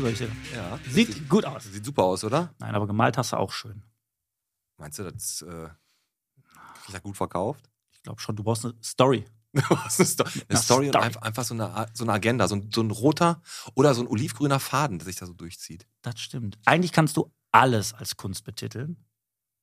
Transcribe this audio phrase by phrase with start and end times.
[0.00, 0.32] Soll ich sehen?
[0.54, 0.78] Ja.
[0.88, 1.64] Sieht gut aus.
[1.64, 2.54] Sieht super aus, oder?
[2.58, 3.82] Nein, aber gemalt hast du auch schön.
[4.76, 5.68] Meinst du, das äh,
[6.92, 7.68] da gut verkauft?
[7.92, 9.24] Ich glaube schon, du brauchst eine Story.
[9.52, 11.04] Was ist Eine Eine Story und Story.
[11.04, 13.42] einfach, einfach so, eine, so eine Agenda, so ein, so ein roter
[13.74, 15.86] oder so ein olivgrüner Faden, der sich da so durchzieht.
[16.02, 16.58] Das stimmt.
[16.64, 19.04] Eigentlich kannst du alles als Kunst betiteln.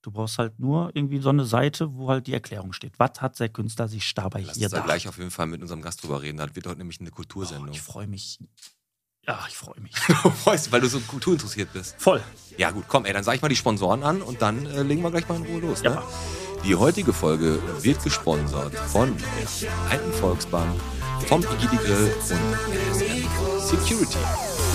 [0.02, 2.98] Du brauchst halt nur irgendwie so eine Seite, wo halt die Erklärung steht.
[2.98, 5.62] Was hat der Künstler sich dabei Lass hier uns da gleich auf jeden Fall mit
[5.62, 6.36] unserem Gast drüber reden.
[6.38, 7.70] Das wird heute nämlich eine Oh, Kultursendung.
[7.70, 8.38] ich freue mich.
[9.26, 9.92] Ja, ich freue mich.
[10.22, 11.96] Du freust, weil du so kulturinteressiert bist.
[11.98, 12.22] Voll.
[12.56, 15.02] Ja gut, komm, ey, dann sag ich mal die Sponsoren an und dann äh, legen
[15.02, 15.82] wir gleich mal in Ruhe los.
[15.82, 15.90] Ne?
[15.90, 16.02] Ja.
[16.64, 20.80] Die heutige Folge wird gesponsert von der Alten Volksbank,
[21.26, 22.32] vom Igidi Grill und
[22.92, 23.26] RSM
[23.60, 24.18] Security.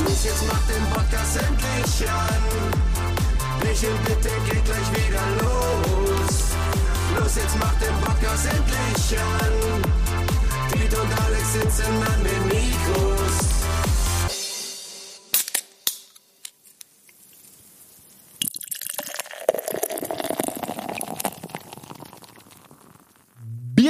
[0.06, 2.44] Los, jetzt macht den Podcast endlich an.
[3.64, 6.52] Michel, bitte geht gleich wieder los.
[7.20, 9.82] Los, jetzt macht den Podcast endlich an.
[10.72, 13.21] Piet und Alex sitzen an den Mikros.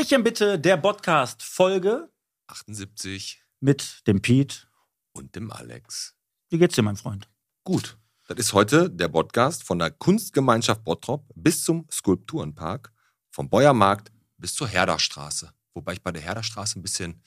[0.02, 2.10] Bierchen bitte, der Podcast-Folge
[2.48, 4.68] 78 mit dem Piet.
[5.14, 6.16] und dem Alex.
[6.50, 7.30] Wie geht's dir, mein Freund?
[7.64, 12.92] Gut, das ist heute der Podcast von der Kunstgemeinschaft Bottrop bis zum Skulpturenpark,
[13.30, 15.54] vom Beuermarkt bis zur Herderstraße.
[15.76, 17.22] Wobei ich bei der Herderstraße ein bisschen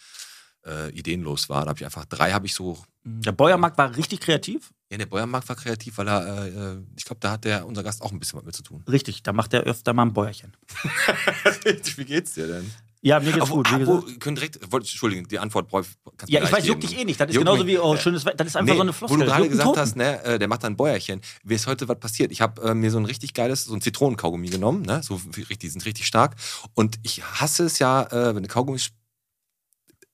[0.67, 1.63] äh, ideenlos war.
[1.63, 2.83] Da habe ich einfach drei, habe ich so.
[3.05, 4.75] Der Bäuermarkt war richtig kreativ.
[4.95, 7.83] Ja, der Beuermarkt war kreativ, weil er, äh, äh, ich glaube, da hat der unser
[7.83, 8.85] Gast auch ein bisschen was mit zu tun.
[8.89, 10.57] Richtig, da macht er öfter mal ein Bäuerchen.
[11.97, 12.71] Wie geht's dir denn?
[13.03, 13.71] Ja, mir geht's Aber, gut.
[13.71, 14.21] Wie aber, gesagt.
[14.21, 17.05] können direkt, wollte, Entschuldigung, die Antwort kannst du Ja, mir ich weiß, juckt dich eh
[17.05, 17.19] nicht.
[17.21, 17.75] Das ist Juckt genauso mich.
[17.75, 18.23] wie, oh, schönes.
[18.25, 19.19] Das ist einfach Nee, so eine Wo Floskel.
[19.19, 19.81] du gerade gesagt Toten.
[19.81, 21.21] hast, ne, äh, der macht da ein Bäuerchen.
[21.43, 22.31] Mir ist heute was passiert.
[22.33, 25.03] Ich habe äh, mir so ein richtig geiles, so ein Zitronenkaugummi genommen, ne?
[25.03, 26.37] So wie- richtig, die sind richtig stark.
[26.75, 28.91] Und ich hasse es ja, äh, wenn du Kaugummis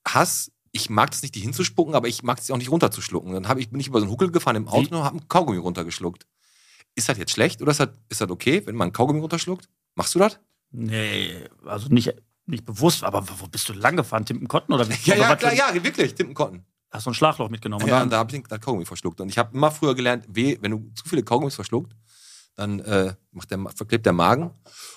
[0.05, 3.33] hast, ich mag das nicht, die hinzuspucken, aber ich mag es auch nicht runterzuschlucken.
[3.33, 4.95] Dann ich, bin ich über so einen Huckel gefahren im Auto Wie?
[4.95, 6.25] und habe einen Kaugummi runtergeschluckt.
[6.95, 9.69] Ist das jetzt schlecht oder ist das, ist das okay, wenn man einen Kaugummi runterschluckt?
[9.95, 10.39] Machst du das?
[10.71, 11.33] Nee,
[11.65, 12.13] also nicht,
[12.45, 14.25] nicht bewusst, aber wo bist du lang gefahren?
[14.25, 14.87] Timpenkotten oder?
[15.03, 16.65] Ja, oder ja, klar, ja, wirklich, Timpenkotten.
[16.89, 17.87] Hast du ein Schlagloch mitgenommen?
[17.87, 19.21] Ja, und da habe ich den Kaugummi verschluckt.
[19.21, 21.95] Und ich habe immer früher gelernt, weh, wenn du zu viele Kaugummis verschluckt,
[22.55, 24.51] dann äh, macht der, verklebt der Magen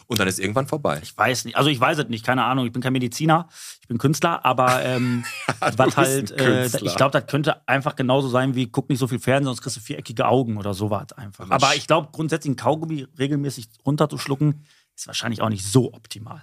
[0.06, 1.00] und dann ist irgendwann vorbei.
[1.02, 3.48] ich weiß nicht, also ich weiß es nicht, keine Ahnung, ich bin kein Mediziner,
[3.80, 5.24] ich bin Künstler, aber ähm,
[5.76, 9.20] was halt, äh, ich glaube, das könnte einfach genauso sein wie, guck nicht so viel
[9.20, 11.50] Fernsehen, sonst kriegst du viereckige Augen oder sowas einfach.
[11.50, 14.64] Aber ich glaube, grundsätzlich ein Kaugummi regelmäßig runterzuschlucken,
[14.96, 16.42] ist wahrscheinlich auch nicht so optimal.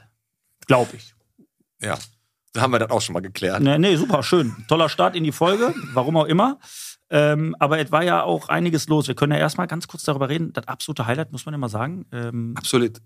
[0.67, 1.13] Glaube ich.
[1.81, 1.97] Ja,
[2.53, 3.61] da haben wir das auch schon mal geklärt.
[3.61, 4.55] Nee, nee, super, schön.
[4.67, 6.59] Toller Start in die Folge, warum auch immer.
[7.13, 9.07] Ähm, aber es war ja auch einiges los.
[9.07, 10.53] Wir können ja erstmal ganz kurz darüber reden.
[10.53, 12.05] Das absolute Highlight, muss man ja mal sagen.
[12.13, 13.01] Ähm, Absolut.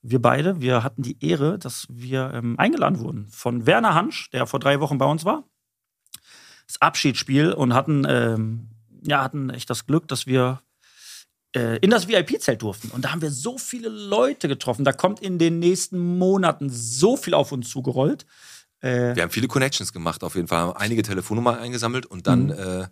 [0.00, 4.46] wir beide, wir hatten die Ehre, dass wir ähm, eingeladen wurden von Werner Hansch, der
[4.46, 5.42] vor drei Wochen bei uns war.
[6.68, 8.68] Das Abschiedsspiel und hatten, ähm,
[9.02, 10.60] ja, hatten echt das Glück, dass wir
[11.56, 12.90] äh, in das VIP-Zelt durften.
[12.90, 14.84] Und da haben wir so viele Leute getroffen.
[14.84, 18.26] Da kommt in den nächsten Monaten so viel auf uns zugerollt.
[18.80, 20.58] Äh, Wir haben viele Connections gemacht, auf jeden Fall.
[20.58, 22.52] Haben einige Telefonnummern eingesammelt und dann Mhm.
[22.52, 22.86] äh,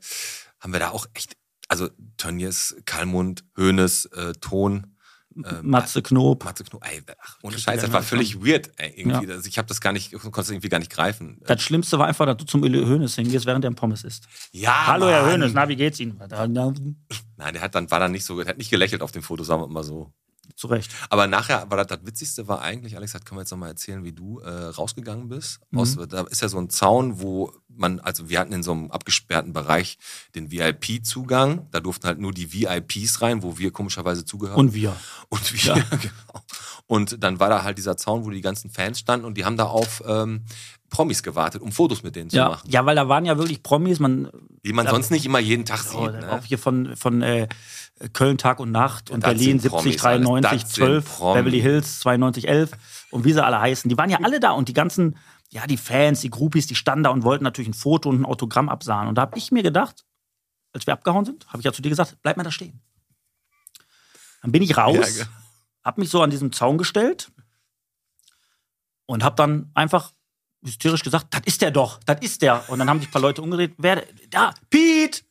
[0.60, 1.36] haben wir da auch echt,
[1.68, 4.96] also Tönnies, Kalmund, Höhnes, äh, Ton,
[5.44, 6.44] äh, Matze Knob.
[6.44, 9.26] Matze Knob, ey, ach, ohne Scheiß, das war völlig weird, ey, irgendwie.
[9.26, 9.34] Ja.
[9.34, 11.40] Also ich habe das gar nicht, konnte es irgendwie gar nicht greifen.
[11.46, 14.26] Das Schlimmste war einfach, dass du zum Uli Hoeneß hingehst, während er im Pommes isst.
[14.52, 15.32] ja, Hallo, Herr Mann.
[15.32, 16.18] Hoeneß, na, wie geht's Ihnen?
[16.18, 19.44] Nein, der hat dann, war dann nicht so, der hat nicht gelächelt auf dem Foto,
[19.44, 20.12] sagen wir mal so.
[20.56, 20.90] Zu Recht.
[21.10, 24.04] Aber nachher war das, das Witzigste war eigentlich, Alex, das können wir jetzt nochmal erzählen,
[24.04, 25.60] wie du äh, rausgegangen bist.
[25.70, 25.78] Mhm.
[25.78, 28.90] Aus, da ist ja so ein Zaun, wo man, also wir hatten in so einem
[28.90, 29.98] abgesperrten Bereich
[30.34, 31.68] den VIP-Zugang.
[31.72, 34.58] Da durften halt nur die VIPs rein, wo wir komischerweise zugehören.
[34.58, 34.96] Und wir.
[35.28, 36.42] Und wir, genau.
[36.86, 39.58] Und dann war da halt dieser Zaun, wo die ganzen Fans standen und die haben
[39.58, 40.44] da auf ähm,
[40.88, 42.70] Promis gewartet, um Fotos mit denen zu Ja, machen.
[42.70, 44.30] ja, weil da waren ja wirklich Promis, man
[44.64, 44.92] Die man Ja.
[44.92, 46.20] sonst nicht immer jeden Tag oh, sieht.
[46.20, 46.32] Ne?
[46.32, 47.48] auch hier von, von äh,
[48.12, 50.24] Köln Tag und Nacht und das Berlin sind 70 Promis alles.
[50.26, 51.34] 93, Das 12, sind Promis.
[51.38, 52.70] Beverly Hills 92, 11
[53.10, 53.88] und wie sie alle heißen.
[53.88, 55.16] Die waren ja alle da und die ganzen,
[55.50, 58.26] ja, die Fans, die Groupies, die standen da und wollten natürlich ein Foto und ein
[58.26, 59.08] Autogramm absahen.
[59.08, 60.04] Und da habe ich mir gedacht,
[60.72, 62.82] als wir abgehauen sind, habe ich ja zu dir gesagt, bleib mal da stehen.
[64.42, 65.26] Dann bin ich raus, Ja,
[65.82, 67.32] habe mich so an diesem Zaun gestellt
[69.06, 70.12] und habe dann einfach
[70.62, 72.68] hysterisch gesagt, das ist der doch, das ist der.
[72.68, 75.22] Und dann haben sich ein paar Leute umgedreht, wer, da, Pete,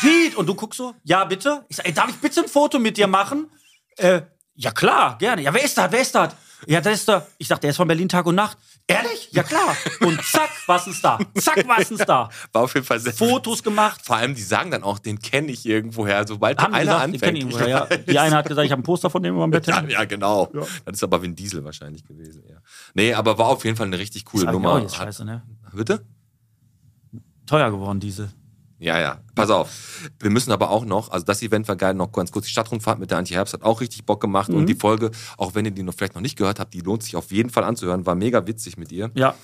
[0.00, 0.36] Pete.
[0.36, 1.64] Und du guckst so, ja bitte.
[1.68, 3.50] Ich sag, ey, darf ich bitte ein Foto mit dir machen?
[3.96, 4.22] Äh,
[4.54, 5.42] ja klar, gerne.
[5.42, 6.34] Ja, wer ist das, wer ist das?
[6.66, 8.58] Ja, das ist der, ich sag, der ist von Berlin Tag und Nacht.
[8.86, 9.28] Ehrlich?
[9.32, 9.74] Ja klar.
[10.00, 11.18] Und zack, was ist da?
[11.38, 12.28] Zack, was ist da?
[12.52, 14.02] War auf jeden Fall sehr Fotos gemacht.
[14.04, 16.26] Vor allem, die sagen dann auch, den kenne ich irgendwoher.
[16.26, 17.38] Sobald Haben einer gesagt, anfängt.
[17.38, 17.86] ihn wohl, ja.
[17.86, 19.66] Die eine hat gesagt, ich habe ein Poster von dem über dem Bett.
[19.68, 20.46] Ja, ja, genau.
[20.84, 22.42] Das ist aber Vin Diesel wahrscheinlich gewesen.
[22.48, 22.56] Ja.
[22.94, 24.72] Nee, aber war auf jeden Fall eine richtig coole Nummer.
[24.72, 25.42] auch jetzt scheiße, ne?
[25.72, 26.04] Bitte?
[27.46, 28.30] teuer geworden, Diesel.
[28.80, 29.20] Ja, ja.
[29.34, 30.10] Pass auf.
[30.18, 32.98] Wir müssen aber auch noch, also das Event war geil, noch ganz kurz die Stadtrundfahrt
[32.98, 34.48] mit der Anti-Herbst hat auch richtig Bock gemacht.
[34.48, 37.02] Und die Folge, auch wenn ihr die noch vielleicht noch nicht gehört habt, die lohnt
[37.02, 38.06] sich auf jeden Fall anzuhören.
[38.06, 39.10] War mega witzig mit ihr.
[39.14, 39.34] Ja.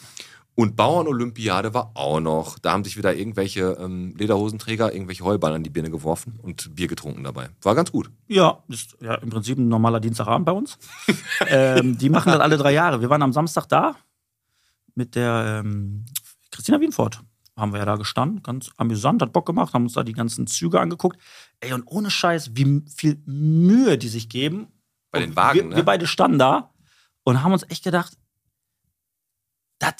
[0.55, 2.59] Und Bauern-Olympiade war auch noch.
[2.59, 6.89] Da haben sich wieder irgendwelche ähm, Lederhosenträger irgendwelche Heuballen an die Birne geworfen und Bier
[6.89, 7.51] getrunken dabei.
[7.61, 8.11] War ganz gut.
[8.27, 10.79] Ja, ist ja im Prinzip ein normaler Dienstagabend bei uns.
[11.49, 13.03] ähm, die machen das alle drei Jahre.
[13.03, 13.97] Wir waren am Samstag da
[14.95, 16.07] mit der ähm,
[16.51, 17.21] Christina Wienfort.
[17.57, 20.47] Haben wir ja da gestanden, ganz amüsant, hat Bock gemacht, haben uns da die ganzen
[20.47, 21.19] Züge angeguckt.
[21.61, 24.69] Ey, und ohne Scheiß, wie viel Mühe die sich geben.
[25.11, 25.77] Bei den Wagen, wir, ne?
[25.77, 26.75] wir beide standen da
[27.25, 28.19] und haben uns echt gedacht,
[29.79, 29.95] das,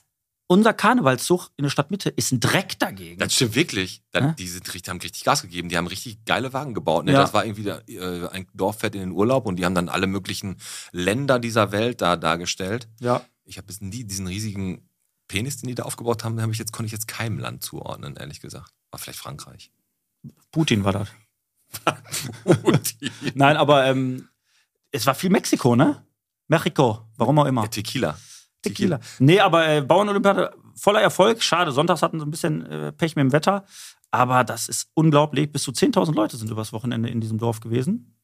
[0.49, 3.19] unser Karnevalszug in der Stadtmitte ist ein Dreck dagegen.
[3.19, 4.03] Das stimmt wirklich.
[4.13, 4.33] Das, Ja?
[4.33, 5.69] Die sind, haben richtig Gas gegeben.
[5.69, 7.07] Die haben richtig geile Wagen gebaut.
[7.07, 7.13] Ne?
[7.13, 7.21] Ja.
[7.21, 9.89] Das war irgendwie da, äh, ein Dorf fährt in den Urlaub und die haben dann
[9.89, 10.57] alle möglichen
[10.93, 12.89] Länder dieser Welt da dargestellt.
[13.01, 13.25] ja.
[13.49, 14.89] Ich habe bis nie diesen riesigen
[15.29, 18.17] Penis, den die da aufgebaut haben, hab ich jetzt, konnte ich jetzt keinem Land zuordnen,
[18.17, 18.73] ehrlich gesagt.
[18.91, 19.71] War vielleicht Frankreich.
[20.51, 21.09] Putin war das.
[23.35, 24.29] Nein, aber ähm,
[24.93, 26.05] es war viel Mexiko, ne?
[26.49, 27.63] Mexiko, warum auch immer.
[27.63, 28.19] Ja, Tequila.
[28.63, 29.01] Tequila.
[29.19, 31.43] Nee, aber äh, Bauernolympiade voller Erfolg.
[31.43, 33.65] Schade, sonntags hatten sie ein bisschen äh, Pech mit dem Wetter.
[34.11, 35.51] Aber das ist unglaublich.
[35.51, 38.17] Bis zu 10.000 Leute sind übers Wochenende in diesem Dorf gewesen.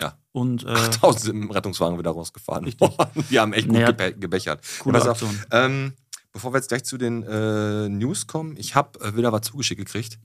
[0.00, 0.18] Ja.
[0.32, 2.64] Und äh, 8000 sind im Rettungswagen wieder rausgefahren.
[2.64, 2.90] Richtig.
[3.30, 4.64] Die haben echt gut gebe gebechert.
[4.80, 5.38] coole auf, Aktion.
[5.50, 5.94] Ähm,
[6.38, 9.80] bevor wir jetzt gleich zu den äh, News kommen, ich habe äh, wieder was zugeschickt
[9.84, 10.20] gekriegt.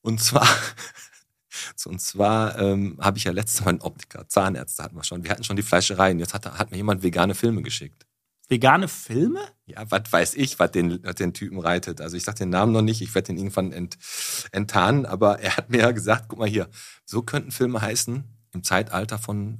[0.00, 0.46] Und zwar,
[1.86, 5.24] und zwar ähm, habe ich ja letztes Mal einen Optiker, Zahnärzte hatten wir schon.
[5.24, 6.20] Wir hatten schon die Fleischereien.
[6.20, 8.06] Jetzt hat, hat mir jemand vegane Filme geschickt.
[8.48, 9.40] Vegane Filme?
[9.64, 12.00] Ja, was weiß ich, was den, den Typen reitet.
[12.00, 13.98] Also ich sag den Namen noch nicht, ich werde den irgendwann ent,
[14.52, 16.68] enttarnen, aber er hat mir ja gesagt, guck mal hier,
[17.04, 19.58] so könnten Filme heißen im Zeitalter von,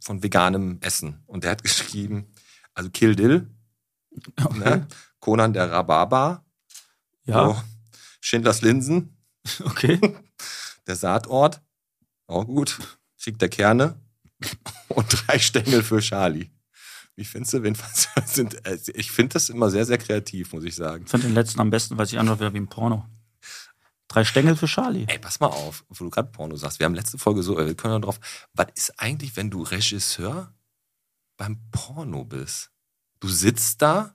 [0.00, 1.22] von veganem Essen.
[1.26, 2.26] Und er hat geschrieben,
[2.74, 3.53] also Kill Dill,
[4.54, 4.86] ne?
[5.20, 6.44] Conan der Rhabarber,
[7.24, 7.62] Ja, so,
[8.20, 9.16] Schindlers Linsen,
[9.64, 9.98] okay.
[10.86, 11.62] der Saatort,
[12.26, 12.78] auch gut,
[13.16, 14.00] Schick der Kerne
[14.88, 16.50] und drei Stängel für Charlie.
[17.16, 17.76] Wie findest du, wenn
[18.26, 21.04] sind, äh, ich finde das immer sehr, sehr kreativ, muss ich sagen.
[21.04, 23.06] Ich fand den letzten am besten, weil sich anhört wieder wie ein Porno.
[24.08, 25.06] Drei Stängel für Charlie.
[25.08, 26.78] Ey, pass mal auf, wo du gerade Porno sagst.
[26.78, 28.20] Wir haben letzte Folge so, äh, wir können da drauf.
[28.52, 30.52] Was ist eigentlich, wenn du Regisseur
[31.36, 32.70] beim Porno bist?
[33.24, 34.14] Du sitzt da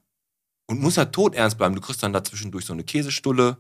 [0.67, 1.73] und musst ja tot ernst bleiben.
[1.73, 3.57] Du kriegst dann da zwischendurch so eine Käsestulle,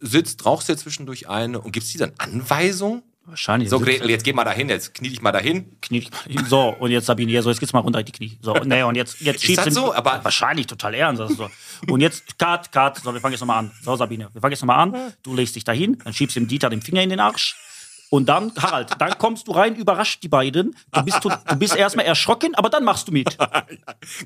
[0.00, 3.02] sitzt, rauchst dir zwischendurch eine und gibst dir dann Anweisung?
[3.24, 3.70] Wahrscheinlich.
[3.70, 5.80] So, Gretel, jetzt geh mal dahin, jetzt knie dich mal dahin.
[5.80, 6.44] Knie dich mal hin.
[6.46, 8.38] So, und jetzt Sabine, ja, so, jetzt geht's mal runter in die Knie.
[8.42, 9.94] So, nee, und jetzt, jetzt das du- so?
[9.94, 11.22] Aber- wahrscheinlich total ernst.
[11.36, 11.48] So.
[11.88, 13.72] Und jetzt, Cut, Cut, so, wir fangen jetzt nochmal an.
[13.82, 15.12] So, Sabine, wir fangen jetzt nochmal an.
[15.22, 17.56] Du legst dich dahin, dann schiebst dem Dieter den Finger in den Arsch.
[18.10, 20.76] Und dann, Harald, dann kommst du rein, überrascht die beiden.
[20.92, 23.36] Du bist, du, du bist erstmal erschrocken, aber dann machst du mit.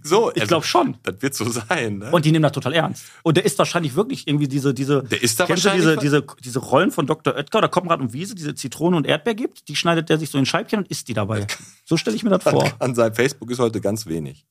[0.02, 0.98] So, Ich glaub schon.
[1.02, 2.10] Das wird so sein, ne?
[2.10, 3.06] Und die nehmen das total ernst.
[3.22, 6.24] Und der ist wahrscheinlich wirklich irgendwie diese, diese, Der ist da kennst du diese, diese,
[6.42, 7.34] diese Rollen von Dr.
[7.34, 10.38] Oetker, da Konrad und Wiese, diese Zitrone und Erdbeer gibt, die schneidet der sich so
[10.38, 11.46] in Scheibchen und isst die dabei.
[11.84, 12.70] So stelle ich mir das vor.
[12.78, 14.44] An seinem Facebook ist heute ganz wenig.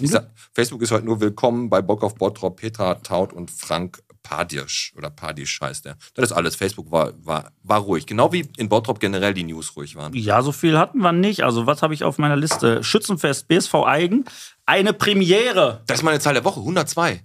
[0.00, 4.92] Sag, Facebook ist heute nur willkommen bei Bock auf Bottrop, Petra Taut und Frank Padisch.
[4.96, 5.96] Oder Padisch heißt der.
[6.14, 6.56] Das ist alles.
[6.56, 8.06] Facebook war, war, war ruhig.
[8.06, 10.12] Genau wie in Bottrop generell die News ruhig waren.
[10.14, 11.44] Ja, so viel hatten wir nicht.
[11.44, 12.82] Also, was habe ich auf meiner Liste?
[12.82, 14.24] Schützenfest, BSV Eigen.
[14.66, 15.82] Eine Premiere.
[15.86, 17.22] Das ist meine Zahl der Woche, 102.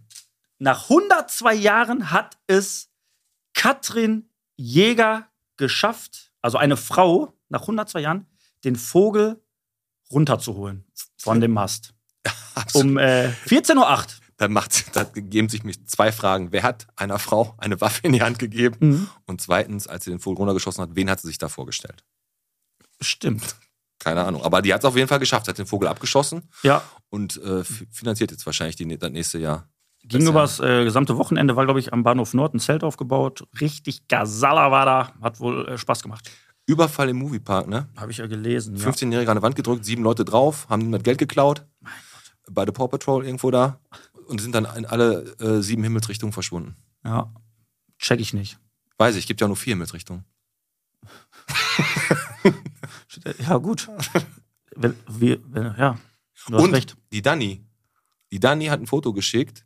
[0.60, 2.90] Nach 102 Jahren hat es
[3.54, 8.28] Katrin Jäger geschafft, also eine Frau, nach 102 Jahren,
[8.66, 9.42] den Vogel
[10.12, 10.86] runterzuholen
[11.18, 11.94] von dem Mast.
[12.74, 14.06] Um äh, 14.08 Uhr.
[14.40, 16.52] Da, macht, da geben sich mich zwei Fragen.
[16.52, 18.78] Wer hat einer Frau eine Waffe in die Hand gegeben?
[18.80, 19.10] Mhm.
[19.28, 22.04] Und zweitens, als sie den Vogel runtergeschossen hat, wen hat sie sich da vorgestellt?
[23.02, 23.56] Stimmt.
[24.00, 24.44] Keine Ahnung.
[24.44, 25.46] Aber die hat es auf jeden Fall geschafft.
[25.46, 29.68] Sie hat den Vogel abgeschossen Ja, und äh, finanziert jetzt wahrscheinlich die, das nächste Jahr.
[30.04, 33.46] ging Das, übers äh, gesamte Wochenende, war, glaube ich, am Bahnhof Nord ein Zelt aufgebaut.
[33.60, 35.14] Richtig Gasala war da.
[35.22, 36.30] Hat wohl äh, Spaß gemacht.
[36.66, 37.90] Überfall im Moviepark, ne?
[37.98, 38.76] Habe ich ja gelesen.
[38.76, 38.88] Ja.
[38.88, 41.66] 15-Jährige an die Wand gedrückt, sieben Leute drauf, haben das Geld geklaut.
[42.52, 43.80] Bei der Paw Patrol irgendwo da.
[44.30, 46.76] Und sind dann in alle äh, sieben Himmelsrichtungen verschwunden.
[47.04, 47.34] ja.
[47.98, 48.58] Check ich nicht.
[48.98, 50.24] Weiß ich, gibt ja nur vier Himmelsrichtungen.
[53.40, 53.90] Ja, gut.
[54.76, 55.98] wenn, wir, wenn, ja,
[56.48, 56.96] du hast Und recht.
[57.12, 57.62] die Dani.
[58.32, 59.66] Die Dani hat ein Foto geschickt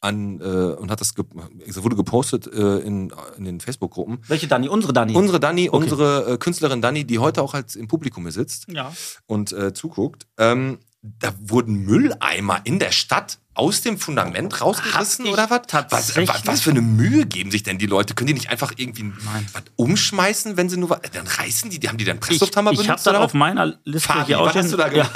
[0.00, 1.24] an, äh, und hat das ge
[1.66, 4.18] es wurde gepostet äh, in, in den Facebook-Gruppen.
[4.28, 4.68] Welche Dani?
[4.68, 5.14] Unsere Dani.
[5.14, 5.76] Unsere Dani, Okay.
[5.76, 8.92] unsere äh, Künstlerin Dani, die heute auch als im Publikum hier sitzt ja.
[9.26, 15.50] und äh, zuguckt, ähm, da wurden Mülleimer in der Stadt aus dem Fundament rausgerissen oder
[15.50, 15.62] was?
[15.90, 16.46] Was, was?
[16.46, 18.14] Was für eine Mühe geben sich denn die Leute?
[18.14, 19.12] Können die nicht einfach irgendwie
[19.52, 21.00] was umschmeißen, wenn sie nur was.
[21.12, 23.34] Dann reißen die, die haben die dann Ich, Presslufthammer ich habe benutzt das oder auf
[23.34, 25.10] meiner Liste Fabi, hier du da Ja?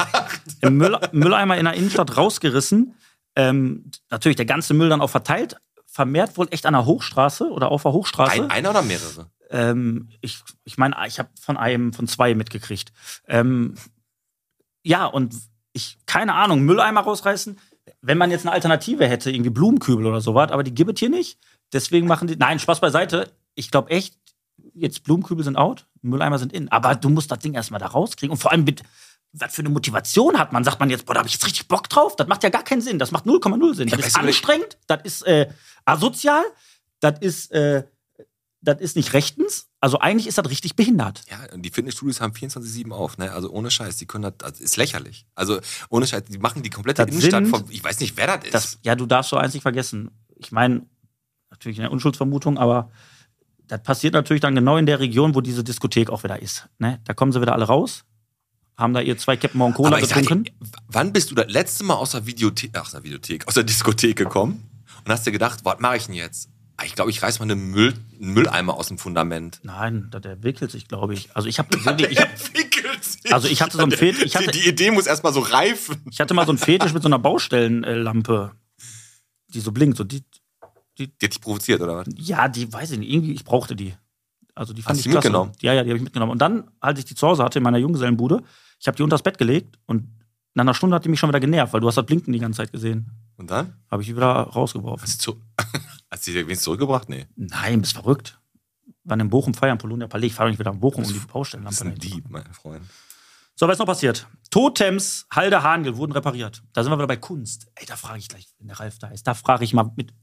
[0.61, 2.95] Im Müll, Mülleimer in der Innenstadt rausgerissen.
[3.37, 5.57] Ähm, natürlich der ganze Müll dann auch verteilt.
[5.87, 8.33] vermehrt wohl echt an der Hochstraße oder auf der Hochstraße.
[8.33, 9.31] Ein, einer oder mehrere?
[9.51, 12.93] Ähm, ich ich meine, ich habe von einem, von zwei mitgekriegt.
[13.29, 13.77] Ähm,
[14.83, 15.35] ja, und
[15.73, 17.59] ich, keine Ahnung, Mülleimer rausreißen.
[18.03, 21.09] Wenn man jetzt eine Alternative hätte, irgendwie Blumenkübel oder sowas, aber die gibt es hier
[21.09, 21.39] nicht.
[21.73, 22.37] Deswegen machen die.
[22.37, 23.31] Nein, Spaß beiseite.
[23.55, 24.19] Ich glaube echt,
[24.75, 26.71] jetzt Blumenkübel sind out, Mülleimer sind in.
[26.71, 28.33] Aber du musst das Ding erstmal da rauskriegen.
[28.33, 28.83] Und vor allem mit,
[29.33, 30.65] was für eine Motivation hat man?
[30.65, 32.17] Sagt man jetzt, boah, da habe ich jetzt richtig Bock drauf?
[32.17, 32.99] Das macht ja gar keinen Sinn.
[32.99, 33.89] Das macht 0,0 Sinn.
[33.89, 35.49] Das Ja, ist weißt du, anstrengend, das ist äh,
[35.85, 36.45] asozial,
[37.01, 37.85] das ist, äh,
[38.61, 39.69] das ist nicht rechtens.
[39.83, 41.23] Also eigentlich ist das richtig behindert.
[41.29, 43.33] Ja, und die Fitnessstudios haben 24-7 auf, ne?
[43.33, 45.27] Also ohne Scheiß, die können das, das ist lächerlich.
[45.35, 45.59] Also
[45.91, 48.45] ohne Scheiß, die machen die komplette Das Innenstadt sind- von, ich weiß nicht, wer das
[48.45, 48.55] ist.
[48.55, 50.13] Das, ja, du darfst so eins nicht vergessen.
[50.37, 50.87] Ich meine,
[51.51, 52.91] natürlich eine Unschuldsvermutung, aber
[53.67, 56.69] das passiert natürlich dann genau in der Region, wo diese Diskothek auch wieder ist.
[56.79, 57.01] Ne?
[57.05, 58.05] Da kommen sie wieder alle raus,
[58.77, 60.45] haben da ihr zwei Käppen Morgen Cola getrunken.
[60.45, 60.53] dir,
[60.87, 64.15] wann bist du das letzte Mal aus der Videothek, aus der Videothek, aus der Diskothek
[64.17, 64.63] gekommen
[65.05, 66.49] und hast dir gedacht, was mache ich denn jetzt?
[66.77, 69.61] Ah, Ich glaube, ich reiß mal einen, Müll, einen Mülleimer aus dem Fundament.
[69.63, 71.35] Nein, das entwickelt sich, glaube ich.
[71.37, 71.87] Also ich habe ich
[72.19, 73.33] hab, entwickelt sich.
[73.33, 76.03] Also ich hatte so ein Fet- ich hatte- die, die Idee muss erstmal so reifen.
[76.11, 78.53] ich hatte mal so einen Fetisch mit so einer Baustellenlampe,
[79.49, 79.97] die so blinkt.
[79.99, 80.25] So die,
[80.99, 82.07] Die hat dich provoziert, oder was?
[82.17, 83.95] ja, die weiß ich nicht, irgendwie, ich brauchte die.
[84.55, 85.29] Also die fand Hast ich du die klasse.
[85.29, 85.53] mitgenommen?
[85.61, 86.33] Ja, ja, die habe ich mitgenommen.
[86.33, 88.43] Und dann, als ich die zu Hause hatte in meiner Junggesellenbude,
[88.79, 90.09] ich habe die unter das Bett gelegt und
[90.55, 92.39] nach einer Stunde hat die mich schon wieder genervt, weil du hast das Blinken die
[92.39, 93.11] ganze Zeit gesehen.
[93.37, 93.83] Und dann?
[93.91, 95.03] Habe ich wieder rausgeworfen.
[95.03, 95.41] Hast du, zu,
[96.11, 97.09] hast du die wenigstens zurückgebracht?
[97.09, 97.27] Nee.
[97.37, 98.39] Nein, bist verrückt.
[99.05, 100.27] Wann in Bochum feiern, Polonia Palais.
[100.29, 102.31] Ich fahre nicht wieder nach Bochum, um die Das Baustellenlampe ist ein dahin zu Dieb,
[102.31, 102.85] mein Freund.
[103.55, 104.27] So, was ist noch passiert?
[104.51, 106.63] Totems Halde Hangel wurden repariert.
[106.73, 107.67] Da sind wir wieder bei Kunst.
[107.75, 109.27] Ey, da frage ich gleich, wenn der Ralf da ist.
[109.27, 110.15] Da frage ich mal mit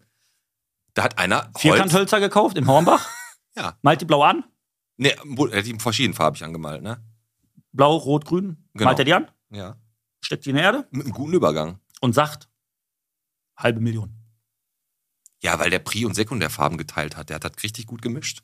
[0.93, 3.07] Da hat einer Vierkanthölzer gekauft im Hornbach.
[3.55, 3.77] Ja.
[3.81, 4.45] Malt die blau an.
[4.97, 7.03] Nee, er hat die verschiedenfarbig angemalt, ne?
[7.73, 8.63] Blau, rot, grün.
[8.73, 8.85] Genau.
[8.85, 9.75] Malt er die an, Ja.
[10.21, 11.79] steckt die in die Erde Mit einem guten Übergang.
[12.01, 12.48] und sagt,
[13.59, 14.15] halbe Million.
[15.41, 17.29] Ja, weil der Pri- und Sekundärfarben geteilt hat.
[17.29, 18.41] Der hat das richtig gut gemischt.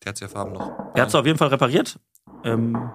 [0.00, 0.70] Tertiärfarben noch.
[0.94, 2.00] Er hat es auf jeden Fall repariert.
[2.42, 2.90] Ähm,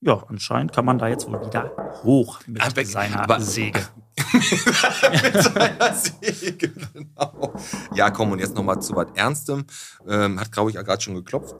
[0.00, 1.70] ja, anscheinend kann man da jetzt wohl wieder
[2.02, 3.80] hoch mit Ah, weg- seiner aber- Säge.
[4.32, 7.54] mit seiner Säge, genau.
[7.94, 9.64] Ja, komm, und jetzt nochmal zu was Ernstem.
[10.06, 11.56] Ähm, hat, glaube ich, gerade schon geklopft.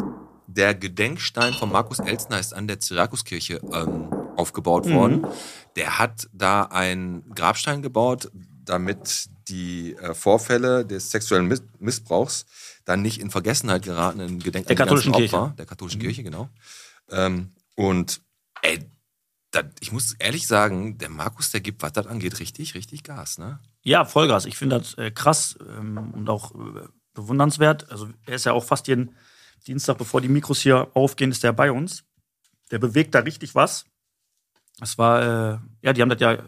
[0.46, 4.94] Der Gedenkstein von Markus Elstner ist an der Syrakuskirche ähm, aufgebaut Mhm.
[4.94, 5.26] worden.
[5.76, 8.30] Der hat da einen Grabstein gebaut,
[8.70, 12.46] damit die äh, Vorfälle des sexuellen Miss Missbrauchs
[12.84, 15.36] dann nicht in Vergessenheit geraten in Gedenken Der katholischen Kirche.
[15.36, 15.56] Mhm.
[15.56, 16.48] Der katholischen Kirche, genau.
[17.10, 18.20] Ähm, und
[18.62, 18.88] ey,
[19.50, 23.38] das, ich muss ehrlich sagen, der Markus, der gibt, was das angeht, richtig, richtig Gas,
[23.38, 23.58] ne?
[23.82, 24.46] Ja, Vollgas.
[24.46, 27.90] Ich finde das äh, krass ähm, und auch äh, bewundernswert.
[27.90, 29.16] Also er ist ja auch fast jeden
[29.66, 32.04] Dienstag, bevor die Mikros hier aufgehen, ist der bei uns.
[32.70, 33.84] Der bewegt da richtig was.
[34.80, 35.22] Es war,
[35.54, 36.38] äh, ja, die haben das ja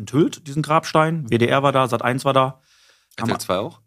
[0.00, 1.28] enthüllt, diesen Grabstein.
[1.30, 2.60] WDR war da, Sat1 war da.
[3.16, 3.80] RTL 2 auch?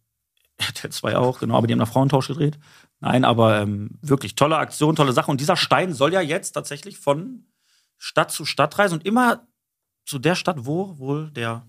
[0.58, 2.58] RTL 2 auch, genau, aber die haben nach Frauentausch gedreht.
[3.00, 5.30] Nein, aber ähm, wirklich tolle Aktion, tolle Sache.
[5.32, 7.46] Und dieser Stein soll ja jetzt tatsächlich von
[7.98, 9.48] Stadt zu Stadt reisen und immer
[10.06, 11.66] zu der Stadt, wo wohl der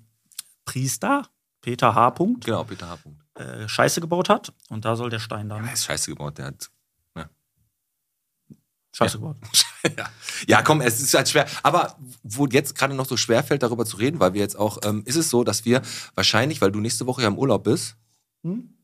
[0.64, 1.28] Priester
[1.60, 2.10] Peter H.
[2.10, 2.96] Punkt, Genau, Peter H.
[2.96, 3.22] Punkt.
[3.38, 4.52] äh, Scheiße gebaut hat.
[4.68, 6.70] Und da soll der Stein dann Er ist scheiße gebaut, der hat.
[8.96, 9.20] Scheiße Ja.
[9.20, 9.36] gebaut.
[9.98, 10.08] ja.
[10.46, 11.46] ja, komm, es ist halt schwer.
[11.62, 14.78] Aber wo jetzt gerade noch so schwer fällt, darüber zu reden, weil wir jetzt auch,
[14.84, 15.82] ähm, ist es so, dass wir
[16.14, 17.96] wahrscheinlich, weil du nächste Woche ja im Urlaub bist,
[18.42, 18.74] Hm?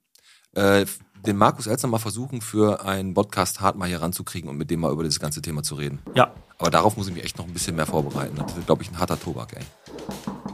[0.52, 0.85] äh,
[1.26, 4.81] den Markus Elster mal versuchen, für einen Podcast hart mal hier ranzukriegen und mit dem
[4.81, 5.99] mal über dieses ganze Thema zu reden.
[6.14, 8.37] Ja, Aber darauf muss ich mich echt noch ein bisschen mehr vorbereiten.
[8.37, 9.64] Das wird, glaube ich, ein harter Tobak, ey.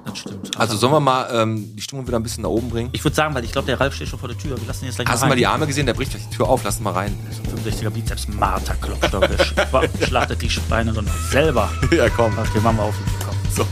[0.05, 0.59] Das stimmt.
[0.59, 2.91] Also sollen wir mal ähm, die Stimmung wieder ein bisschen nach oben bringen?
[2.93, 4.61] ich würde sagen, weil ich glaube, der Ralf steht schon vor der Tür.
[4.61, 5.87] Wir lassen ihn jetzt gleich Hast du mal die Arme gesehen?
[5.87, 6.63] Der bricht gleich die Tür auf.
[6.65, 7.19] Lass ihn mal rein.
[7.65, 9.25] 65er Bizeps Marter Klopstock.
[9.29, 11.71] Der schlachtet die Schweine dann selber.
[11.91, 12.37] ja, komm.
[12.39, 12.95] Okay, machen wir auf.
[13.25, 13.37] Komm.
[13.55, 13.67] So.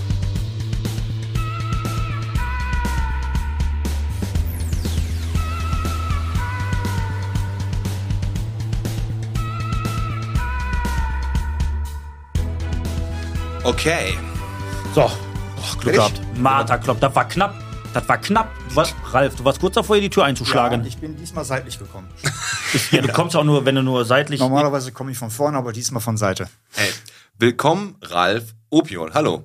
[13.65, 14.19] Okay.
[14.95, 15.11] So,
[15.73, 16.21] oh, Glück gehabt.
[16.37, 17.55] Martha Klopp, das war knapp.
[17.93, 18.51] Das war knapp.
[18.71, 20.81] Warst, Ralf, du warst kurz davor, hier die Tür einzuschlagen.
[20.83, 22.09] Ja, ich bin diesmal seitlich gekommen.
[22.91, 24.41] Ja, du kommst auch nur, wenn du nur seitlich.
[24.41, 26.49] Normalerweise komme ich von vorne, aber diesmal von Seite.
[26.73, 26.91] Hey,
[27.39, 29.13] willkommen, Ralf Opiol.
[29.15, 29.45] Hallo.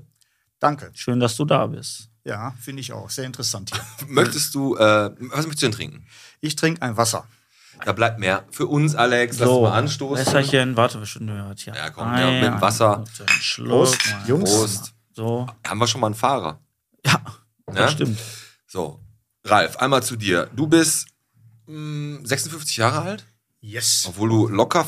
[0.60, 0.90] Danke.
[0.96, 2.10] Schön, dass du da bist.
[2.24, 3.08] Ja, finde ich auch.
[3.12, 4.08] Sehr interessant hier.
[4.08, 6.08] Möchtest du, äh, was möchtest du denn trinken?
[6.42, 7.26] Ich trinke ein Wasser.
[7.86, 9.38] Da bleibt mehr für uns, Alex.
[9.38, 10.26] Lass uns mal anstoßen.
[10.26, 11.64] Wässerchen, warte, wir schon gehört.
[11.66, 13.04] Ja, Ja, komm, ja, mit dem Ein, Wasser.
[13.40, 13.70] Schluck.
[13.70, 14.28] Prost, mal.
[14.28, 14.50] Jungs.
[14.52, 14.94] Prost.
[15.14, 16.62] So, Haben wir schon mal einen Fahrer?
[17.06, 17.22] ja,
[17.68, 17.76] Ne?
[17.76, 18.20] das stimmt.
[18.68, 19.00] So,
[19.44, 20.48] Ralf, einmal zu dir.
[20.56, 21.08] Du bist
[21.68, 23.26] mh, 56 Jahre alt,
[23.62, 24.06] Yes.
[24.08, 24.86] obwohl du locker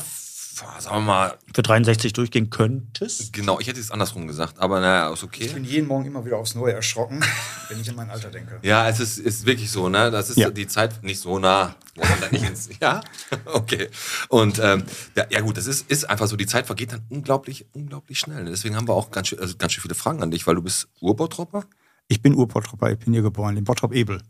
[0.78, 3.32] sagen wir mal, Für 63 durchgehen könntest.
[3.32, 5.48] genau, ich hätte es andersrum gesagt, aber naja, ist Ich okay.
[5.48, 7.20] bin jeden Morgen immer wieder aufs Neue erschrocken,
[7.68, 8.58] wenn ich an mein Alter denke.
[8.62, 10.10] Ja, es ist, ist wirklich so, ne?
[10.10, 10.50] Das ist Ja.
[10.50, 11.74] die Zeit nicht so nah.
[12.80, 13.00] Ja?
[13.46, 13.88] Okay.
[14.28, 14.84] Und ähm,
[15.16, 18.44] ja, ja gut, das ist, ist einfach so, die Zeit vergeht dann unglaublich, unglaublich schnell.
[18.46, 20.62] Deswegen haben wir auch ganz schön, also ganz schön viele Fragen an dich, weil du
[20.62, 21.64] bist Urbautropper?
[22.08, 24.20] Ich bin Urbottropper, ich bin hier geboren, in Bottrop-Ebel.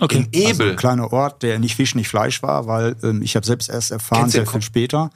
[0.00, 0.28] Okay.
[0.30, 0.70] In Also Ebel.
[0.72, 3.90] ein kleiner Ort, der nicht Fisch, nicht Fleisch war, weil ähm, ich habe selbst erst
[3.90, 5.10] erfahren, sehr viel später,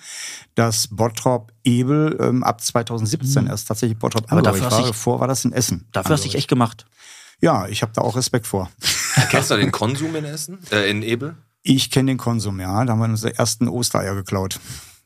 [0.56, 4.80] dass Bottrop Ebel ähm, ab 2017 erst tatsächlich Bottrop Aber dafür war.
[4.80, 5.86] du- Davor war das in Essen.
[5.92, 6.84] Dafür hast du dich echt gemacht.
[7.40, 8.70] Ja, ich habe da auch Respekt vor.
[9.30, 10.58] Kennst du den Konsum in Essen?
[10.70, 11.36] Äh, in Ebel?
[11.62, 12.84] Ich kenne den Konsum, ja.
[12.84, 14.58] Da haben wir unsere ersten Ostereier geklaut.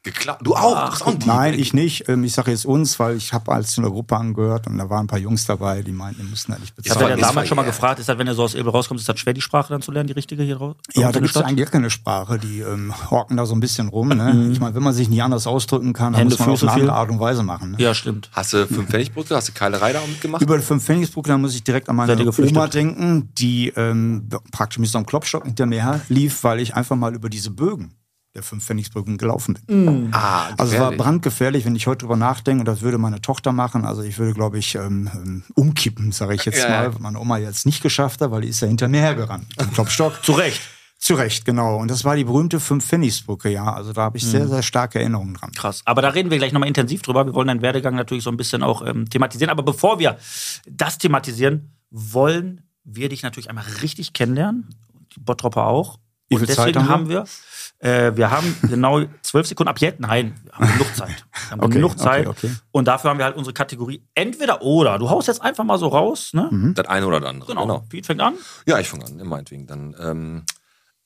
[0.07, 0.39] Geklaut.
[0.43, 0.77] Du auch?
[0.77, 1.15] Ach, auch.
[1.27, 2.09] Nein, ich nicht.
[2.09, 4.89] Ähm, Ich sage jetzt uns, weil ich habe als zu einer Gruppe angehört und da
[4.89, 7.57] waren ein paar Jungs dabei, die meinten, die mussten eigentlich Ich habe ja damals schon
[7.57, 9.73] mal gefragt, ist das, wenn du so aus Ebel rauskommst, ist das schwer, die Sprache
[9.73, 10.77] dann zu lernen, die richtige hier raus?
[10.95, 12.39] Ja, da gibt es eigentlich gar keine Sprache.
[12.39, 14.09] Die ähm, horken da so ein bisschen rum.
[14.09, 14.49] Ne?
[14.53, 16.31] Ich meine, wenn man sich nie anders ausdrücken kann, dann Mhm.
[16.31, 16.83] Hände, muss man auf Füße eine viel.
[16.91, 17.73] andere Art und Weise machen.
[17.73, 17.77] Ne?
[17.81, 18.31] Ja, stimmt.
[18.33, 19.35] Hast du fünf Pfennigbrücke?
[19.35, 20.41] Hast du Keilerei da mitgemacht?
[20.43, 22.17] Über die fünf Pfennigsbrücke, da muss ich direkt an meine?
[22.31, 26.75] Oma denken, die ähm, praktisch mit so einem Klopfstock hinter mir her lief, weil ich
[26.77, 27.93] einfach mal über diese Bögen
[28.37, 30.11] der fünf Pfennigsbrücken gelaufen bin.
[30.13, 30.99] ah, Also es war gefährlich.
[30.99, 33.85] brandgefährlich, wenn ich heute drüber nachdenke, und das würde meine Tochter machen.
[33.85, 36.83] Also ich würde, glaube ich, ähm, ähm, umkippen, sage ich jetzt Ja, mal.
[36.85, 36.95] ja.
[36.95, 39.47] was Meine Oma jetzt nicht geschafft hat, weil die ist ja hinter mir hergerannt.
[39.75, 40.23] Klopfstock.
[40.23, 40.61] Zu Recht.
[40.99, 41.77] Zu Recht, genau.
[41.77, 43.71] Und das war die berühmte Fünf-Pfennigsbrücke, ja.
[43.73, 44.29] Also da habe ich Mhm.
[44.31, 45.53] sehr, sehr starke Erinnerungen dran.
[45.53, 45.83] Krass.
[45.85, 47.27] Aber da reden wir gleich nochmal intensiv drüber.
[47.27, 49.51] Wir wollen deinen Werdegang natürlich so ein bisschen auch ähm, thematisieren.
[49.51, 50.17] Aber bevor wir
[50.71, 54.69] das thematisieren, wollen wir dich natürlich einmal richtig kennenlernen.
[55.15, 55.99] Die Bottropper auch.
[56.33, 57.25] Und deswegen haben haben wir,
[57.79, 60.01] äh, wir haben genau zwölf Sekunden ab jetzt.
[60.01, 61.27] Nein, wir haben genug Zeit.
[61.33, 62.27] Wir haben Okay, genug okay, Zeit.
[62.27, 62.51] okay.
[62.73, 64.99] Und dafür haben wir halt unsere Kategorie entweder oder.
[64.99, 66.73] Du haust jetzt einfach mal so raus, ne?
[66.75, 67.51] Das eine oder das andere.
[67.51, 67.63] Genau.
[67.63, 67.85] Genau.
[67.89, 68.35] Pete fängt an.
[68.67, 69.67] Ja, ich fange an, meinetwegen.
[69.67, 70.45] Dann ähm,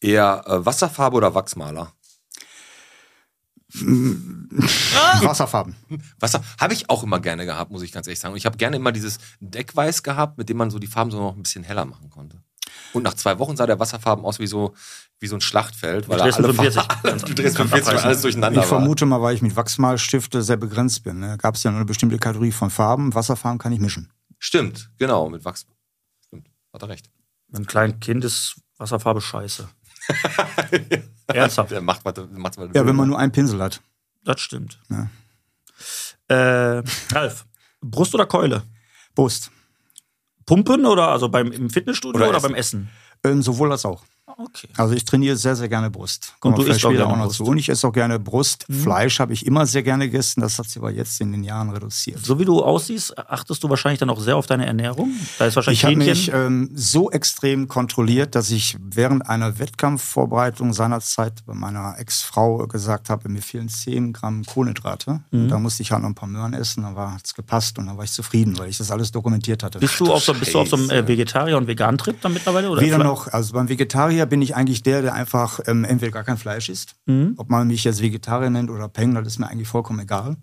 [0.01, 1.93] eher äh, Wasserfarbe oder Wachsmaler?
[5.23, 5.77] Wasserfarben.
[6.19, 8.33] Wasser habe ich auch immer gerne gehabt, muss ich ganz ehrlich sagen.
[8.33, 11.19] Und ich habe gerne immer dieses Deckweiß gehabt, mit dem man so die Farben so
[11.21, 12.43] noch ein bisschen heller machen konnte.
[12.93, 14.75] Und nach zwei Wochen sah der Wasserfarben aus wie so,
[15.21, 16.75] wie so ein Schlachtfeld, weil alle 45.
[16.83, 18.79] Farben- alle, Dresden 45 weil alles durcheinander Ich war.
[18.81, 21.21] vermute mal, weil ich mit Wachsmalstifte sehr begrenzt bin.
[21.21, 21.37] Ne?
[21.39, 23.15] Gab es ja nur eine bestimmte Kategorie von Farben.
[23.15, 24.11] Wasserfarben kann ich mischen.
[24.39, 25.67] Stimmt, genau, mit Wachs.
[26.27, 27.11] Stimmt, hat er recht.
[27.49, 29.69] Mit einem kleinen Kind ist Wasserfarbe scheiße.
[31.27, 31.71] Ernsthaft.
[31.71, 33.81] Der macht, was, macht, was Ja, wenn man nur einen Pinsel hat.
[34.25, 34.81] Das stimmt.
[34.89, 35.09] Ja.
[36.29, 37.47] Äh, Ralf,
[37.81, 38.63] Brust oder Keule?
[39.15, 39.51] Brust.
[40.51, 42.91] Pumpen oder also beim im Fitnessstudio Oder oder, beim Essen?
[43.23, 44.03] Ähm, sowohl als auch.
[44.43, 44.69] Okay.
[44.77, 46.35] Also ich trainiere sehr, sehr gerne Brust.
[46.41, 47.37] Und du isst auch gerne noch Brust.
[47.37, 47.45] zu.
[47.45, 48.65] Und ich esse auch gerne Brust.
[48.71, 50.41] Fleisch habe ich immer sehr gerne gegessen.
[50.41, 52.25] Das hat sich aber jetzt in den Jahren reduziert.
[52.25, 55.11] So wie du aussiehst, achtest du wahrscheinlich dann auch sehr auf deine Ernährung.
[55.39, 60.73] Da ist wahrscheinlich Ich habe mich ähm, so extrem kontrolliert, dass ich während einer Wettkampfvorbereitung
[60.73, 65.21] seinerzeit bei meiner Ex-Frau gesagt habe, mir fehlen 10 Gramm Kohlenhydrate.
[65.31, 65.43] Mhm.
[65.43, 67.87] Und da musste ich halt noch ein paar Möhren essen, dann hat es gepasst und
[67.87, 69.79] dann war ich zufrieden, weil ich das alles dokumentiert hatte.
[69.79, 71.07] bist du auf so, bist du auf so einem äh.
[71.07, 72.71] Vegetarier- und Vegan-Trip dann mittlerweile?
[72.71, 76.25] Oder Weder noch, also beim Vegetarier bin ich eigentlich der, der einfach ähm, entweder gar
[76.25, 76.95] kein Fleisch isst.
[77.07, 77.35] Mhm.
[77.37, 80.37] Ob man mich jetzt Vegetarier nennt oder Peng, das ist mir eigentlich vollkommen egal.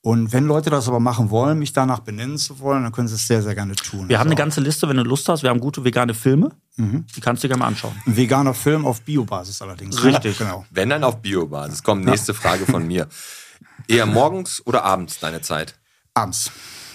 [0.00, 3.16] Und wenn Leute das aber machen wollen, mich danach benennen zu wollen, dann können sie
[3.16, 4.08] es sehr, sehr gerne tun.
[4.08, 5.42] Wir haben eine Also ganze Liste, wenn du Lust hast.
[5.42, 6.50] Wir haben gute vegane Filme.
[6.76, 7.04] Mhm.
[7.16, 7.94] Die kannst du dir gerne mal anschauen.
[8.06, 10.02] ein veganer Film auf Biobasis allerdings.
[10.04, 10.38] Richtig.
[10.38, 10.64] Genau.
[10.70, 11.82] Wenn dann auf Biobasis.
[11.82, 13.08] Kommt nächste Frage von mir.
[13.88, 15.74] Eher morgens oder abends deine Zeit?
[16.14, 16.52] Abends.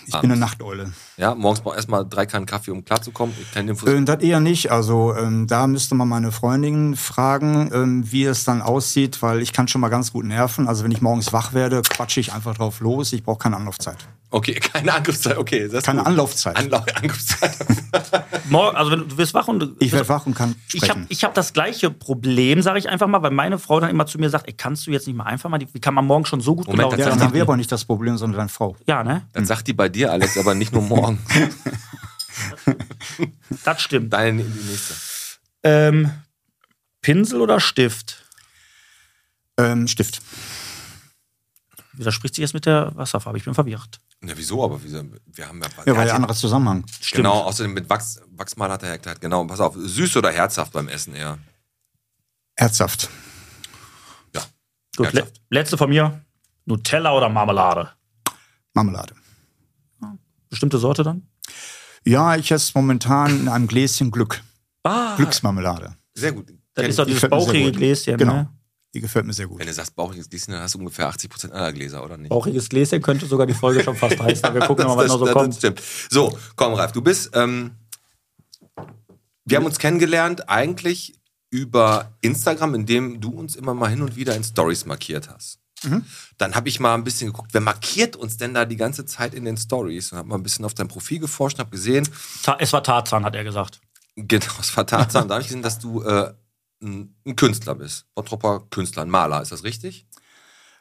[0.07, 0.21] Ich Abends.
[0.21, 0.93] bin eine Nachteule.
[1.17, 3.35] Ja, morgens braucht erstmal drei Kannen Kaffee, um klarzukommen.
[3.55, 4.71] Ähm, das eher nicht.
[4.71, 9.53] Also ähm, da müsste man meine Freundin fragen, ähm, wie es dann aussieht, weil ich
[9.53, 10.67] kann schon mal ganz gut nerven.
[10.67, 13.13] Also wenn ich morgens wach werde, quatsche ich einfach drauf los.
[13.13, 14.07] Ich brauche keine Anlaufzeit.
[14.33, 15.37] Okay, keine Angriffszeit.
[15.37, 16.07] Okay, das ist Keine gut.
[16.07, 16.55] Anlaufzeit.
[16.57, 17.55] Anlauf Angriffszeit.
[18.49, 21.01] Morgen, also wenn du, wirst wach und du, ich werde wach und kann Ich habe
[21.01, 21.05] sprechen.
[21.09, 24.17] ich hab das gleiche Problem, sage ich einfach mal, weil meine Frau dann immer zu
[24.17, 26.25] mir sagt, ey, kannst du jetzt nicht mal einfach mal, die, wie kann man morgen
[26.25, 27.27] schon so gut Moment, das ja, dann sein?
[27.27, 28.75] haben wir aber nicht das Problem, sondern deine Frau.
[28.87, 29.21] Ja, ne?
[29.33, 31.19] Das sagt die bei dir, Alex, aber nicht nur morgen.
[33.63, 34.11] Das stimmt.
[34.13, 34.95] Deine die nächste.
[35.61, 36.09] Ähm,
[37.01, 38.23] Pinsel oder Stift?
[39.57, 40.21] Ähm, Stift.
[41.93, 43.37] Widerspricht sich jetzt mit der Wasserfarbe?
[43.37, 43.99] Ich bin verwirrt.
[44.25, 44.63] Na, wieso?
[44.63, 45.03] Aber wieso?
[45.25, 46.85] wir haben ja, Ja, weil der anderer Zusammenhang.
[47.11, 49.19] Genau, außerdem mit Wachs, Wachsmal hat er ja erklärt.
[49.19, 51.37] Genau, pass auf, süß oder herzhaft beim Essen eher?
[52.55, 53.09] Herzhaft.
[54.33, 54.41] Ja.
[54.95, 55.41] Gut, le herzhaft.
[55.49, 56.21] letzte von mir.
[56.65, 57.89] Nutella oder Marmelade?
[58.73, 59.13] Marmelade.
[60.49, 61.27] Bestimmte Sorte dann?
[62.05, 64.41] Ja, ich esse momentan in einem Gläschen Glück.
[64.83, 65.97] Ah, Glücksmarmelade.
[66.13, 66.47] Sehr gut.
[66.75, 67.71] das ist doch dieses bauchige.
[67.71, 68.17] Gläschen.
[68.17, 68.33] Genau.
[68.33, 68.49] Ne?
[68.93, 69.59] Die gefällt mir sehr gut.
[69.59, 72.29] Wenn du sagst bauchiges Gläschen, dann hast du ungefähr 80% aller Gläser, oder nicht?
[72.29, 74.53] Bauchiges Gläschen könnte sogar die Folge schon fast heißen.
[74.53, 75.49] Wir gucken mal, was das, noch so das, kommt.
[75.49, 75.81] das stimmt.
[76.11, 77.31] So, komm, Ralf, du bist.
[77.33, 77.71] Ähm,
[79.45, 84.35] wir haben uns kennengelernt eigentlich über Instagram, indem du uns immer mal hin und wieder
[84.35, 85.59] in Stories markiert hast.
[86.37, 89.33] Dann habe ich mal ein bisschen geguckt, wer markiert uns denn da die ganze Zeit
[89.33, 90.11] in den Stories?
[90.11, 92.07] Und habe mal ein bisschen auf dein Profil geforscht und habe gesehen,
[92.43, 93.81] Ta es war Tarzan, hat er gesagt.
[94.15, 96.33] genau, es war Tarzan, da habe ich gesehen, dass du äh,
[96.83, 98.05] ein, ein Künstler bist.
[98.13, 100.05] Bottropper Künstler, ein Maler, ist das richtig?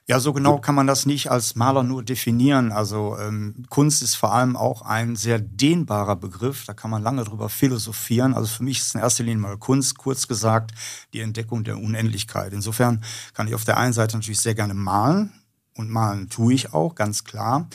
[0.08, 2.72] Ja, so genau kann man das nicht als Maler nur definieren.
[2.72, 6.64] Also ähm, Kunst ist vor allem auch ein sehr dehnbarer Begriff.
[6.64, 8.34] Da kann man lange drüber philosophieren.
[8.34, 10.72] Also für mich ist in erster Linie mal Kunst, kurz gesagt,
[11.12, 12.52] die Entdeckung der Unendlichkeit.
[12.52, 15.32] Insofern kann ich auf der einen Seite natürlich sehr gerne malen.
[15.74, 17.68] Und malen tue ich auch, ganz klar.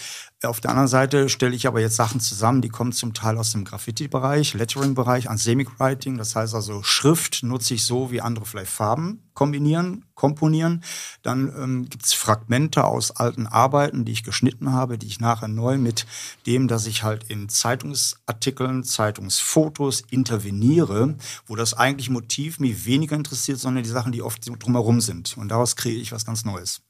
[0.44, 3.54] Auf der anderen Seite stelle ich aber jetzt Sachen zusammen, die kommen zum Teil aus
[3.54, 6.20] dem Graffiti-Bereich, Lettering-Bereich, Anthemic Writing.
[6.20, 10.84] Das heißt also, Schrift nutze ich so, wie andere vielleicht Farben kombinieren, komponieren.
[11.24, 15.48] Dann ähm, gibt es Fragmente aus alten Arbeiten, die ich geschnitten habe, die ich nachher
[15.48, 16.06] neu mit
[16.46, 21.16] dem, dass ich halt in Zeitungsartikeln, Zeitungsfotos interveniere,
[21.48, 25.36] wo das eigentliche Motiv mich weniger interessiert, sondern die Sachen, die oft drumherum sind.
[25.36, 26.82] Und daraus kreiere ich was ganz Neues.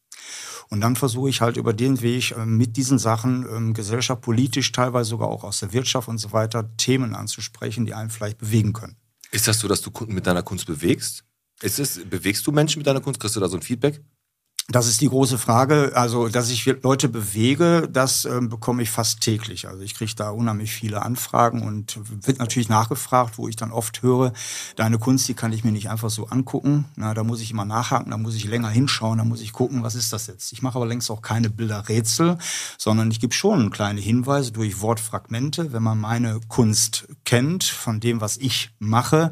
[0.69, 4.71] Und dann versuche ich halt über den Weg äh, mit diesen Sachen ähm, gesellschaft, politisch,
[4.71, 8.73] teilweise sogar auch aus der Wirtschaft und so weiter Themen anzusprechen, die einen vielleicht bewegen
[8.73, 8.97] können.
[9.31, 11.23] Ist das so, dass du Kunden mit deiner Kunst bewegst?
[11.61, 13.19] Ist es, bewegst du Menschen mit deiner Kunst?
[13.19, 14.01] Kriegst du da so ein Feedback?
[14.69, 15.93] Das ist die große Frage.
[15.95, 19.65] Also, dass ich Leute bewege, das ähm, bekomme ich fast täglich.
[19.65, 24.01] Also ich kriege da unheimlich viele Anfragen und wird natürlich nachgefragt, wo ich dann oft
[24.01, 24.33] höre,
[24.75, 26.83] deine Kunst, die kann ich mir nicht einfach so angucken.
[26.97, 29.83] Na, da muss ich immer nachhaken, da muss ich länger hinschauen, da muss ich gucken,
[29.83, 30.51] was ist das jetzt.
[30.51, 32.37] Ich mache aber längst auch keine Bilderrätsel,
[32.77, 35.71] sondern ich gebe schon kleine Hinweise durch Wortfragmente.
[35.71, 39.31] Wenn man meine Kunst kennt, von dem, was ich mache,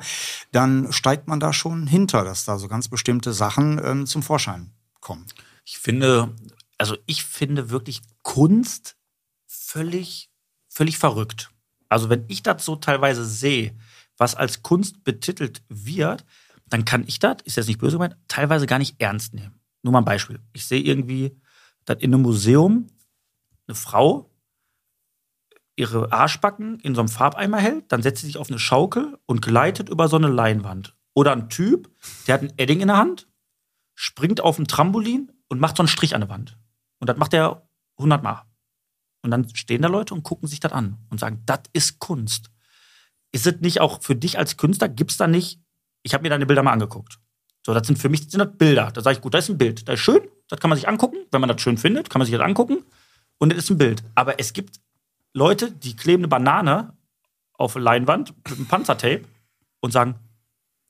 [0.53, 4.71] dann steigt man da schon hinter, dass da so ganz bestimmte Sachen ähm, zum Vorschein
[5.05, 5.25] kommen.
[5.63, 6.33] Ich finde,
[6.79, 8.97] also ich finde wirklich Kunst
[9.45, 10.31] völlig,
[10.67, 11.51] völlig verrückt.
[11.89, 13.77] Also wenn ich das so teilweise sehe,
[14.17, 16.25] was als Kunst betitelt wird,
[16.65, 19.59] dann kann ich das, ist jetzt nicht böse gemeint, teilweise gar nicht ernst nehmen.
[19.83, 20.39] Nur mal ein Beispiel.
[20.53, 21.39] Ich sehe irgendwie,
[21.85, 22.87] dass in einem Museum
[23.67, 24.31] eine Frau
[25.75, 29.43] ihre Arschbacken in so einem Farbeimer hält, dann setzt sie sich auf eine Schaukel und
[29.43, 30.95] gleitet über so eine Leinwand.
[31.13, 31.91] Oder ein Typ,
[32.25, 33.27] der hat ein Edding in der Hand,
[33.95, 36.57] springt auf ein Trampolin und macht so einen Strich an der Wand.
[36.99, 38.43] Und das macht er 100 Mal.
[39.21, 42.51] Und dann stehen da Leute und gucken sich das an und sagen, das ist Kunst.
[43.31, 45.59] Ist es nicht auch für dich als Künstler, gibt es da nicht,
[46.03, 47.19] ich habe mir deine Bilder mal angeguckt.
[47.65, 48.91] So, das sind für mich sind das Bilder.
[48.91, 49.87] Da sage ich, gut, das ist ein Bild.
[49.87, 51.17] Das ist schön, das kann man sich angucken.
[51.31, 52.83] Wenn man das schön findet, kann man sich das angucken.
[53.39, 54.03] Und das ist ein Bild.
[54.13, 54.79] Aber es gibt
[55.33, 56.95] Leute, die kleben eine Banane
[57.53, 59.25] auf Leinwand mit einem Panzertape
[59.79, 60.19] und sagen,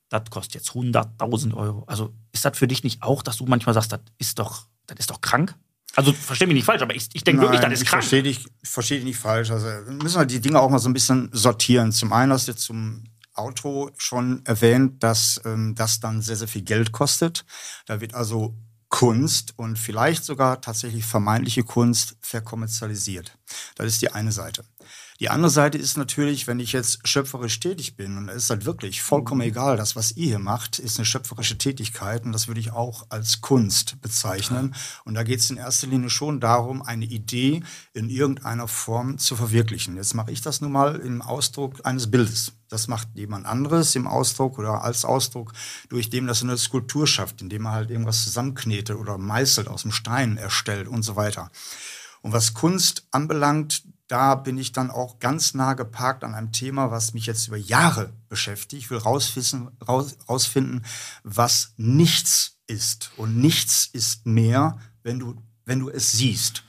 [0.09, 1.83] das kostet jetzt 100.000 Euro.
[1.87, 4.99] Also ist das für dich nicht auch, dass du manchmal sagst, das ist doch, das
[4.99, 5.55] ist doch krank?
[5.95, 8.03] Also versteh mich nicht falsch, aber ich, ich denke wirklich, das ist ich krank.
[8.03, 9.49] verstehe dich, ich verstehe dich nicht falsch.
[9.51, 11.91] Also müssen wir die Dinge auch mal so ein bisschen sortieren.
[11.91, 16.47] Zum einen hast du jetzt zum Auto schon erwähnt, dass ähm, das dann sehr, sehr
[16.47, 17.45] viel Geld kostet.
[17.85, 18.55] Da wird also
[18.89, 23.37] Kunst und vielleicht sogar tatsächlich vermeintliche Kunst verkommerzialisiert.
[23.75, 24.63] Das ist die eine Seite.
[25.21, 28.65] Die andere Seite ist natürlich, wenn ich jetzt schöpferisch tätig bin, und es ist halt
[28.65, 32.59] wirklich vollkommen egal, das, was ihr hier macht, ist eine schöpferische Tätigkeit und das würde
[32.59, 34.75] ich auch als Kunst bezeichnen.
[35.05, 39.37] Und da geht es in erster Linie schon darum, eine Idee in irgendeiner Form zu
[39.37, 39.95] verwirklichen.
[39.95, 42.51] Jetzt mache ich das nun mal im Ausdruck eines Bildes.
[42.67, 45.53] Das macht jemand anderes im Ausdruck oder als Ausdruck,
[45.87, 49.93] durch dem das eine Skulptur schafft, indem man halt irgendwas zusammenknetet oder meißelt, aus dem
[49.93, 51.51] Stein erstellt und so weiter.
[52.25, 56.91] Und was Kunst anbelangt, da bin ich dann auch ganz nah geparkt an einem Thema,
[56.91, 58.83] was mich jetzt über Jahre beschäftigt.
[58.83, 60.85] Ich will rausfissen, raus, rausfinden,
[61.23, 63.11] was nichts ist.
[63.17, 66.63] Und nichts ist mehr, wenn du, wenn du es siehst.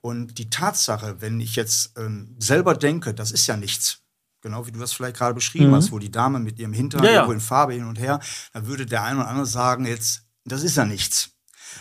[0.00, 3.98] Und die Tatsache, wenn ich jetzt ähm, selber denke, das ist ja nichts,
[4.40, 5.74] genau wie du das vielleicht gerade beschrieben Mhm.
[5.76, 7.32] hast, wo die Dame mit ihrem Hintern Ja, ja.
[7.32, 8.18] in Farbe hin und her,
[8.52, 11.30] dann würde der eine oder andere sagen, jetzt, das ist ja nichts.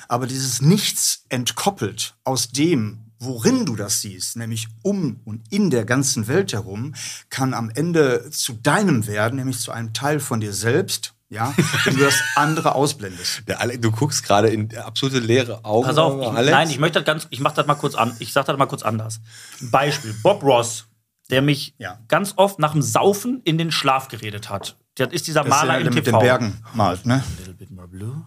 [0.08, 5.86] Aber dieses Nichts entkoppelt aus dem, worin du das siehst, nämlich um und in der
[5.86, 6.94] ganzen Welt herum,
[7.30, 11.54] kann am Ende zu deinem werden, nämlich zu einem Teil von dir selbst, ja,
[11.86, 13.44] wenn du das andere ausblendest.
[13.48, 15.88] Der Ale du guckst gerade in absolute leere Augen.
[15.88, 16.52] Pass auf, ich, Alex.
[16.52, 18.66] nein, ich möchte das ganz, ich mache das mal kurz an, ich sage das mal
[18.66, 19.22] kurz anders.
[19.62, 20.88] Beispiel, Bob Ross,
[21.30, 22.00] der mich Ja.
[22.08, 24.78] ganz oft nach dem Saufen in den Schlaf geredet hat.
[24.96, 26.18] Das ist dieser Das ist Maler der, im der mit TV.
[26.20, 27.24] den Bergen malt, ne?
[27.38, 28.26] Little bit more blue.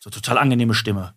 [0.00, 1.12] So total angenehme Stimme.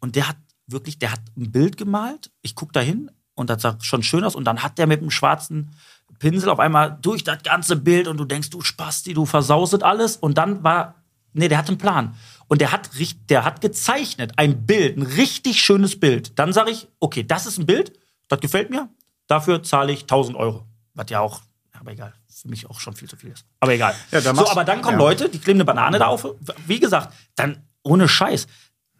[0.00, 2.30] Und der hat wirklich, der hat ein Bild gemalt.
[2.42, 4.34] Ich gucke da hin und das sah schon schön aus.
[4.34, 5.74] Und dann hat der mit einem schwarzen
[6.18, 10.16] Pinsel auf einmal durch das ganze Bild und du denkst, du Spasti, du versaustet alles.
[10.16, 12.14] Und dann war, nee, der hat einen Plan.
[12.46, 12.90] Und der hat,
[13.28, 16.38] der hat gezeichnet, ein Bild, ein richtig schönes Bild.
[16.38, 17.98] Dann sage ich, okay, das ist ein Bild,
[18.28, 18.88] das gefällt mir.
[19.26, 20.66] Dafür zahle ich 1000 Euro.
[20.94, 21.40] Was ja auch,
[21.72, 23.44] aber egal, für mich auch schon viel zu viel ist.
[23.60, 23.94] Aber egal.
[24.10, 25.04] Ja, so, aber dann kommen ja.
[25.04, 26.26] Leute, die kleben eine Banane da auf.
[26.66, 28.46] Wie gesagt, dann ohne Scheiß.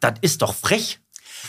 [0.00, 1.00] Das ist doch frech.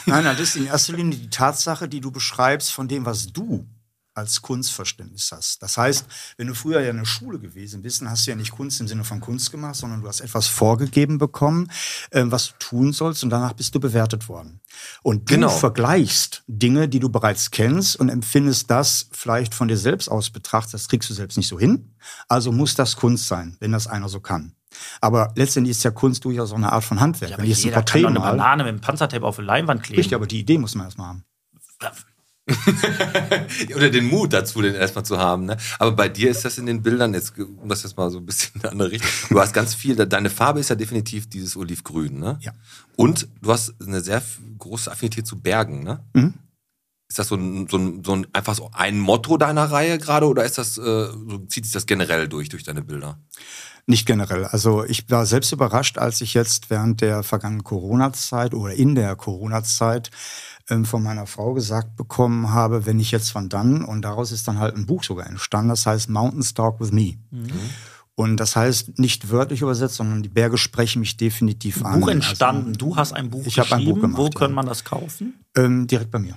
[0.06, 3.28] Nein, nein, das ist in erster Linie die Tatsache, die du beschreibst von dem, was
[3.28, 3.68] du
[4.13, 5.62] als Kunstverständnis hast.
[5.62, 6.06] Das heißt,
[6.38, 8.80] wenn du früher ja in der Schule gewesen bist, dann hast du ja nicht Kunst
[8.80, 11.70] im Sinne von Kunst gemacht, sondern du hast etwas vorgegeben bekommen,
[12.12, 14.62] äh, was du tun sollst und danach bist du bewertet worden.
[15.04, 15.50] Und du Genau.
[15.50, 20.76] vergleichst Dinge, die du bereits kennst und empfindest das vielleicht von dir selbst aus betrachtet,
[20.76, 21.94] das kriegst du selbst nicht so hin.
[22.30, 24.55] Also muss das Kunst sein, wenn das einer so kann.
[25.02, 27.32] Aber letztendlich ist ja Kunst durchaus auch eine Art von Handwerk.
[27.32, 28.82] Ja, wenn aber ich jetzt ein jeder kann Porträt doch eine mal, Banane mit einem
[28.82, 29.98] Panzertape auf eine Leinwand kleben.
[29.98, 31.24] richtig, aber die Idee muss man erstmal haben.
[33.76, 35.46] Oder den Mut dazu, den erstmal zu haben.
[35.46, 35.58] Ne?
[35.80, 38.26] Aber bei dir ist das in den Bildern, jetzt, um das jetzt mal so ein
[38.26, 39.10] bisschen in eine andere Richtung.
[39.30, 42.38] Du hast ganz viel, deine Farbe ist ja definitiv dieses Olivgrün, ne?
[42.42, 42.54] Ja.
[42.96, 44.22] Und du hast eine sehr
[44.60, 46.04] große Affinität zu Bergen, ne?
[46.14, 46.36] Mhm.
[47.08, 50.28] Ist das so ein, so ein, so ein einfach so ein Motto deiner Reihe gerade
[50.28, 53.20] oder ist das, äh, so, zieht sich das generell durch, durch deine Bilder?
[53.88, 54.45] Nicht generell.
[54.45, 59.15] Also ich war selbst überrascht, als ich jetzt während der vergangenen Corona-Zeit oder in der
[59.15, 60.10] Corona-Zeit
[60.71, 64.48] ähm, von meiner Frau gesagt bekommen habe, wenn ich jetzt wann dann, und daraus ist
[64.48, 67.15] dann halt ein Buch sogar entstanden, das heißt Mountains Talk with Me.
[68.15, 72.00] Und das heißt nicht wörtlich übersetzt, sondern die Berge sprechen mich definitiv an.
[72.00, 72.74] Buch entstanden.
[72.74, 73.93] du hast ein Buch Ich hab ein geschrieben.
[73.95, 74.30] Buch gemacht, Wo ja.
[74.32, 75.36] kann man das kaufen?
[75.54, 76.34] Also, ähm, direkt bei mir.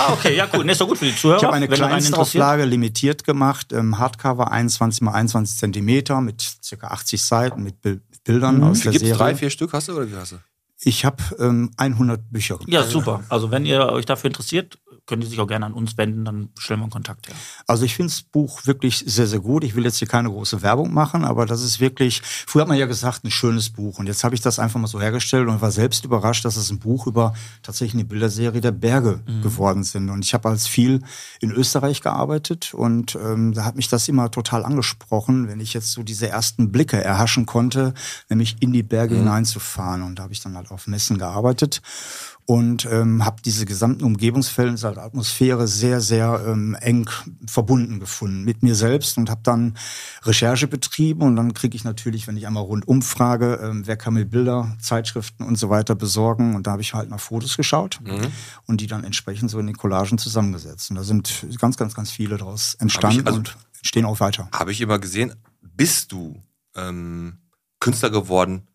[0.00, 0.64] Ah, okay, ja, cool.
[0.64, 1.38] Nee, ist doch gut für die Zuhörer.
[1.38, 1.68] Ich habe eine.
[1.68, 8.00] Kleinstauflage limitiert gemacht, ähm, Hardcover 21 mal 21 Zentimeter mit circa 80 Seiten mit Bil
[8.24, 9.18] Bildern aus Wie der gibt's Serie.
[9.18, 10.36] drei, vier Stück hast du oder wie hast du?
[10.82, 12.58] Ich habe ähm, 100 Bücher.
[12.66, 13.22] Ja, super.
[13.28, 16.50] Also wenn ihr euch dafür interessiert, könnt ihr sich auch gerne an uns wenden, dann
[16.58, 17.34] stellen wir einen Kontakt her.
[17.66, 19.64] Also ich finde das Buch wirklich sehr, sehr gut.
[19.64, 22.78] Ich will jetzt hier keine große Werbung machen, aber das ist wirklich, früher hat man
[22.78, 23.98] ja gesagt, ein schönes Buch.
[23.98, 26.70] Und jetzt habe ich das einfach mal so hergestellt und war selbst überrascht, dass es
[26.70, 30.10] ein Buch über tatsächlich eine Bilderserie der Berge geworden sind.
[30.10, 31.02] Und ich habe als viel
[31.40, 35.92] in Österreich gearbeitet und ähm, da hat mich das immer total angesprochen, wenn ich jetzt
[35.92, 37.94] so diese ersten Blicke erhaschen konnte,
[38.28, 40.02] nämlich in die Berge hineinzufahren.
[40.02, 41.82] Und da habe ich dann halt auf Messen gearbeitet
[42.50, 47.08] und ähm, habe diese gesamten Umgebungsfälle, diese Atmosphäre sehr, sehr ähm, eng
[47.46, 49.78] verbunden gefunden mit mir selbst und habe dann
[50.24, 54.14] Recherche betrieben und dann kriege ich natürlich, wenn ich einmal rundum frage, ähm, wer kann
[54.14, 58.00] mir Bilder, Zeitschriften und so weiter besorgen und da habe ich halt nach Fotos geschaut
[58.66, 62.10] und die dann entsprechend so in den Collagen zusammengesetzt und da sind ganz, ganz, ganz
[62.10, 64.48] viele daraus entstanden also- und entstehen auch weiter.
[64.52, 66.42] Habe ich immer gesehen, bist du
[66.74, 67.38] ähm,
[67.78, 68.66] Künstler geworden,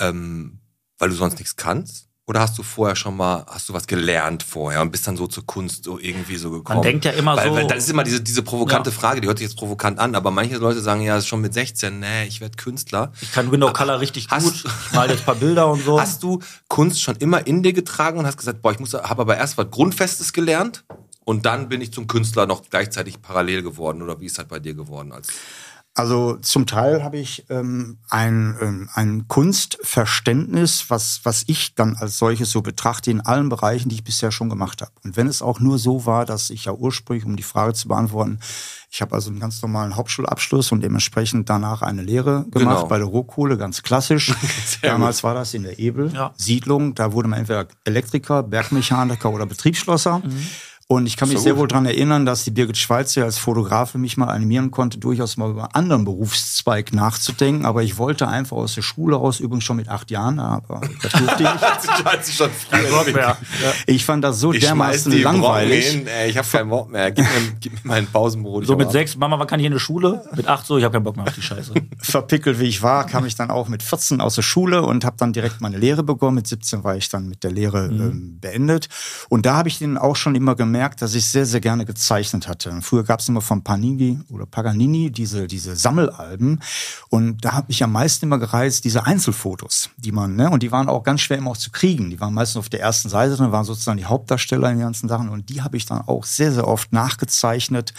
[0.00, 0.58] ähm,
[0.98, 2.08] weil du sonst nichts kannst?
[2.28, 5.26] Oder hast du vorher schon mal, hast du was gelernt vorher und bist dann so
[5.26, 6.80] zur Kunst so irgendwie so gekommen?
[6.80, 8.96] denkt ja immer weil, so- Weil das ist immer diese, diese provokante Ja.
[8.96, 11.98] Frage, die hört sich jetzt provokant an, aber manche Leute sagen ja schon mit 16,
[11.98, 13.10] nee, ich werde Künstler.
[13.20, 14.72] Ich kann Window Color richtig Hast- gut.
[14.86, 16.00] Ich mal jetzt ein paar Bilder und so.
[16.00, 19.22] Hast du Kunst schon immer in dir getragen und hast gesagt, boah, ich muss, habe
[19.22, 20.84] aber erst was Grundfestes gelernt
[21.24, 24.60] und dann bin ich zum Künstler noch gleichzeitig parallel geworden oder wie ist das bei
[24.60, 25.10] dir geworden?
[25.10, 25.26] Als
[25.94, 32.16] Also zum Teil habe ich ähm, ein, ähm, ein Kunstverständnis, was, was ich dann als
[32.16, 34.90] solches so betrachte in allen Bereichen, die ich bisher schon gemacht habe.
[35.04, 37.88] Und wenn es auch nur so war, dass ich ja ursprünglich, um die Frage zu
[37.88, 38.38] beantworten,
[38.90, 42.86] ich habe also einen ganz normalen Hauptschulabschluss und dementsprechend danach eine Lehre gemacht Genau.
[42.86, 44.34] bei der Rohkohle, ganz klassisch.
[44.82, 46.32] Damals war das in der Ebel Ja.
[46.36, 46.94] Siedlung.
[46.94, 50.22] Da wurde man entweder Elektriker, Bergmechaniker oder Betriebsschlosser.
[50.88, 51.60] Und ich kann mich So sehr gut.
[51.62, 55.50] wohl daran erinnern, dass die Birgit Schweizer als Fotografin mich mal animieren konnte, durchaus mal
[55.50, 57.64] über einen anderen Berufszweig nachzudenken.
[57.64, 61.12] Aber ich wollte einfach aus der Schule raus, übrigens schon mit acht Jahren, aber das
[61.12, 62.06] durfte ich nicht.
[62.06, 63.36] als ich schon früher Bock mehr.
[63.86, 66.04] Ich fand das so Ich dermaßen die langweilig.
[66.06, 67.10] Ey, ich habe keinen Bock mehr.
[67.10, 68.66] Gib mir, gib mir meinen Pausenbrot.
[68.66, 70.22] So mit hab- sechs, Mama, wann kann ich in die Schule?
[70.36, 71.72] Mit acht so, ich habe keinen Bock mehr auf die Scheiße.
[72.00, 75.16] Verpickelt wie ich war, kam ich dann auch mit 14 aus der Schule und habe
[75.18, 76.34] dann direkt meine Lehre begonnen.
[76.34, 78.88] Mit 17 war ich dann mit der Lehre ähm, beendet.
[79.30, 82.48] Und da habe ich dann auch schon immer gemerkt, dass ich sehr, sehr gerne gezeichnet
[82.48, 82.76] hatte.
[82.82, 86.60] Früher gab es immer von Panini oder Paganini diese, diese Sammelalben.
[87.08, 90.72] Und da habe ich am meisten immer gereizt, diese Einzelfotos, die man, ne, und die
[90.72, 92.10] waren auch ganz schwer immer auch zu kriegen.
[92.10, 95.08] Die waren meistens auf der ersten Seite drin, waren sozusagen die Hauptdarsteller in den ganzen
[95.08, 95.28] Sachen.
[95.28, 97.94] Und die habe ich dann auch sehr, sehr oft nachgezeichnet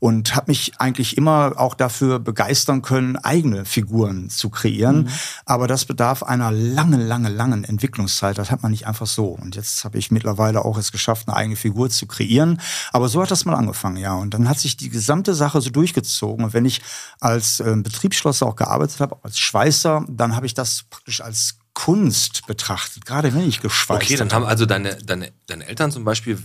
[0.00, 5.08] und habe mich eigentlich immer auch dafür begeistern können, eigene Figuren zu kreieren.
[5.44, 8.38] Aber das bedarf einer langen, langen, langen Entwicklungszeit.
[8.38, 9.26] Das hat man nicht einfach so.
[9.26, 12.60] Und jetzt habe ich mittlerweile auch es geschafft, eine eigene Figur zu kreieren.
[12.92, 14.14] Aber so hat das mal angefangen, ja.
[14.14, 16.44] Und dann hat sich die gesamte Sache so durchgezogen.
[16.44, 16.80] Und wenn ich
[17.20, 22.46] als ähm, Betriebsschlosser auch gearbeitet habe, als Schweißer, dann habe ich das praktisch als Kunst
[22.46, 26.38] betrachtet, gerade wenn ich geschweißt Okay, dann haben also deine, deine, deine Eltern zum Beispiel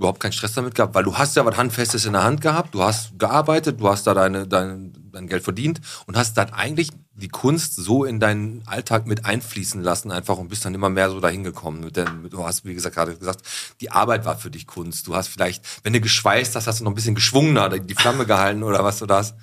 [0.00, 2.74] überhaupt keinen Stress damit gehabt, weil du hast ja was Handfestes in der Hand gehabt,
[2.74, 6.88] du hast gearbeitet, du hast da deine, dein, dein Geld verdient und hast dann eigentlich
[7.12, 11.10] die Kunst so in deinen Alltag mit einfließen lassen, einfach und bist dann immer mehr
[11.10, 11.86] so dahin gekommen.
[12.30, 13.42] Du hast, wie gesagt, gerade gesagt,
[13.82, 15.06] die Arbeit war für dich Kunst.
[15.06, 18.24] Du hast vielleicht, wenn du geschweißt hast, hast du noch ein bisschen geschwungener die Flamme
[18.24, 19.34] gehalten oder was du das.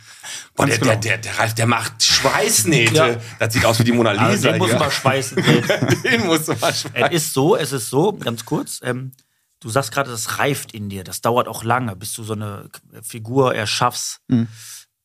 [0.55, 1.01] Boah, der, Ganz der, genau.
[1.01, 2.95] der, der Ralf, der macht Schweißnähte.
[2.95, 3.15] Ja.
[3.37, 4.49] Das sieht aus wie die Mona Also Lisa.
[4.53, 4.79] den muss hier.
[4.79, 5.43] man schweißen.
[6.03, 6.91] den musst du mal schweißen.
[6.95, 9.11] Es ist so, es ist so, ganz kurz, ähm,
[9.59, 12.69] du sagst gerade, das reift in dir, das dauert auch lange, bis du so eine
[13.01, 14.19] Figur erschaffst.
[14.27, 14.47] Mhm.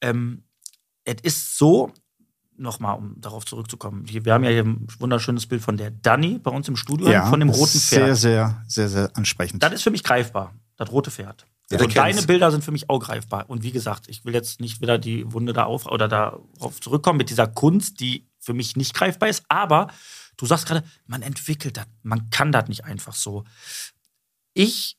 [0.01, 0.45] Ähm,
[1.05, 1.93] es ist so,
[2.57, 6.51] nochmal, um darauf zurückzukommen, wir haben ja hier ein wunderschönes Bild von der Dani bei
[6.51, 8.17] uns im Studio, von dem roten Sehr, Pferd.
[8.17, 9.63] sehr, sehr, sehr ansprechend.
[9.63, 11.47] Das ist für mich greifbar, das rote Pferd.
[11.71, 12.23] Ja, so, der deine.
[12.23, 13.49] Bilder sind für mich auch greifbar.
[13.49, 17.17] Und wie gesagt, ich will jetzt nicht wieder die Wunde da auf oder darauf zurückkommen
[17.17, 19.45] mit dieser Kunst, die für mich nicht greifbar ist.
[19.49, 19.89] Aber
[20.37, 23.45] du sagst gerade, man entwickelt das, man kann das nicht einfach so.
[24.55, 24.97] Ich,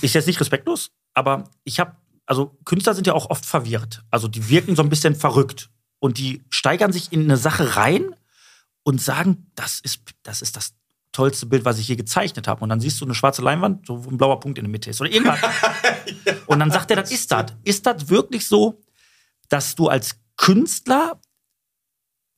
[0.00, 4.04] ist jetzt nicht respektlos, aber ich habe, also Künstler sind ja auch oft verwirrt.
[4.10, 8.14] Also die wirken so ein bisschen verrückt und die steigern sich in eine Sache rein
[8.82, 10.74] und sagen, das ist das, ist das
[11.12, 12.62] tollste Bild, was ich je gezeichnet habe.
[12.62, 14.90] Und dann siehst du eine schwarze Leinwand, so wo ein blauer Punkt in der Mitte
[14.90, 15.38] ist oder irgendwas.
[16.46, 17.52] Und dann sagt er, das ist das.
[17.64, 18.82] Ist das wirklich so,
[19.48, 21.20] dass du als Künstler,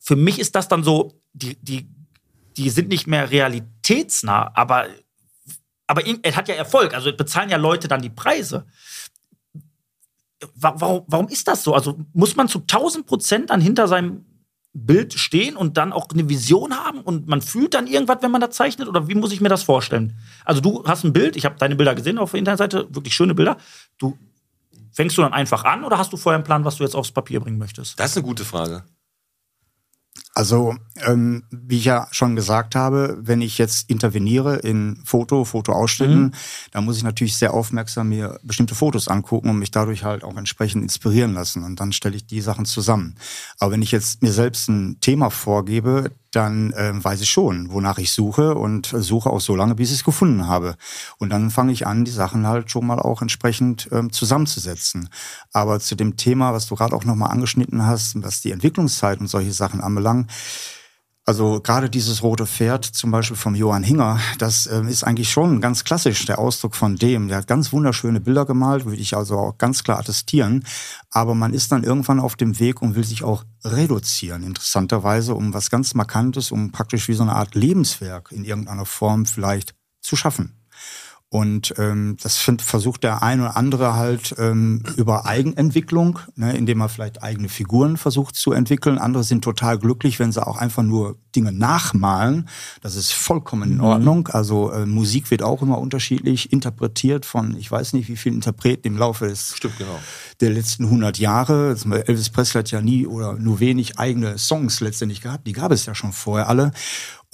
[0.01, 1.89] für mich ist das dann so, die, die,
[2.57, 4.89] die sind nicht mehr realitätsnah, aber,
[5.87, 8.67] aber er hat ja Erfolg, also bezahlen ja Leute dann die Preise.
[10.55, 11.75] Wa- Warum, warum ist das so?
[11.75, 14.25] Also muss man zu 1000 Prozent dann hinter seinem
[14.77, 18.41] Bild stehen und dann auch eine Vision haben und man fühlt dann irgendwas, wenn man
[18.41, 18.89] das zeichnet?
[18.89, 20.19] Oder wie muss ich mir das vorstellen?
[20.45, 23.35] Also du hast ein Bild, ich habe deine Bilder gesehen auf der Internetseite, wirklich schöne
[23.35, 23.57] Bilder.
[23.99, 24.19] Du
[24.93, 27.13] fängst du dann einfach an oder hast du vorher einen Plan, was du jetzt aufs
[27.13, 27.99] Papier bringen möchtest?
[28.01, 28.85] Das ist eine gute Frage.
[30.37, 30.75] Also,
[31.07, 36.33] ähm, wie ich ja schon gesagt habe, wenn ich jetzt interveniere in Foto, Fotoausschnitten, Mhm.
[36.73, 40.37] dann muss ich natürlich sehr aufmerksam mir bestimmte Fotos angucken und mich dadurch halt auch
[40.37, 41.63] entsprechend inspirieren lassen.
[41.63, 43.15] Und dann stelle ich die Sachen zusammen.
[43.61, 47.99] Aber wenn ich jetzt mir selbst ein Thema vorgebe, dann ähm, weiß ich schon, wonach
[47.99, 50.75] ich suche und suche auch so lange, bis ich es gefunden habe.
[51.19, 55.09] Und dann fange ich an, die Sachen halt schon mal auch entsprechend ähm, zusammenzusetzen.
[55.53, 59.29] Aber zu dem Thema, was du gerade auch nochmal angeschnitten hast, was die Entwicklungszeit und
[59.29, 60.24] solche Sachen anbelangt,
[61.27, 65.63] also gerade dieses rote Pferd, zum Beispiel vom Johann Hinger, das ähm, ist eigentlich schon
[65.63, 67.29] ganz klassisch der Ausdruck von dem.
[67.29, 70.65] Der hat ganz wunderschöne Bilder gemalt, würde ich also auch ganz klar attestieren.
[71.11, 75.55] Aber man ist dann irgendwann auf dem Weg und will sich auch reduzieren, interessanterweise, um
[75.55, 80.17] was ganz Markantes, um praktisch wie so eine Art Lebenswerk in irgendeiner Form vielleicht zu
[80.17, 80.64] schaffen.
[81.35, 86.81] Und ähm, das find, versucht der eine oder andere halt ähm, über Eigenentwicklung, ne, indem
[86.81, 88.99] er vielleicht eigene Figuren versucht zu entwickeln.
[88.99, 92.49] Andere sind total glücklich, wenn sie auch einfach nur Dinge nachmalen.
[92.83, 94.29] Das ist vollkommen in Ordnung.
[94.29, 98.87] Also äh, Musik wird auch immer unterschiedlich interpretiert von, ich weiß nicht, wie vielen Interpreten
[98.87, 99.99] im Laufe des Stimmt, genau.
[100.41, 101.77] der letzten 100 Jahre.
[102.07, 105.49] Elvis Presley hat ja nie oder nur wenig eigene Songs letztendlich gehabt.
[105.49, 106.71] Die gab es ja schon vorher alle.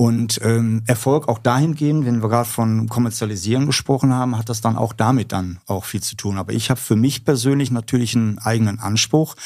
[0.01, 4.79] Und ähm, Erfolg auch dahingehend, wenn wir gerade von Kommerzialisieren gesprochen haben, hat das dann
[4.79, 6.39] auch damit dann auch viel zu tun.
[6.39, 9.37] Aber ich habe für mich persönlich natürlich einen eigenen Anspruch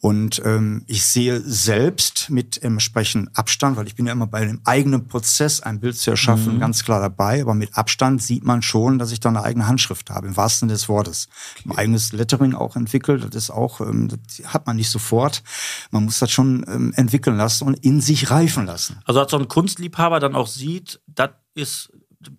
[0.00, 4.60] und ähm, ich sehe selbst mit entsprechend Abstand, weil ich bin ja immer bei dem
[4.64, 7.40] eigenen Prozess, ein Bild zu erschaffen, ganz klar dabei.
[7.40, 10.68] Aber mit Abstand sieht man schon, dass ich da eine eigene Handschrift habe, im wahrsten
[10.68, 11.28] Sinne des Wortes.
[11.64, 15.42] Ein eigenes Lettering auch entwickelt, das ist auch, ähm, das hat man nicht sofort.
[15.90, 18.98] Man muss das schon ähm, entwickeln lassen und in sich reifen lassen.
[19.06, 21.92] Also hat so ein Kunstliebhaber dann auch sieht, das ist,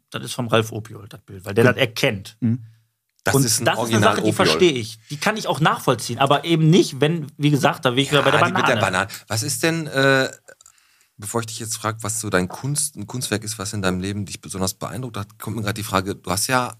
[0.10, 2.38] das ist vom Ralf Opiol, das Bild, weil der das erkennt.
[3.24, 5.00] Das und ist ein das ist eine Original Sache, die verstehe ich.
[5.10, 8.22] Die kann ich auch nachvollziehen, aber eben nicht, wenn, wie gesagt, da wäre ich wieder
[8.22, 8.58] bei der Banane.
[8.58, 9.08] mit der Banane.
[9.28, 10.30] Was ist denn, äh,
[11.18, 14.02] bevor ich dich jetzt frage, was so dein Kunst, ein Kunstwerk ist, was in deinem
[14.02, 16.76] Leben dich besonders beeindruckt hat, kommt mir gerade die Frage, du hast ja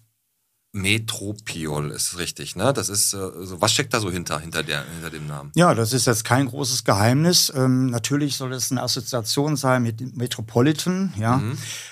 [0.76, 2.74] Metropiol, ist richtig, ne?
[2.74, 5.52] Das ist äh, so, was steckt da so hinter, hinter, der, hinter dem Namen?
[5.54, 7.54] Ja, das ist jetzt kein großes Geheimnis.
[7.56, 11.40] Ähm, natürlich soll es eine Assoziation sein mit Metropolitan, ja.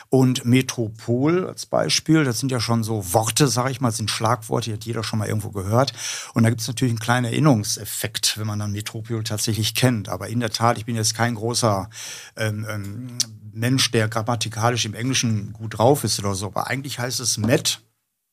[0.10, 4.10] Und Metropol als Beispiel, das sind ja schon so Worte, sage ich mal, das sind
[4.10, 5.94] Schlagworte, die hat jeder schon mal irgendwo gehört.
[6.34, 10.10] Und da gibt es natürlich einen kleinen Erinnerungseffekt, wenn man dann Metropol tatsächlich kennt.
[10.10, 11.88] Aber in der Tat, ich bin jetzt kein großer
[12.36, 13.08] ähm, ähm,
[13.54, 16.48] Mensch, der grammatikalisch im Englischen gut drauf ist oder so.
[16.48, 17.82] Aber eigentlich heißt es Met,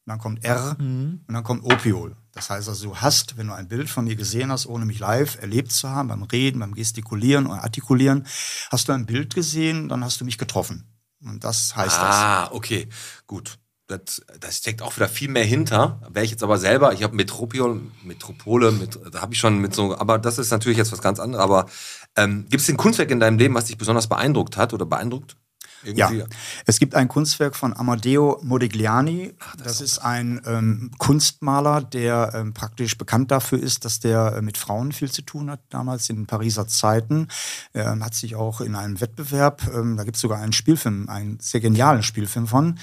[0.09, 2.16] dann kommt R und dann kommt Opiol.
[2.32, 5.00] Das heißt also, du hast, wenn du ein Bild von mir gesehen hast, ohne mich
[5.00, 8.26] live erlebt zu haben, beim Reden, beim Gestikulieren und Artikulieren,
[8.70, 10.84] hast du ein Bild gesehen, dann hast du mich getroffen.
[11.22, 12.14] Und das heißt das.
[12.14, 12.88] Ah, okay,
[13.26, 13.59] gut.
[13.88, 16.00] Das, das steckt auch wieder viel mehr hinter.
[16.11, 19.74] Wäre ich jetzt aber selber, ich habe Metropiol, Metropole, mit, da habe ich schon mit
[19.74, 21.42] so, aber das ist natürlich jetzt was ganz anderes.
[21.42, 21.66] Aber
[22.14, 25.36] ähm, gibt es ein Kunstwerk in deinem Leben, was dich besonders beeindruckt hat oder beeindruckt?
[25.85, 26.35] Ja, Irgendwie.
[26.66, 29.35] es gibt ein Kunstwerk von Amadeo Modigliani.
[29.62, 34.59] das ist ein ähm, Kunstmaler, der ähm, praktisch bekannt dafür ist, dass der äh, mit
[34.59, 37.29] Frauen viel zu tun hat, damals in den Pariser Zeiten.
[37.72, 41.39] Er hat sich auch in einem Wettbewerb, ähm, da gibt es sogar einen Spielfilm, einen
[41.41, 42.79] sehr genialen Spielfilm von,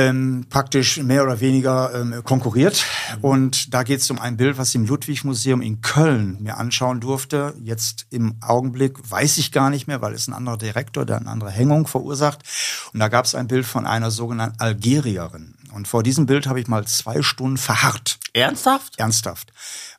[0.00, 2.84] ähm, praktisch mehr oder weniger ähm, konkurriert.
[3.20, 7.00] Und da geht es um ein Bild, was ich im Ludwig-Museum in Köln mir anschauen
[7.00, 7.54] durfte.
[7.62, 11.28] Jetzt im Augenblick weiß ich gar nicht mehr, weil es ein anderer Direktor, der eine
[11.28, 12.42] andere Hängung verursacht.
[12.92, 15.54] Und da gab es ein Bild von einer sogenannten Algerierin.
[15.72, 18.18] Und vor diesem Bild habe ich mal zwei Stunden verharrt.
[18.32, 18.98] Ernsthaft?
[18.98, 19.52] Ernsthaft.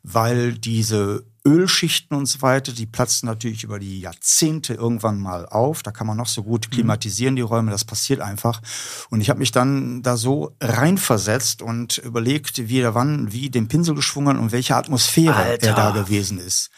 [0.03, 5.81] Weil diese Ölschichten und so weiter, die platzen natürlich über die Jahrzehnte irgendwann mal auf.
[5.83, 8.61] Da kann man noch so gut klimatisieren, die Räume, das passiert einfach.
[9.09, 13.67] Und ich habe mich dann da so reinversetzt und überlegt, wie er wann, wie den
[13.67, 15.67] Pinsel geschwungen und welche Atmosphäre Alter.
[15.69, 16.69] er da gewesen ist.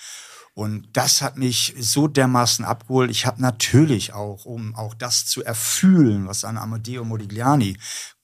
[0.54, 3.10] Und das hat mich so dermaßen abgeholt.
[3.10, 7.78] Ich habe natürlich auch, um auch das zu erfühlen, was ein Amadeo Modigliani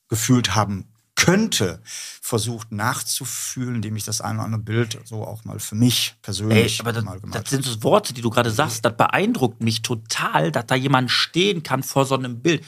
[0.07, 5.59] gefühlt haben könnte, versucht nachzufühlen, indem ich das ein oder andere Bild so auch mal
[5.59, 8.51] für mich Ey, persönlich aber das, mal gemacht das sind so Worte, die du gerade
[8.51, 12.63] sagst, das beeindruckt mich total, dass da jemand stehen kann vor so einem Bild.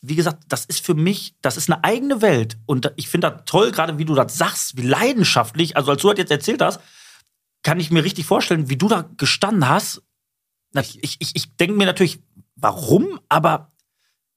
[0.00, 2.58] Wie gesagt, das ist für mich, das ist eine eigene Welt.
[2.66, 5.76] Und ich finde das toll, gerade wie du das sagst, wie leidenschaftlich.
[5.76, 6.80] Also, als du das jetzt erzählt hast,
[7.62, 10.02] kann ich mir richtig vorstellen, wie du da gestanden hast.
[10.74, 12.20] Ich, ich, ich denke mir natürlich,
[12.54, 13.20] warum?
[13.28, 13.72] Aber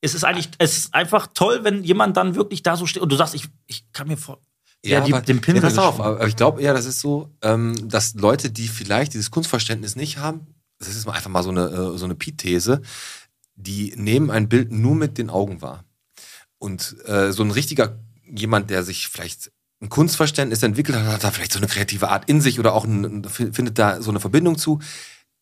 [0.01, 3.11] es ist eigentlich, es ist einfach toll, wenn jemand dann wirklich da so steht und
[3.11, 4.39] du sagst, ich, ich kann mir vor.
[4.83, 7.29] Ja, die, aber, den Pinsel ja, pass auf, aber ich glaube eher, das ist so,
[7.43, 10.47] ähm, dass Leute, die vielleicht dieses Kunstverständnis nicht haben,
[10.79, 12.81] das ist einfach mal so eine, äh, so eine Piet-These,
[13.55, 15.85] die nehmen ein Bild nur mit den Augen wahr.
[16.57, 21.31] Und äh, so ein richtiger, jemand, der sich vielleicht ein Kunstverständnis entwickelt hat, hat da
[21.31, 24.57] vielleicht so eine kreative Art in sich oder auch ein, findet da so eine Verbindung
[24.57, 24.79] zu,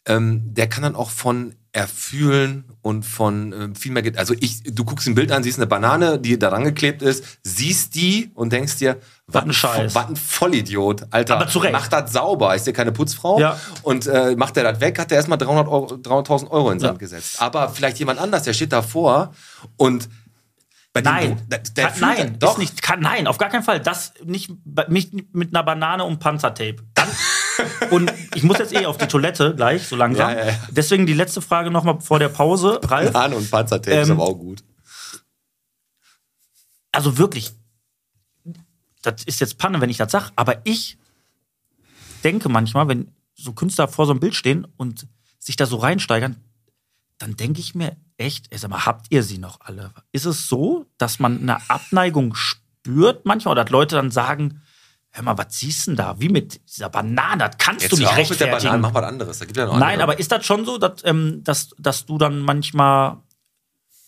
[0.10, 4.02] ähm, der kann dann auch von erfühlen und von ähm, viel mehr.
[4.02, 7.24] ge- Also ich, du guckst ein Bild an, siehst eine Banane, die da rangeklebt ist,
[7.44, 8.98] siehst die und denkst dir,
[9.28, 9.94] Was ein Scheiß.
[9.94, 11.36] Was ein Vollidiot, Alter.
[11.36, 11.72] Aber zu Recht.
[11.72, 13.40] Mach das sauber, ist dir keine Putzfrau.
[13.40, 13.60] Ja.
[13.84, 16.94] Und äh, macht der das weg, hat der erstmal 300 Euro- 300.000 Euro in Sand
[16.96, 16.98] Ja.
[17.00, 17.40] gesetzt.
[17.40, 19.34] Aber vielleicht jemand anders, der steht davor
[19.78, 20.10] und
[21.02, 22.58] Nein, du- der, der nein, das- doch.
[22.58, 23.80] Nicht, kann, nein, auf gar keinen Fall.
[23.80, 24.52] Das nicht,
[24.90, 26.78] nicht mit einer Banane und Panzertape.
[26.96, 27.08] Dann,
[27.92, 30.32] und ich muss jetzt eh auf die Toilette gleich, so langsam.
[30.32, 30.60] Ja, ja, ja.
[30.72, 33.12] Deswegen die letzte Frage noch vor der Pause, Ralf.
[33.12, 34.64] Banane und Panzertape ist Ähm, aber auch gut.
[36.92, 37.52] Also wirklich,
[39.02, 40.98] das ist jetzt Panne, wenn ich das sage, aber ich
[42.24, 45.08] denke manchmal, wenn so Künstler vor so einem Bild stehen und
[45.38, 46.38] sich da so reinsteigern,
[47.18, 49.94] dann denke ich mir echt, ey, sag mal, habt ihr sie noch alle?
[50.12, 54.62] Ist es so, dass man eine Abneigung spürt manchmal oder dass Leute dann sagen,
[55.20, 56.16] hör mal, was siehst du denn da?
[56.20, 58.82] Wie mit dieser Banane, das kannst Jetzt du nicht auf mit der Banane, rechtfertigen.
[58.82, 59.40] mach was anderes.
[59.40, 60.04] Da gibt ja noch Nein, andere.
[60.04, 63.18] aber ist das schon so, dass, ähm, dass, dass du dann manchmal,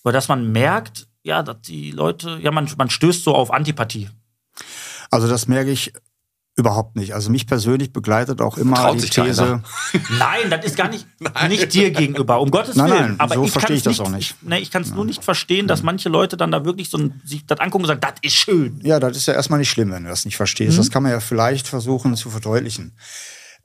[0.04, 4.10] oder dass man merkt, ja, dass die Leute, ja, man, man stößt so auf Antipathie.
[5.12, 5.94] Also das merke ich
[6.56, 7.14] überhaupt nicht.
[7.14, 9.14] Also mich persönlich begleitet auch immer Traut die These.
[9.14, 9.64] keiner.
[10.20, 11.08] Nein, das ist gar nicht,
[11.48, 13.02] nicht dir gegenüber, um Gottes Nein, Willen.
[13.02, 14.36] nein, aber so ich verstehe ich das auch nicht.
[14.42, 16.98] Ich, nee, ich kann es nur nicht verstehen, dass manche Leute dann da wirklich so
[16.98, 18.80] ein, sich das angucken und sagen, das ist schön.
[18.84, 20.78] Ja, das ist ja erstmal nicht schlimm, wenn du das nicht verstehst.
[20.78, 22.94] Das kann man ja vielleicht versuchen zu verdeutlichen.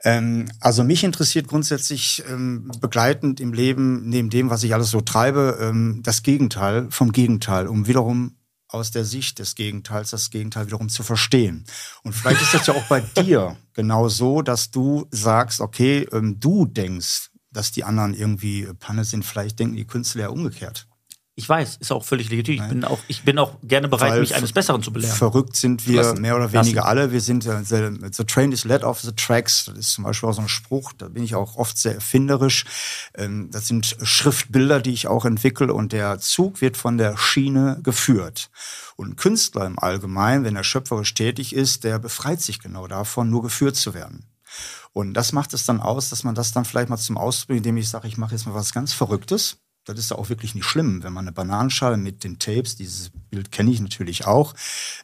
[0.05, 5.01] Ähm, also mich interessiert grundsätzlich ähm, begleitend im Leben, neben dem, was ich alles so
[5.01, 8.36] treibe, ähm, das Gegenteil vom Gegenteil, um wiederum
[8.69, 11.65] aus der Sicht des Gegenteils das Gegenteil wiederum zu verstehen.
[12.03, 16.41] Und vielleicht ist das ja auch bei dir genau so, dass du sagst, okay, ähm,
[16.41, 19.25] du denkst, dass die anderen irgendwie Panne sind.
[19.25, 20.89] Vielleicht denken die Künstler ja umgekehrt.
[21.39, 22.63] Ich weiß, ist auch völlig legitim.
[22.63, 25.15] Ich bin auch, ich bin auch gerne bereit, Weil mich eines Besseren zu belehren.
[25.15, 26.23] Verrückt sind wir Lassen.
[26.23, 26.89] mehr oder weniger Lassen.
[26.89, 27.13] alle.
[27.13, 29.67] Wir sind the, the train is led off the tracks.
[29.67, 30.95] Das ist zum Beispiel auch so ein Spruch.
[30.97, 32.65] Da bin ich auch oft sehr erfinderisch.
[33.15, 37.81] Ähm, Das sind Schriftbilder, die ich auch entwickle und der Zug wird von der Schiene
[37.83, 38.49] geführt.
[38.97, 43.29] Und ein Künstler im Allgemeinen, wenn er schöpferisch tätig ist, der befreit sich genau davon,
[43.29, 44.25] nur geführt zu werden.
[44.95, 47.59] Und das macht es dann aus, dass man das dann vielleicht mal zum Ausdruck, bringt,
[47.67, 49.59] indem ich sage, ich mache jetzt mal was ganz Verrücktes.
[49.87, 53.11] Das ist ja auch wirklich nicht schlimm, wenn man eine Bananenschale mit den Tapes, dieses
[53.31, 54.53] Bild kenne ich natürlich auch,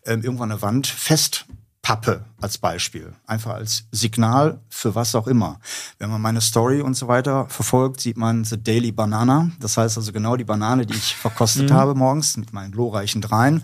[0.05, 3.13] ähm, irgendwann eine Wand festpappe als Beispiel.
[3.25, 5.61] Einfach als Signal für was auch immer.
[5.99, 9.53] Wenn man meine Story und so weiter verfolgt, sieht man The Daily Banana.
[9.61, 13.63] Das heißt also genau die Banane, die ich verkostet habe morgens mit meinen glorreichen Dreien,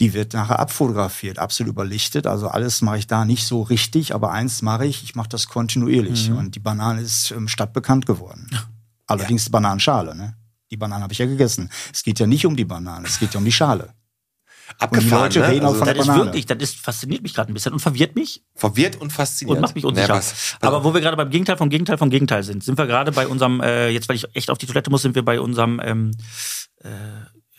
[0.00, 2.26] die wird nachher abfotografiert, absolut überlichtet.
[2.26, 5.48] Also alles mache ich da nicht so richtig, aber eins mache ich, ich mache das
[5.48, 6.28] kontinuierlich.
[6.30, 8.50] Und die Banane ist ähm, stadtbekannt geworden.
[9.06, 10.34] Allerdings die Bananenschale, ne?
[10.70, 11.70] Die Banane habe ich ja gegessen.
[11.92, 13.94] Es geht ja nicht um die Banane, es geht ja um die Schale.
[14.78, 15.48] Abgefahren, Leute ne?
[15.48, 17.72] reden auch Also, von Das der ist wirklich, das ist, fasziniert mich gerade ein bisschen
[17.72, 19.56] und verwirrt mich verwirrt und fasziniert.
[19.56, 20.08] und macht mich unsicher.
[20.08, 20.84] pass- pass Aber auf.
[20.84, 23.62] wo wir gerade beim Gegenteil vom Gegenteil vom Gegenteil sind, sind wir gerade bei unserem,
[23.62, 26.10] äh, jetzt weil ich echt auf die Toilette muss, sind wir bei unserem ähm,
[26.82, 26.88] äh,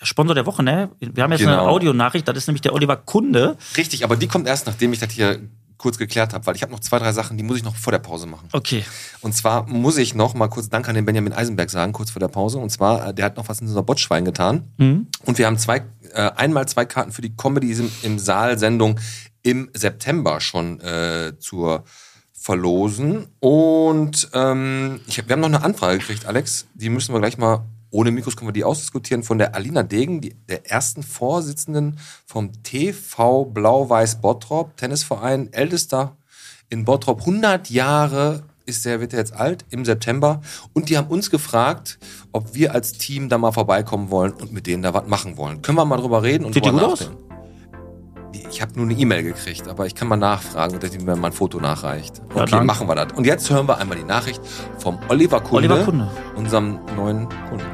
[0.04, 0.92] Sponsor der Woche, ne?
[1.00, 1.68] Wir haben jetzt eine Genau.
[1.68, 3.58] Audionachricht, das ist nämlich der Oliver Kunde.
[3.76, 5.42] Richtig, aber die kommt erst, nachdem ich das hier
[5.80, 7.92] kurz geklärt habe, weil ich habe noch zwei, drei Sachen, die muss ich noch vor
[7.92, 8.50] der Pause machen.
[8.52, 8.84] Okay.
[9.22, 12.20] Und zwar muss ich noch mal kurz Dank an den Benjamin Eisenberg sagen, kurz vor
[12.20, 12.60] der Pause.
[12.60, 14.72] Und zwar, äh, der hat noch was in unser Botschwein getan.
[14.78, 15.08] Mhm.
[15.26, 19.00] Und wir haben zwei, äh, einmal zwei Karten für die Comedy im, im Saal-Sendung
[19.42, 21.86] im September schon äh, zur
[22.34, 23.28] verlosen.
[23.40, 26.68] Und ähm, ich hab, wir haben noch eine Anfrage gekriegt, Alex.
[26.74, 30.22] Die müssen wir gleich mal, ohne Mikros können wir die ausdiskutieren, von der Alina Degen,
[30.22, 36.16] die, der ersten Vorsitzenden vom TV Blau-Weiß Bottrop, Tennisverein, ältester
[36.70, 40.42] in Bottrop, 100 Jahre ist der, wird er jetzt alt, im September.
[40.74, 41.98] Und die haben uns gefragt,
[42.32, 45.64] ob wir als Team da mal vorbeikommen wollen und mit denen da was machen wollen.
[45.64, 47.00] Können wir mal drüber reden und Sieht die drüber gut aus?
[47.02, 47.24] nachdenken?
[48.36, 51.28] Die- Ich habe nur eine E-Mail gekriegt, aber ich kann mal nachfragen, dass mir mal
[51.30, 52.20] ein Foto nachreicht.
[52.36, 52.66] Ja, Okay, danke.
[52.66, 53.14] machen wir das.
[53.18, 54.40] Und jetzt hören wir einmal die Nachricht
[54.78, 56.12] vom Oliver Kunde, Oliver Kunde.
[56.36, 57.66] unserem neuen Kunden.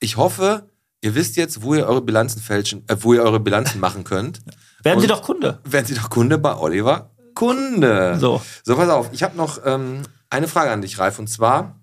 [0.00, 0.68] Ich hoffe,
[1.00, 4.40] ihr wisst jetzt, wo ihr eure Bilanzen fälschen, äh, wo ihr eure Bilanzen machen könnt.
[4.82, 5.58] Werden Sie Und- doch Kunde.
[5.64, 8.16] Werden Sie doch Kunde bei Oliver Kunde.
[8.18, 8.42] So.
[8.64, 9.10] So, pass auf.
[9.12, 11.18] Ich habe noch ähm, eine Frage an dich, Ralf.
[11.20, 11.78] Und zwar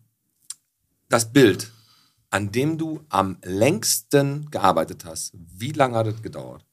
[1.09, 1.71] das Bild,
[2.35, 5.31] an dem du am längsten gearbeitet hast.
[5.33, 6.65] Wie lange hat es gedauert?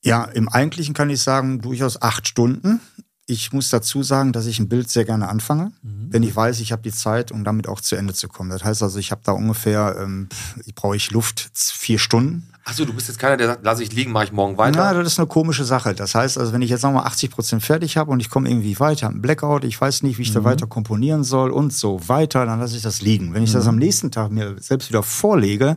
[0.00, 2.80] Ja, im Eigentlichen kann ich sagen, durchaus acht Stunden.
[3.26, 6.70] Ich muss dazu sagen, dass ich ein Bild sehr gerne anfange, wenn ich weiß, ich
[6.70, 8.50] habe die Zeit, um damit auch zu Ende zu kommen.
[8.50, 10.28] Das heißt also, ich habe da ungefähr, ähm,
[10.64, 12.53] ich brauche ich Luft vier Stunden.
[12.66, 14.78] Achso, du bist jetzt keiner, der sagt, lass ich liegen, mache ich morgen weiter.
[14.78, 15.94] Ja, das ist eine komische Sache.
[15.94, 18.80] Das heißt, also wenn ich jetzt nochmal 80 Prozent fertig habe und ich komme irgendwie
[18.80, 22.46] weiter, einen Blackout, ich weiß nicht, wie ich da weiter komponieren soll und so weiter,
[22.46, 23.34] dann lasse ich das liegen.
[23.34, 25.76] Wenn ich das am nächsten Tag mir selbst wieder vorlege,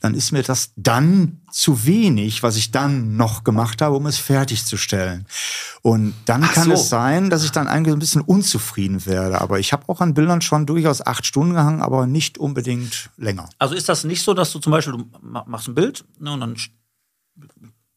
[0.00, 4.18] dann ist mir das dann zu wenig, was ich dann noch gemacht habe, um es
[4.18, 5.24] fertigzustellen.
[5.82, 6.72] Und dann Ach kann so.
[6.72, 9.40] es sein, dass ich dann eigentlich ein bisschen unzufrieden werde.
[9.40, 13.48] Aber ich habe auch an Bildern schon durchaus acht Stunden gehangen, aber nicht unbedingt länger.
[13.60, 16.32] Also ist das nicht so, dass du zum Beispiel, du ma- machst ein Bild ne,
[16.32, 16.56] und dann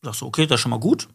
[0.03, 1.07] sagst du, okay, das ist schon mal gut.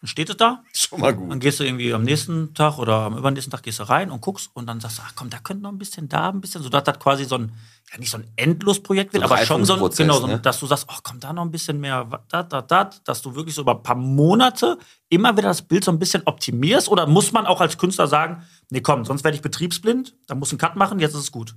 [0.00, 0.62] Dann steht es da.
[0.74, 1.40] Schon mal Dann gut.
[1.40, 4.50] gehst du irgendwie am nächsten Tag oder am übernächsten Tag gehst du rein und guckst
[4.52, 6.68] und dann sagst du, ach komm, da könnte noch ein bisschen, da ein bisschen, so
[6.68, 7.52] dass das quasi so ein,
[7.92, 10.40] ja nicht so ein Endlosprojekt wird, So aber schon so ein, Reifungsprozess, genau, so, ne?
[10.40, 13.34] dass du sagst, ach komm, da noch ein bisschen mehr, da, da, da, dass du
[13.34, 14.78] wirklich so über ein paar Monate
[15.08, 18.42] immer wieder das Bild so ein bisschen optimierst oder muss man auch als Künstler sagen,
[18.70, 21.54] nee komm, sonst werde ich betriebsblind, da muss ein Cut machen, jetzt ist es gut.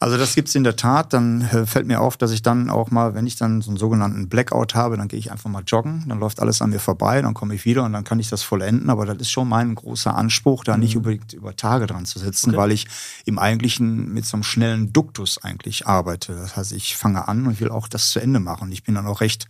[0.00, 1.12] Also das gibt's in der Tat.
[1.12, 3.78] Dann äh, fällt mir auf, dass ich dann auch mal, wenn ich dann so einen
[3.78, 7.20] sogenannten Blackout habe, dann gehe ich einfach mal joggen, dann läuft alles an mir vorbei,
[7.20, 8.88] dann komme ich wieder und dann kann ich das vollenden.
[8.90, 12.50] Aber das ist schon mein großer Anspruch, da nicht unbedingt über Tage dran zu sitzen,
[12.50, 12.58] Okay.
[12.58, 12.86] weil ich
[13.26, 16.34] im Eigentlichen mit so einem schnellen Duktus eigentlich arbeite.
[16.34, 18.72] Das heißt, ich fange an und will auch das zu Ende machen.
[18.72, 19.46] Ich bin dann auch recht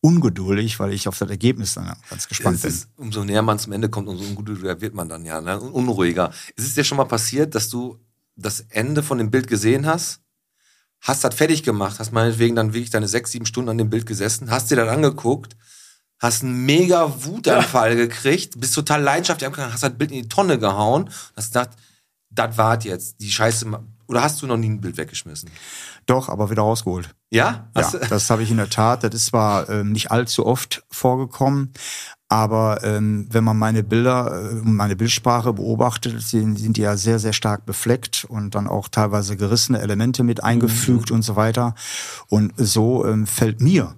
[0.00, 2.70] ungeduldig, weil ich auf das Ergebnis dann ganz gespannt Es bin.
[2.70, 5.60] ist, umso näher man zum Ende kommt, umso ungeduldiger wird man dann ja, ne?
[5.60, 6.32] Und unruhiger.
[6.56, 7.98] Ist es dir schon mal passiert, dass du
[8.34, 10.20] das Ende von dem Bild gesehen hast,
[11.00, 14.06] hast das fertig gemacht, hast meinetwegen dann wirklich deine sechs, sieben Stunden an dem Bild
[14.06, 15.56] gesessen, hast dir das angeguckt,
[16.18, 20.58] hast einen mega Wutanfall gekriegt, bist total leidenschaftlich angegangen, hast das Bild in die Tonne
[20.58, 21.70] gehauen und hast gedacht,
[22.30, 23.66] das wart jetzt, die Scheiße,
[24.12, 25.50] oder hast du noch nie ein Bild weggeschmissen?
[26.06, 27.14] Doch, aber wieder rausgeholt.
[27.30, 27.70] Ja?
[27.74, 29.02] Hast ja, das habe ich in der Tat.
[29.04, 31.72] Das ist zwar ähm, nicht allzu oft vorgekommen,
[32.28, 37.18] aber ähm, wenn man meine Bilder, äh, meine Bildsprache beobachtet, sind, sind die ja sehr,
[37.18, 41.74] sehr stark befleckt und dann auch teilweise gerissene Elemente mit eingefügt und so weiter.
[42.28, 43.94] Und so ähm, fällt mir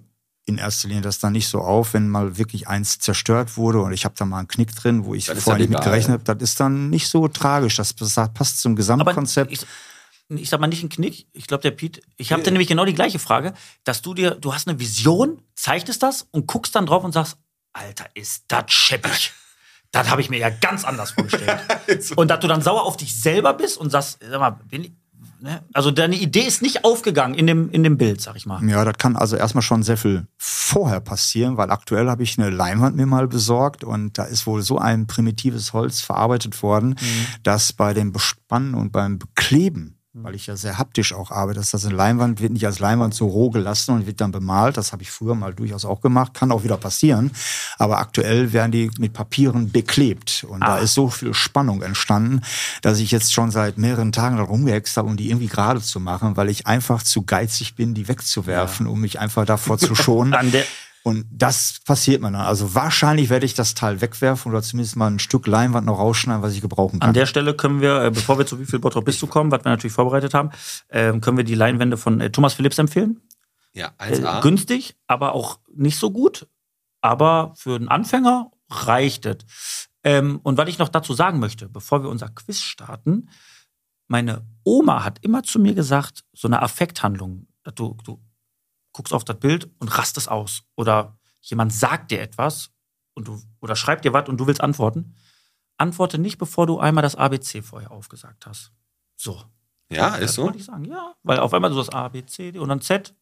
[0.46, 3.92] in erster Linie das dann nicht so auf, wenn mal wirklich eins zerstört wurde und
[3.92, 5.90] ich habe da mal einen Knick drin, wo ich vorher nicht mit egal.
[5.90, 6.24] gerechnet habe.
[6.24, 7.76] Das ist dann nicht so tragisch.
[7.76, 9.52] Das passt zum Aber Gesamtkonzept.
[9.52, 9.66] ich,
[10.28, 11.26] ich sag mal nicht ein Knick.
[11.32, 13.54] Ich glaube, der Piet, ich habe dir nämlich genau die gleiche Frage,
[13.84, 17.36] dass du dir, du hast eine Vision, zeichnest das und guckst dann drauf und sagst,
[17.72, 19.32] Alter, ist das scheppig.
[19.90, 21.60] Das habe ich mir ja ganz anders vorgestellt.
[22.16, 24.92] und dass du dann sauer auf dich selber bist und sagst, sag mal, bin ich,
[25.40, 25.62] ne?
[25.72, 28.62] also deine Idee ist nicht aufgegangen in dem, in dem Bild, sag ich mal.
[28.68, 32.50] Ja, das kann also erstmal schon sehr viel vorher passieren, weil aktuell habe ich eine
[32.50, 36.96] Leinwand mir mal besorgt und da ist wohl so ein primitives Holz verarbeitet worden,
[37.44, 41.72] dass bei dem Bespannen und beim Bekleben, weil ich ja sehr haptisch auch arbeite, dass
[41.72, 44.76] das eine Leinwand wird nicht als Leinwand so roh gelassen und wird dann bemalt.
[44.76, 47.32] Das habe ich früher mal durchaus auch gemacht, kann auch wieder passieren.
[47.78, 50.78] Aber aktuell werden die mit Papieren beklebt und da Ah.
[50.78, 52.42] ist so viel Spannung entstanden,
[52.82, 55.98] dass ich jetzt schon seit mehreren Tagen da rumgehext habe, um die irgendwie gerade zu
[55.98, 60.32] machen, weil ich einfach zu geizig bin, die wegzuwerfen, um mich einfach davor zu schonen.
[60.34, 60.64] An der,
[61.06, 62.40] Und das passiert mir dann.
[62.40, 66.42] Also wahrscheinlich werde ich das Teil wegwerfen oder zumindest mal ein Stück Leinwand noch rausschneiden,
[66.42, 67.08] was ich gebrauchen kann.
[67.10, 69.50] An der Stelle können wir, äh, bevor wir zu wie viel Bottrop bist du kommen,
[69.50, 70.48] was wir natürlich vorbereitet haben,
[70.88, 73.20] ähm, können wir die Leinwände von äh, Thomas Phillips empfehlen.
[73.74, 74.40] Ja, Äh, 1A.
[74.40, 76.46] günstig, aber auch nicht so gut.
[77.02, 79.90] Aber für einen Anfänger reicht es.
[80.04, 83.28] Ähm, und was ich noch dazu sagen möchte, bevor wir unser Quiz starten,
[84.08, 88.20] meine Oma hat immer zu mir gesagt, so eine Affekthandlung, dass du, du
[88.94, 90.62] guckst auf das Bild und rastest aus.
[90.76, 92.70] Oder jemand sagt dir etwas
[93.12, 95.14] und du, oder schreibt dir was und du willst antworten.
[95.76, 98.72] Antworte nicht, bevor du einmal das ABC vorher aufgesagt hast.
[99.16, 99.42] So.
[99.90, 100.44] ja, das ist so.
[100.44, 101.14] wollte ich sagen, ja.
[101.22, 103.14] Weil auf einmal du das A, B, C, D und dann Z.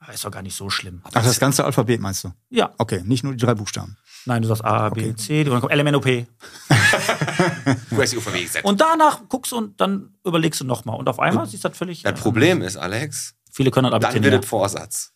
[0.00, 1.00] Ah, Ist doch gar nicht so schlimm.
[1.04, 2.32] Ach, das ganze Alphabet meinst du?
[2.50, 2.74] Ja.
[2.78, 3.96] Okay, nicht nur die drei Buchstaben.
[4.26, 6.26] Nein, du sagst A, B, C, D und dann kommt LMNOP.
[7.90, 8.64] Du hast die UVW gesetzt.
[8.64, 10.98] Und danach guckst du und dann überlegst du nochmal.
[10.98, 12.02] Und auf einmal siehst du das völlig.
[12.02, 14.44] Das Problem ist, Alex, Viele können das dann ABC wird nicht.
[14.44, 15.12] es Vorsatz.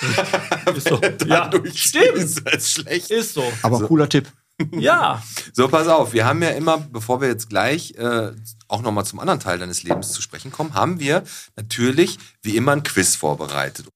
[0.74, 1.00] Ist so.
[1.26, 2.06] Ja, Dadurch stimmt.
[2.14, 3.10] ist es schlecht.
[3.10, 3.52] Ist so.
[3.62, 4.30] Aber cooler Tipp.
[4.72, 5.22] Ja.
[5.52, 8.32] So, pass auf, wir haben ja immer, bevor wir jetzt gleich äh,
[8.68, 11.24] auch nochmal zum anderen Teil deines Lebens zu sprechen kommen, haben wir
[11.56, 13.86] natürlich wie immer ein Quiz vorbereitet.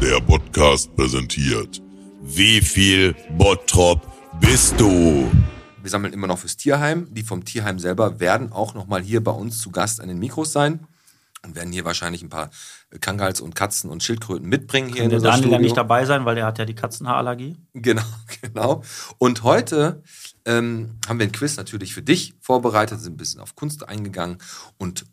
[0.00, 1.82] Der Podcast präsentiert.
[2.22, 4.06] Wie viel Bottrop
[4.40, 5.30] bist du?
[5.82, 7.08] Wir sammeln immer noch fürs Tierheim.
[7.10, 10.52] Die vom Tierheim selber werden auch nochmal hier bei uns zu Gast an den Mikros
[10.52, 10.86] sein
[11.46, 12.50] werden hier wahrscheinlich ein paar
[13.00, 15.52] Kangals und Katzen und Schildkröten mitbringen hier in Der Daniel Studio.
[15.52, 17.56] ja nicht dabei sein, weil der hat ja die Katzenhaarallergie.
[17.72, 18.02] Genau,
[18.42, 18.82] genau.
[19.18, 20.02] Und heute
[20.44, 24.38] ähm, haben wir ein Quiz natürlich für dich vorbereitet, sind ein bisschen auf Kunst eingegangen
[24.78, 25.06] und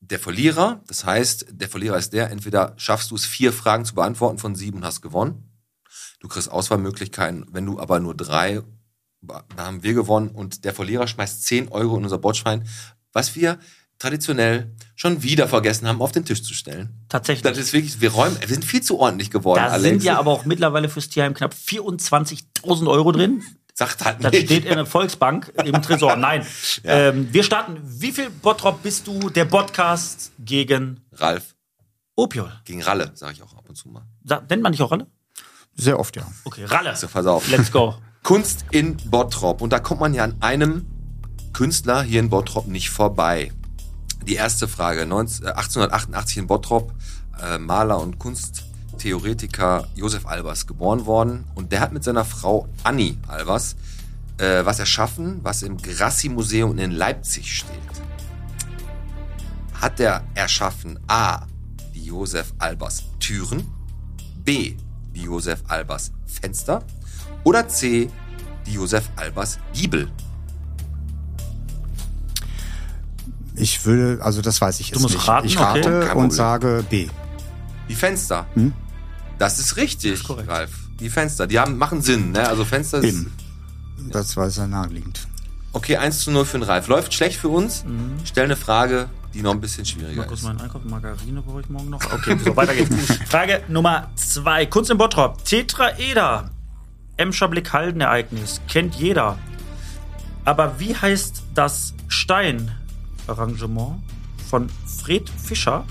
[0.00, 3.94] der Verlierer, das heißt, der Verlierer ist der, entweder schaffst du es, vier Fragen zu
[3.94, 5.50] beantworten von sieben und hast gewonnen.
[6.20, 8.62] Du kriegst Auswahlmöglichkeiten, wenn du aber nur drei,
[9.22, 12.68] da haben wir gewonnen und der Verlierer schmeißt 10 Euro in unser Botschwein,
[13.12, 13.58] was wir
[13.98, 16.90] traditionell schon wieder vergessen haben, auf den Tisch zu stellen.
[17.08, 17.42] Tatsächlich.
[17.42, 19.82] Das ist wirklich, wir räumen, wir sind viel zu ordentlich geworden, da Alex.
[19.88, 23.42] sind ja aber auch mittlerweile fürs Tierheim knapp 24.000 Euro drin.
[23.74, 24.46] Sagt halt Das nicht.
[24.46, 26.16] steht in der Volksbank im Tresor.
[26.16, 26.46] Nein.
[26.84, 27.78] Ähm, wir starten.
[27.84, 29.28] Wie viel Bottrop bist du?
[29.28, 31.54] Der Podcast gegen Ralf.
[32.14, 32.50] Opiol.
[32.64, 34.06] Gegen Ralle, sage ich auch ab und zu mal.
[34.24, 35.06] Sa- Nennt man nicht auch Ralle?
[35.74, 36.26] Sehr oft, ja.
[36.44, 36.96] Okay, Ralle.
[36.96, 37.46] So, pass auf.
[37.50, 37.96] Let's go.
[38.22, 39.60] Kunst in Bottrop.
[39.60, 40.86] Und da kommt man ja an einem
[41.52, 43.52] Künstler hier in Bottrop nicht vorbei.
[44.26, 45.06] Die erste Frage.
[45.06, 46.92] 19, äh, 1888 in Bottrop,
[47.40, 51.44] äh, Maler und Kunsttheoretiker Josef Albers geboren worden.
[51.54, 53.76] Und der hat mit seiner Frau Annie Albers
[54.38, 57.70] äh, was erschaffen, was im Grassi-Museum in Leipzig steht.
[59.80, 61.46] Hat er erschaffen A.
[61.94, 63.66] die Josef Albers Türen,
[64.44, 64.76] B.
[65.14, 66.82] die Josef Albers Fenster
[67.44, 68.10] oder C.
[68.66, 70.10] die Josef Albers Giebel?
[73.56, 75.26] Ich würde, also das weiß ich jetzt Du musst nicht.
[75.28, 75.64] raten, ich okay.
[75.64, 76.30] rate Kein und Problem.
[76.30, 77.08] sage B.
[77.88, 78.46] Die Fenster.
[78.54, 78.72] Hm?
[79.38, 80.48] Das ist richtig, korrekt.
[80.48, 80.70] Ralf.
[81.00, 82.48] Die Fenster, die haben, machen Sinn, ne?
[82.48, 83.04] Also Fenster ist.
[83.04, 83.32] Eben.
[84.10, 85.26] Das war sehr naheliegend.
[85.72, 86.88] Okay, 1 zu 0 für den Ralf.
[86.88, 87.84] Läuft schlecht für uns.
[88.24, 90.46] Stell eine Frage, die noch ein bisschen Mal schwieriger kurz ist.
[90.46, 90.82] meinen Einkauf.
[90.84, 92.00] Margarine brauche ich morgen noch.
[92.12, 92.94] Okay, so, weiter geht's.
[93.28, 94.64] Frage Nummer zwei.
[94.66, 95.44] Kunst in Bottrop.
[95.44, 96.50] Tetraeder.
[97.18, 98.60] Emscher Blick-Halden-Ereignis.
[98.68, 99.38] Kennt jeder.
[100.46, 101.92] Aber wie heißt das
[103.26, 104.02] Steinarrangement
[104.48, 105.84] von Fred Fischer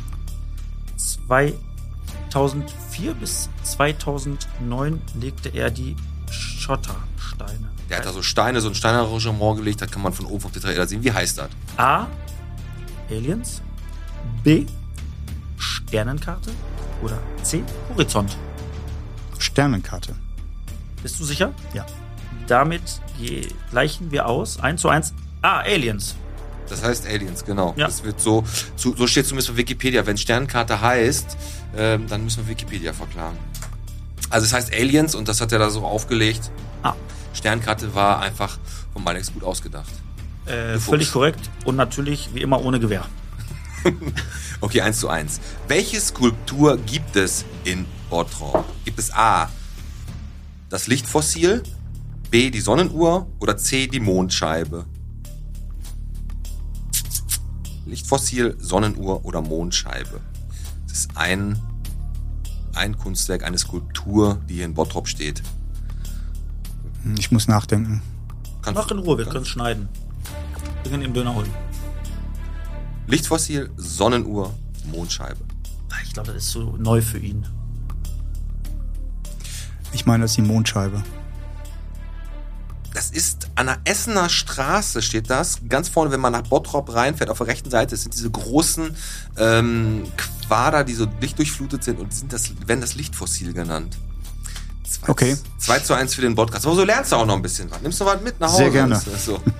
[0.97, 5.97] 2004 bis 2009 legte er die
[6.31, 7.69] Schottersteine.
[7.89, 10.51] Der hat da so Steine, so ein Steinarrangement gelegt, da kann man von oben auf
[10.51, 11.03] die Tetraeder sehen.
[11.03, 11.49] Wie heißt das?
[11.77, 12.07] A.
[13.09, 13.61] Aliens,
[14.43, 14.65] B.
[15.57, 16.51] Sternenkarte
[17.01, 17.63] oder C.
[17.89, 18.37] Horizont?
[19.37, 20.15] Sternenkarte.
[21.03, 21.53] Bist du sicher?
[21.73, 21.85] Ja.
[22.47, 23.01] Damit
[23.71, 24.59] gleichen wir aus.
[24.59, 25.13] 1 zu 1.
[25.41, 26.15] Ah, Aliens.
[26.69, 27.73] Das heißt Aliens, genau.
[27.77, 27.87] Ja.
[27.87, 28.43] Das wird so,
[28.75, 30.05] zu, so steht zumindest bei Wikipedia.
[30.05, 31.37] Wenn Sternenkarte heißt,
[31.77, 33.37] ähm, dann müssen wir Wikipedia verklagen.
[34.29, 36.51] Also es heißt Aliens und das hat er da so aufgelegt.
[36.83, 36.93] Ah.
[37.33, 38.57] Sternkarte war einfach
[38.93, 39.91] vom Alex gut ausgedacht.
[40.45, 43.05] Äh, völlig korrekt und natürlich wie immer ohne Gewehr.
[44.61, 45.41] Okay, eins zu eins.
[45.67, 48.65] Welche Skulptur gibt es in Bottrop?
[48.85, 49.49] Gibt es A,
[50.69, 51.61] das Lichtfossil,
[52.31, 54.85] B, die Sonnenuhr oder C, die Mondscheibe?
[57.85, 60.19] Lichtfossil, Sonnenuhr oder Mondscheibe?
[60.87, 61.59] Das ist ein,
[62.73, 65.43] ein Kunstwerk, eine Skulptur, die hier in Bottrop steht.
[67.03, 68.01] Hm, Ich muss nachdenken.
[68.61, 69.87] Kannst Mach in Ruhe, wir können es schneiden.
[70.83, 71.49] Wir können den Döner holen.
[73.07, 74.53] Lichtfossil, Sonnenuhr,
[74.91, 75.39] Mondscheibe.
[75.91, 77.45] Ah, Ich glaube, das ist so neu für ihn.
[79.93, 81.03] Ich meine, das ist die Mondscheibe.
[82.95, 85.59] Das ist an der Essener Straße steht das.
[85.67, 88.95] Ganz vorne, wenn man nach Bottrop reinfährt, auf der rechten Seite, sind diese großen
[89.37, 90.03] ähm,
[90.47, 93.97] Quader, die so lichtdurchflutet sind und sind das, werden das Lichtfossil genannt.
[94.89, 95.37] Zwei, Okay.
[95.57, 96.65] 2 zu 1 für den Podcast.
[96.65, 97.81] Aber so lernst du auch noch ein bisschen was.
[97.81, 98.57] Nimmst du was mit nach Hause?
[98.57, 99.01] Sehr gerne.
[99.23, 99.41] So.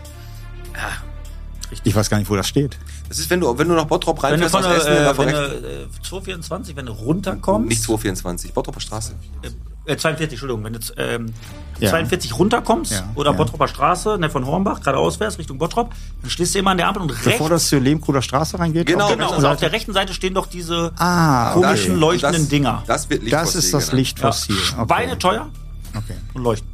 [1.84, 2.78] Ich weiß gar nicht, wo das steht.
[3.10, 5.18] das ist wenn du, wenn du nach Bottrop Wenn du reinfährst, von aus Essen, äh,
[5.18, 7.68] wenn du, äh, 224, wenn du runterkommst.
[7.68, 9.14] nicht 224, Bottroper Straße.
[9.42, 9.50] Äh,
[9.86, 10.64] 42, Entschuldigung.
[10.64, 11.34] Wenn du ähm,
[11.80, 11.90] Ja.
[11.92, 13.38] 42 runterkommst Ja, oder ja.
[13.38, 16.88] Bottroper Straße, ne, von Hornbach, geradeaus fährst, Richtung Bottrop, dann stehst du immer an der
[16.88, 17.26] Ampel und rechts.
[17.26, 18.88] Bevor das zur Lehmkruder Straße reingeht?
[18.88, 19.70] Genau, auf der genau, rechten und auf Seite?
[19.70, 22.00] der rechten Seite stehen doch diese Ah, komischen okay.
[22.00, 22.84] leuchtenden das, Dinger.
[22.88, 23.88] Das wird Lichtfossil Das ist das.
[23.90, 24.56] Ja, Lichtfossil.
[24.78, 24.86] Okay.
[24.88, 25.50] Beine teuer
[25.96, 26.16] Okay.
[26.34, 26.68] und leuchten.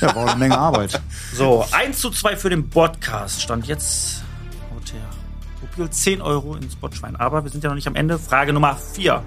[0.00, 1.00] Ja, war eine Menge Arbeit.
[1.34, 3.40] So, 1 zu 2 für den Podcast.
[3.42, 4.22] Stand jetzt
[4.74, 5.00] Hotel
[5.62, 7.14] Opel 10 Euro ins Botschwein.
[7.16, 8.18] Aber wir sind ja noch nicht am Ende.
[8.18, 9.22] Frage Nummer 4.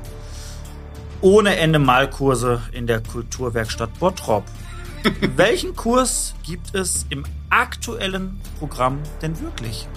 [1.26, 4.44] Ohne Ende Malkurse in der Kulturwerkstatt Bottrop.
[5.36, 9.88] Welchen Kurs gibt es im aktuellen Programm denn wirklich?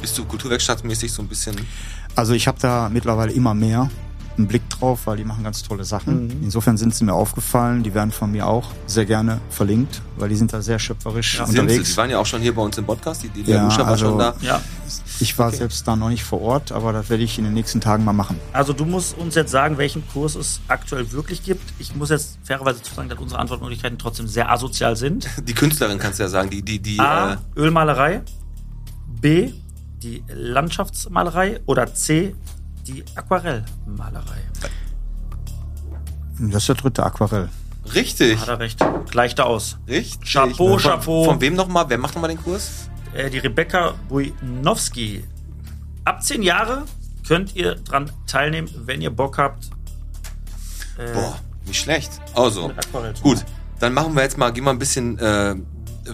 [0.00, 1.56] Bist du kulturwerkstattmäßig so ein bisschen
[2.14, 3.90] Also ich habe da mittlerweile immer mehr
[4.38, 6.26] einen Blick drauf, weil die machen ganz tolle Sachen.
[6.28, 6.44] Mhm.
[6.44, 7.82] Insofern sind sie mir aufgefallen.
[7.82, 11.46] Die werden von mir auch sehr gerne verlinkt, weil die sind da sehr schöpferisch Ja.
[11.46, 11.60] Sind sie?
[11.62, 11.90] unterwegs.
[11.90, 13.24] Die waren ja auch schon hier bei uns im Podcast.
[13.24, 14.34] Die, die Lea Ja, Luscher war also- schon da.
[14.40, 14.60] Ja,
[15.20, 17.80] Ich war selbst da noch nicht vor Ort, aber das werde ich in den nächsten
[17.80, 18.38] Tagen mal machen.
[18.52, 21.62] also du musst uns jetzt sagen, welchen Kurs es aktuell wirklich gibt.
[21.78, 25.28] Ich muss jetzt fairerweise zu sagen, dass unsere Antwortmöglichkeiten trotzdem sehr asozial sind.
[25.46, 26.98] Die Künstlerin kannst du ja sagen, die, die, die.
[26.98, 27.34] A.
[27.34, 28.22] Äh, Ölmalerei.
[29.06, 29.52] B.
[30.02, 31.60] Die Landschaftsmalerei.
[31.66, 32.34] Oder C.
[32.86, 34.38] Die Aquarellmalerei.
[36.38, 37.48] Das ist der dritte Aquarell.
[37.94, 38.78] richtig, Hat er recht.
[39.10, 39.76] Gleicht er aus.
[39.86, 40.32] richtig.
[40.32, 41.24] Chapeau, von, Chapeau.
[41.24, 41.84] Von wem nochmal?
[41.88, 42.88] Wer macht nochmal den Kurs?
[43.14, 45.24] Äh, die Rebecca Bujnowski.
[46.04, 46.84] Ab 10 Jahre
[47.26, 49.70] könnt ihr dran teilnehmen, wenn ihr Bock habt.
[50.98, 52.20] Äh, Boah, nicht schlecht.
[52.34, 52.72] Also,
[53.22, 53.44] gut.
[53.78, 55.54] Dann machen wir jetzt mal, gehen wir ein bisschen äh,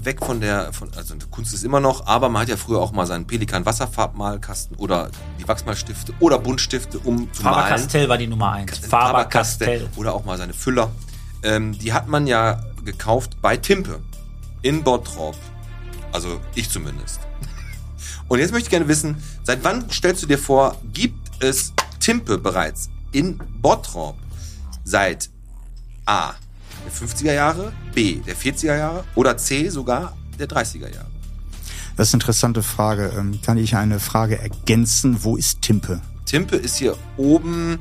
[0.05, 2.93] weg von der, von, also Kunst ist immer noch, aber man hat ja früher auch
[2.93, 7.57] mal seinen Pelikan Wasserfarbmalkasten oder die Wachsmalstifte oder Buntstifte, um zu malen.
[7.57, 8.79] Faber-Castell war die Nummer 1.
[8.79, 9.89] Faber-Castell.
[9.97, 10.91] Oder auch mal seine Füller.
[11.43, 14.01] Ähm, die hat man ja gekauft bei Timpe
[14.63, 15.37] in Bottrop.
[16.17, 17.21] Also ich zumindest.
[18.27, 22.39] Und jetzt möchte ich gerne wissen, seit wann stellst du dir vor, gibt es Timpe
[22.39, 24.17] bereits in Bottrop?
[24.83, 25.29] Seit
[26.07, 26.33] A,
[26.87, 31.11] der 50er Jahre, B, der 40er Jahre oder C, sogar der 30er Jahre?
[31.99, 33.13] Das ist eine interessante Frage.
[33.15, 35.23] Ähm, Kann ich eine Frage ergänzen?
[35.23, 36.01] Wo ist Timpe?
[36.25, 37.79] Timpe ist hier oben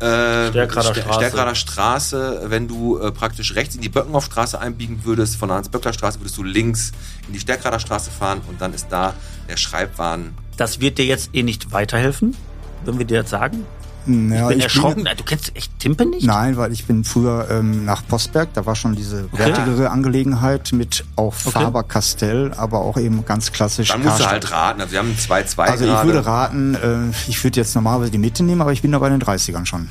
[0.00, 1.14] äh, Stärkrader Straße.
[1.14, 2.42] Stärkrader Straße.
[2.46, 6.42] Wenn du äh, praktisch rechts in die Böckenhoffstraße einbiegen würdest, von der Hans-Böckler-Straße würdest du
[6.42, 6.92] links
[7.26, 9.14] in die Stärkrader Straße fahren und dann ist da
[9.48, 10.34] der Schreibwaren.
[10.56, 12.36] Das wird dir jetzt eh nicht weiterhelfen,
[12.84, 13.64] wenn wir dir jetzt sagen.
[14.06, 15.04] Ja, ich bin erschrocken.
[15.16, 16.26] du kennst echt Timpe nicht?
[16.26, 21.04] Nein, weil ich bin früher ähm, nach Postberg, da war schon diese wertigere Angelegenheit mit
[21.16, 23.88] auch Faber-Castell, aber auch eben ganz klassisch.
[23.88, 24.50] Dann musst du Karstadt.
[24.50, 24.80] halt raten.
[24.80, 26.06] Also wir haben 2-2 Also ich gerade.
[26.06, 29.08] würde raten, äh, ich würde jetzt normalerweise die Mitte nehmen, aber ich bin da bei
[29.08, 29.88] den 30ern schon.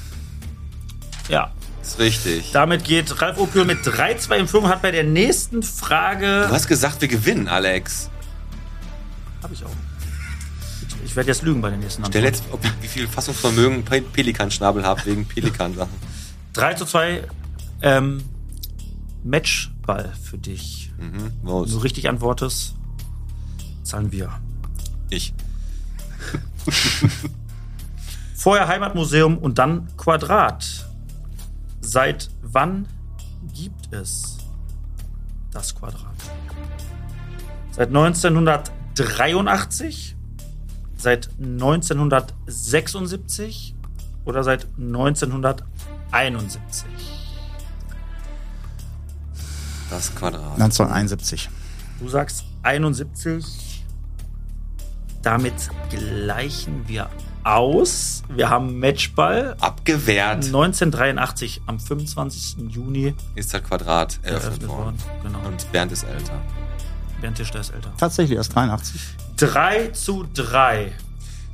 [1.30, 1.52] Ja.
[1.82, 2.52] ist richtig.
[2.52, 6.46] Damit geht Ralf Opel mit 3-2 in Führung, hat bei der nächsten Frage.
[6.48, 8.10] Du hast gesagt, wir gewinnen, Alex.
[9.44, 9.70] Hab ich auch.
[11.06, 12.26] Ich, ich werde jetzt lügen bei den nächsten Der Antworten.
[12.26, 15.94] letzte, ob, wie, wie viel Fassungsvermögen Pe Pelikanschnabel habt wegen Pelikan-Sachen.
[16.54, 17.24] 3 zu 2.
[17.82, 18.24] Ähm,
[19.24, 20.92] Matchball für dich.
[20.98, 22.76] Mhm, Wenn du richtig antwortest,
[23.84, 24.30] zahlen wir.
[25.10, 25.34] Ich.
[28.36, 30.88] Vorher Heimatmuseum und dann Quadrat.
[31.82, 32.88] Seit wann
[33.54, 34.38] gibt es
[35.52, 36.16] das Quadrat?
[37.72, 40.15] Seit 1983,
[40.98, 43.76] seit 1976
[44.26, 46.90] oder seit 1971?
[49.90, 50.60] Das Quadrat.
[50.60, 51.50] 1971.
[52.00, 53.84] Du sagst 71.
[55.22, 55.54] Damit
[55.90, 57.10] gleichen wir
[57.44, 58.24] aus.
[58.30, 59.56] Wir haben Matchball.
[59.60, 62.58] Abgewehrt 1983 am 25.
[62.70, 65.00] Juni ist das Quadrat eröffnet eröffnet worden.
[65.00, 65.04] worden.
[65.24, 65.48] Genau.
[65.48, 66.42] Und Bernd ist älter.
[67.26, 67.92] Bernd Tischler ist älter.
[67.98, 69.02] Tatsächlich erst 83.
[69.38, 70.92] 3 zu 3.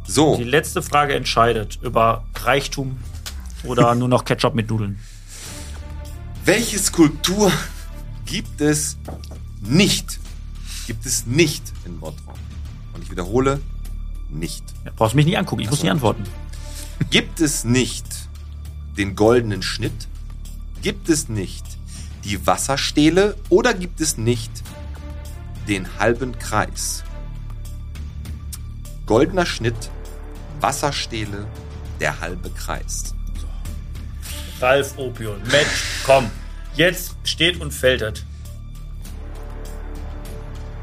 [0.06, 3.00] So, Die letzte Frage entscheidet über Reichtum
[3.64, 5.00] oder nur noch Ketchup mit Nudeln.
[6.44, 7.54] welche Skulptur
[8.26, 8.98] gibt es
[9.62, 10.20] nicht?
[10.88, 12.38] Gibt es nicht in Bottrop?
[12.94, 13.62] Und ich wiederhole,
[14.30, 14.66] nicht.
[14.84, 16.24] Ja, brauchst mich nicht angucken, ich muss nicht antworten.
[17.12, 18.06] Gibt es nicht
[18.98, 20.10] den goldenen Schnitt?
[20.82, 21.64] Gibt es nicht
[22.26, 23.38] die Wasserstele?
[23.48, 24.52] Oder gibt es nicht
[25.68, 27.04] den halben Kreis?
[29.06, 29.90] Goldener Schnitt,
[30.60, 31.48] Wasserstele,
[32.00, 33.14] der halbe Kreis.
[34.60, 36.30] Ralf Opion, Match, komm.
[36.76, 38.24] Jetzt steht und fällt es.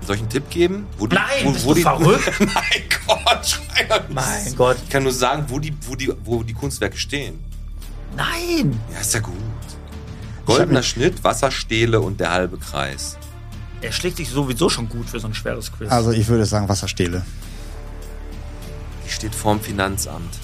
[0.06, 0.86] Soll ich einen Tipp geben?
[0.96, 2.32] Wo die, Nein, wo, bist wo du die, verrückt?
[2.40, 4.04] mein Gott, Schreier.
[4.08, 4.78] Mein Gott.
[4.82, 7.38] Ich kann nur sagen, wo die, wo die, wo die Kunstwerke stehen.
[8.16, 8.80] Nein!
[8.92, 9.34] Ja, ist ja gut.
[10.46, 13.17] Goldener Schnitt, Wasserstele und der halbe Kreis.
[13.80, 15.90] Er schlägt sich sowieso schon gut für so ein schweres Quiz.
[15.90, 17.24] Also ich würde sagen Wasserstele.
[19.06, 20.38] Die steht vorm Finanzamt.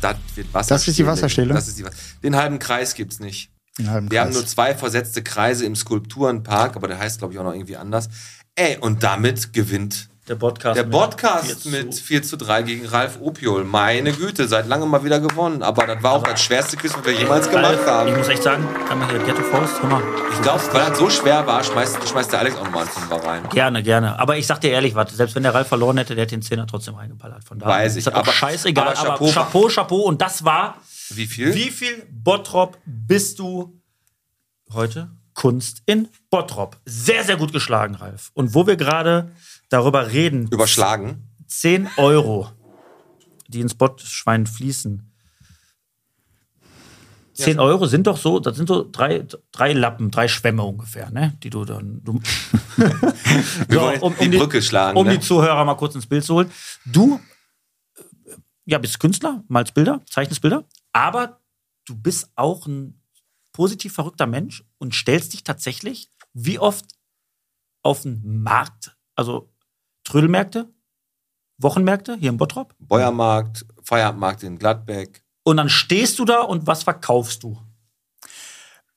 [0.00, 0.78] Das wird Wasserstele.
[0.78, 1.54] Das ist die Wasserstele?
[1.54, 3.50] Das ist die Was Den halben Kreis gibt's nicht.
[3.78, 4.36] Den halben Wir haben Kreis.
[4.36, 8.08] nur zwei versetzte Kreise im Skulpturenpark, aber der heißt, glaube ich, auch noch irgendwie anders.
[8.56, 10.76] Ey, und damit gewinnt der Podcast.
[10.76, 13.64] der mit Podcast 4 zu- mit 4 zu 3 gegen Ralf Opiol.
[13.64, 15.62] Meine Güte, seit langem mal wieder gewonnen.
[15.62, 18.16] Aber das war auch das schwerste Quiz, was wir jemals gemacht Ralf, Ich haben.
[18.16, 20.02] muss echt sagen, einmal hier Ghetto Faust, hör mal.
[20.32, 23.48] Ich glaube, weil das so schwer war, schmeißt, schmeißt der Alex auch nochmal einen rein.
[23.50, 24.18] Gerne, gerne.
[24.20, 26.42] Aber ich sag dir ehrlich, warte, selbst wenn der Ralf verloren hätte, der hätte den
[26.42, 27.42] Zehner trotzdem reingeballert.
[27.44, 28.86] Von daher Weiß ist ich, das aber- scheißegal.
[28.88, 29.30] aber Aber, Chapeau.
[29.32, 30.00] Chapeau, Chapeau.
[30.02, 30.76] Und das war,
[31.10, 31.52] Wie viel?
[31.56, 33.80] wie viel Bottrop bist du
[34.72, 35.10] heute?
[35.34, 36.76] Kunst in Bottrop.
[36.84, 38.30] Sehr, sehr gut geschlagen, Ralf.
[38.34, 39.30] Und wo wir gerade
[39.70, 41.26] darüber reden, Überschlagen.
[41.46, 42.50] 10 Euro,
[43.48, 45.06] die ins Botschwein fließen.
[47.32, 51.38] 10 Euro sind doch so, das sind so drei, drei Lappen, drei Schwämme ungefähr, ne?
[51.42, 52.02] Die du dann.
[52.04, 52.20] Du
[53.70, 54.98] So, wollen die Brücke schlagen.
[54.98, 55.14] Um ne?
[55.14, 56.50] die Zuhörer mal kurz ins Bild zu holen.
[56.84, 57.18] Du
[58.66, 61.40] ja, bist Künstler, malst Bilder, zeichnest Bilder, aber
[61.86, 63.00] du bist auch ein
[63.52, 66.84] positiv verrückter Mensch und stellst dich tatsächlich wie oft
[67.82, 69.50] auf den Markt, also
[70.10, 70.68] Trödelmärkte,
[71.58, 75.22] Wochenmärkte hier in Bottrop Bäuermarkt, Feierabendmarkt in Gladbeck.
[75.44, 77.62] und dann stehst du da und was verkaufst du?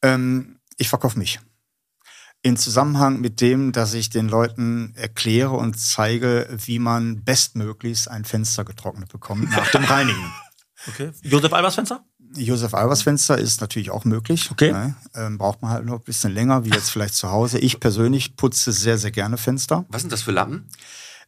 [0.02, 1.40] Ähm, ich verkaufe mich.
[2.42, 8.26] In Zusammenhang mit dem, dass ich den Leuten erkläre und zeige, wie man bestmöglichst ein
[8.26, 10.34] Fenster getrocknet bekommt nach dem Reinigen.
[10.88, 11.12] Okay.
[11.22, 12.04] Josef Albers Fenster?
[12.36, 14.50] Josef Albers Fenster ist natürlich auch möglich.
[14.52, 14.72] Okay.
[14.72, 14.96] Ne?
[15.16, 17.60] Ähm, braucht man halt noch ein bisschen länger, wie jetzt vielleicht zu Hause.
[17.60, 19.86] Ich persönlich putze sehr, sehr gerne Fenster.
[19.90, 20.68] Was sind das für Lappen?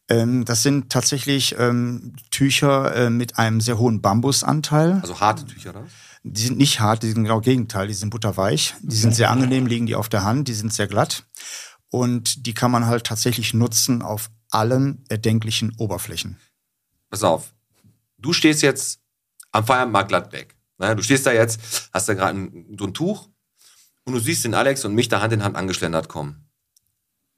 [0.08, 5.00] Ähm, das sind tatsächlich ähm, Tücher äh, mit einem sehr hohen Bambusanteil.
[5.02, 5.86] Also harte Tücher, oder?
[6.24, 8.74] Die sind nicht hart, die sind genau Gegenteil, die sind butterweich.
[8.82, 11.24] Die sind sehr angenehm, liegen die auf der Hand, die sind sehr glatt.
[11.90, 16.38] Und die kann man halt tatsächlich nutzen auf allen erdenklichen Oberflächen.
[17.10, 17.54] Pass auf.
[18.18, 19.00] Du stehst jetzt
[19.52, 20.55] am Feierabendmarkt Gladbeck.
[20.78, 20.96] Ne?
[20.96, 23.30] Du stehst da jetzt, hast da gerade ein, so ein Tuch
[24.04, 26.50] und du siehst den Alex und mich da Hand in Hand angeschlendert kommen.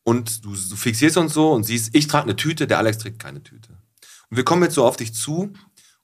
[0.04, 3.20] Und du, du fixierst uns so und siehst, ich trage eine Tüte, der Alex trägt
[3.20, 3.74] keine Tüte.
[4.30, 5.52] Und wir kommen jetzt so auf dich zu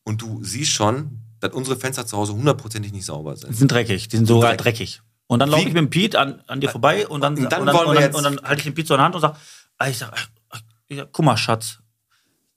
[0.03, 3.55] und du siehst schon, dass unsere Fenster zu Hause hundertprozentig nicht sauber Die sind.
[3.55, 4.63] sind dreckig, die sind sogar Dreckig.
[4.97, 5.01] dreckig.
[5.27, 7.61] Und dann laufe ich mit dem Pete an, an dir vorbei und dann, Und dann
[7.61, 9.21] und dann, und dann, und dann halte ich den Pete so in der Hand und
[9.21, 9.37] sage,
[9.77, 10.13] ah, ich sag,
[11.11, 11.79] guck mal, Schatz,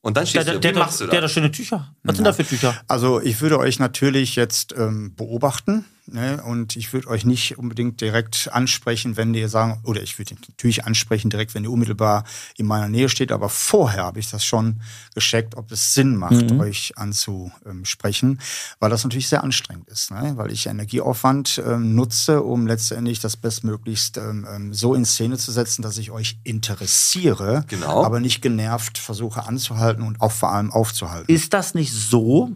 [0.03, 1.31] Und dann der, stehst der, du, der, wie machst du der hat das?
[1.31, 1.95] da schöne Tücher.
[2.07, 2.75] Was sind da für Tücher?
[2.89, 6.43] Also ich würde euch natürlich jetzt ähm, beobachten ne?
[6.45, 10.85] und ich würde euch nicht unbedingt direkt ansprechen, wenn ihr sagen, oder ich würde natürlich
[10.85, 12.25] ansprechen direkt, wenn ihr unmittelbar
[12.57, 14.81] in meiner Nähe steht, aber vorher habe ich das schon
[15.15, 18.41] gescheckt, ob es Sinn macht, euch anzusprechen,
[18.79, 20.35] weil das natürlich sehr anstrengend ist, ne?
[20.37, 25.51] weil ich Energieaufwand ähm, nutze, um letztendlich das bestmöglichst ähm, ähm, so in Szene zu
[25.53, 28.05] setzen, dass ich euch interessiere, Genau.
[28.05, 31.33] aber nicht genervt versuche anzuhalten und auch vor allem aufzuhalten.
[31.33, 32.51] Ist das nicht so,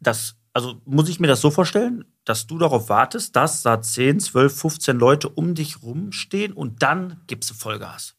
[0.00, 4.20] dass, also muss ich mir das so vorstellen, dass du darauf wartest, dass da 10,
[4.20, 8.14] 12, 15 Leute um dich rumstehen und dann gibst du Vollgas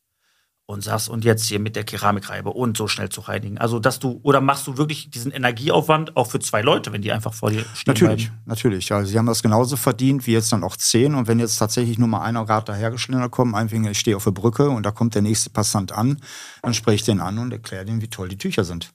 [0.71, 3.57] und sagst, und jetzt hier mit der Keramikreibe und so schnell zu reinigen.
[3.57, 7.11] Also, dass du, oder machst du wirklich diesen Energieaufwand auch für zwei Leute, wenn die
[7.11, 8.41] einfach vor dir stehen Natürlich, bleiben?
[8.45, 8.91] natürlich.
[8.93, 11.15] Also sie haben das genauso verdient wie jetzt dann auch zehn.
[11.15, 14.31] Und wenn jetzt tatsächlich nur mal einer gerade dahergeschlendert kommt, einfach ich stehe auf der
[14.31, 16.17] Brücke und da kommt der nächste Passant an,
[16.61, 18.91] dann spreche ich den an und erkläre dem, wie toll die Tücher sind.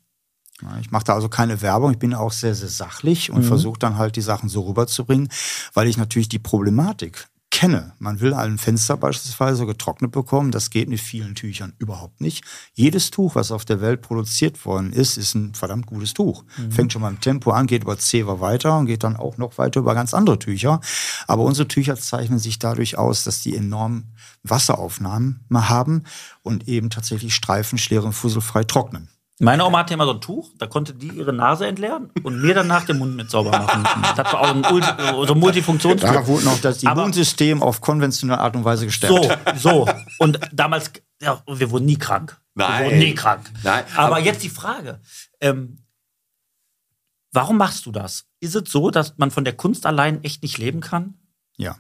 [0.80, 3.98] Ich mache da also keine Werbung, ich bin auch sehr, sehr sachlich und versuche dann
[3.98, 5.28] halt die Sachen so rüberzubringen,
[5.74, 7.94] weil ich natürlich die Problematik kenne.
[7.98, 12.44] Man will ein Fenster beispielsweise getrocknet bekommen, das geht mit vielen Tüchern überhaupt nicht.
[12.74, 16.44] Jedes Tuch, was auf der Welt produziert worden ist, ist ein verdammt gutes Tuch.
[16.70, 19.80] Fängt schon beim Tempo an, geht über Zewa weiter und geht dann auch noch weiter
[19.80, 20.80] über ganz andere Tücher.
[21.26, 24.04] Aber unsere Tücher zeichnen sich dadurch aus, dass die enorm
[24.42, 26.02] Wasseraufnahmen haben
[26.42, 29.09] und eben tatsächlich Streifen, schweren, fusselfrei trocknen.
[29.39, 32.55] Meine Oma hatte immer so ein Tuch, da konnte die ihre Nase entleeren und mir
[32.55, 33.84] danach den Mund mit sauber machen.
[34.16, 34.89] Das war auch ein Ulti
[35.26, 36.09] so ein Multifunktionstuch.
[36.11, 39.39] Da wurde noch das Aber- Immunsystem auf konventionelle Art und Weise gestärkt.
[39.59, 39.89] So, so.
[40.18, 42.41] Und damals, ja, wir wurden nie krank.
[42.55, 42.78] Nein.
[42.78, 43.43] Wir wurden nie krank.
[43.62, 45.03] Nein, Aber, aber- jetzt die Frage.
[45.43, 45.84] Ähm,
[47.32, 48.24] warum machst du das?
[48.41, 51.18] Ist es so, dass man von der Kunst allein echt nicht leben kann?
[51.57, 51.76] Ja.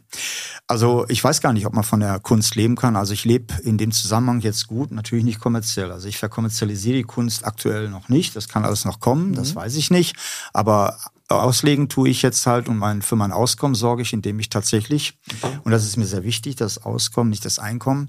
[0.66, 2.96] Also ich weiß gar nicht, ob man von der Kunst leben kann.
[2.96, 5.92] Also ich lebe in dem Zusammenhang jetzt gut, natürlich nicht kommerziell.
[5.92, 8.34] Also ich verkommerzialisierre die Kunst aktuell noch nicht.
[8.34, 10.16] Das kann alles noch kommen, das weiß ich nicht.
[10.52, 10.98] Aber
[11.28, 15.18] auslegen tue ich jetzt halt und mein, für mein Auskommen sorge ich, indem ich tatsächlich,
[15.64, 18.08] und das ist mir sehr wichtig, das Auskommen, nicht das Einkommen,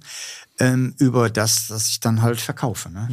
[0.59, 2.89] ähm, über das, das ich dann halt verkaufe.
[2.89, 3.07] Ne?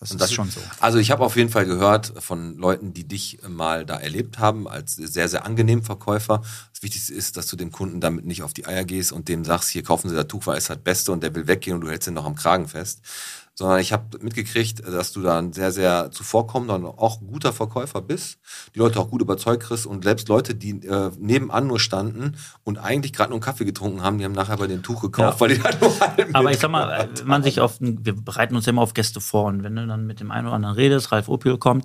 [0.00, 0.60] Das ist schon so.
[0.80, 4.66] Also ich habe auf jeden Fall gehört von Leuten, die dich mal da erlebt haben,
[4.66, 6.40] als sehr, sehr angenehmen Verkäufer.
[6.72, 9.44] Das Wichtigste ist, dass du dem Kunden damit nicht auf die Eier gehst und dem
[9.44, 11.82] sagst, hier kaufen Sie das Tuch, weil es halt Beste und der will weggehen und
[11.82, 13.00] du hältst ihn noch am Kragen fest.
[13.60, 18.00] Sondern ich habe mitgekriegt, dass du da ein sehr, sehr zuvorkommender und auch guter Verkäufer
[18.00, 18.38] bist.
[18.74, 22.78] Die Leute auch gut überzeugt kriegst und selbst Leute, die äh, nebenan nur standen und
[22.78, 25.40] eigentlich gerade nur einen Kaffee getrunken haben, die haben nachher bei dem Tuch gekauft, Ja.
[25.40, 28.64] weil die halt nur einen Aber ich sag mal, man sich auf, wir bereiten uns
[28.64, 31.12] ja immer auf Gäste vor und wenn du dann mit dem einen oder anderen redest,
[31.12, 31.84] Ralf Opel kommt,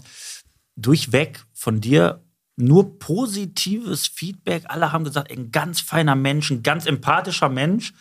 [0.77, 2.21] durchweg von dir
[2.55, 4.63] nur positives Feedback.
[4.67, 7.93] Alle haben gesagt, ein ganz feiner Mensch, ein ganz empathischer Mensch,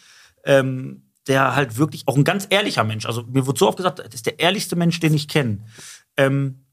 [0.45, 3.07] ähm, der halt wirklich auch ein ganz ehrlicher Mensch.
[3.07, 5.64] Also mir wurde so oft gesagt, das ist der ehrlichste Mensch, den ich kenne.
[6.16, 6.66] Ähm,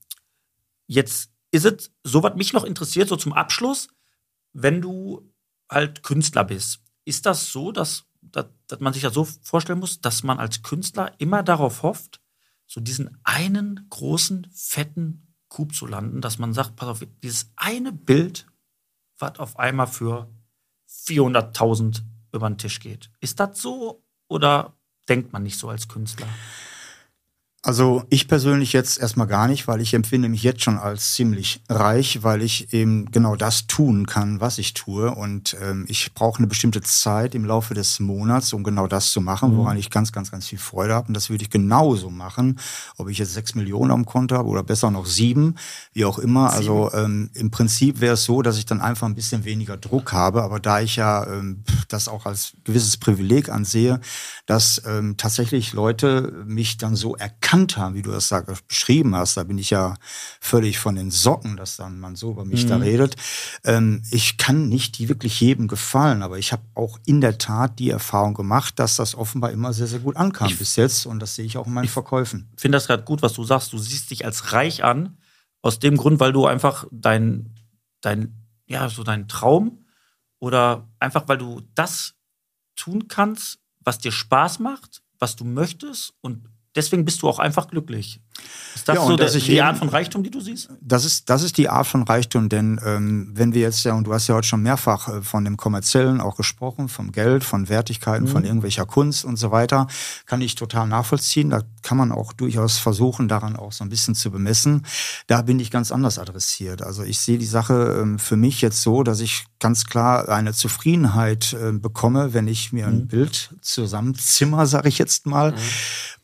[0.87, 3.87] jetzt ist es, so was mich noch interessiert, so zum Abschluss,
[4.53, 5.31] wenn du
[5.69, 10.01] halt Künstler bist, ist das so, dass, dass, dass man sich ja so vorstellen muss,
[10.01, 12.21] dass man als Künstler immer darauf hofft,
[12.67, 17.91] so diesen einen großen, fetten Coup zu landen, dass man sagt, pass auf, dieses eine
[17.91, 18.47] Bild,
[19.19, 20.29] was auf einmal für
[20.89, 23.11] 400.000 über den Tisch geht.
[23.19, 24.73] Ist das so oder
[25.09, 26.27] denkt man nicht so als Künstler?
[27.63, 31.61] Also ich persönlich jetzt erstmal gar nicht, weil ich empfinde mich jetzt schon als ziemlich
[31.69, 35.13] reich, weil ich eben genau das tun kann, was ich tue.
[35.13, 39.21] Und ähm, ich brauche eine bestimmte Zeit im Laufe des Monats, um genau das zu
[39.21, 41.09] machen, woran ich ganz, ganz, ganz viel Freude habe.
[41.09, 42.59] Und das würde ich genauso machen,
[42.97, 45.53] ob ich jetzt sechs Millionen am Konto habe oder besser noch sieben,
[45.93, 46.51] wie auch immer.
[46.51, 50.13] Also ähm, im Prinzip wäre es so, dass ich dann einfach ein bisschen weniger Druck
[50.13, 50.41] habe.
[50.41, 54.01] Aber da ich ja ähm, das auch als gewisses Privileg ansehe,
[54.47, 57.15] dass ähm, tatsächlich Leute mich dann so
[57.51, 59.35] erkannt haben, wie du das da beschrieben hast.
[59.35, 59.95] Da bin ich ja
[60.39, 63.15] völlig von den Socken, dass dann man so über mich da redet.
[63.65, 67.79] Ähm, ich kann nicht die wirklich jedem gefallen, aber ich habe auch in der Tat
[67.79, 71.05] die Erfahrung gemacht, dass das offenbar immer sehr, sehr gut ankam bis jetzt.
[71.05, 72.49] Und das sehe ich auch in meinen Verkäufen.
[72.55, 73.73] Ich finde das gerade gut, was du sagst.
[73.73, 75.17] Du siehst dich als reich an,
[75.61, 77.53] aus dem Grund, weil du einfach dein,
[77.99, 78.33] dein,
[78.65, 79.85] ja, so dein Traum
[80.39, 82.13] oder einfach, weil du das
[82.77, 87.67] tun kannst, was dir Spaß macht, was du möchtest und deswegen bist du auch einfach
[87.67, 88.21] glücklich.
[88.73, 90.69] Ist das Ja, so ich die eben- Art von Reichtum, die du siehst?
[90.79, 94.05] Das ist, das ist die Art von Reichtum, denn ähm, wenn wir jetzt ja, und
[94.05, 97.69] du hast ja heute schon mehrfach äh, von dem Kommerziellen auch gesprochen, vom Geld, von
[97.69, 99.87] Wertigkeiten, von irgendwelcher Kunst und so weiter,
[100.25, 101.49] kann ich total nachvollziehen.
[101.49, 104.85] Da kann man auch durchaus versuchen, daran auch so ein bisschen zu bemessen.
[105.27, 106.81] Da bin ich ganz anders adressiert.
[106.81, 110.53] Also ich sehe die Sache ähm, für mich jetzt so, dass ich ganz klar eine
[110.53, 115.53] Zufriedenheit äh, bekomme, wenn ich mir ein Bild zusammenzimmer, sage ich jetzt mal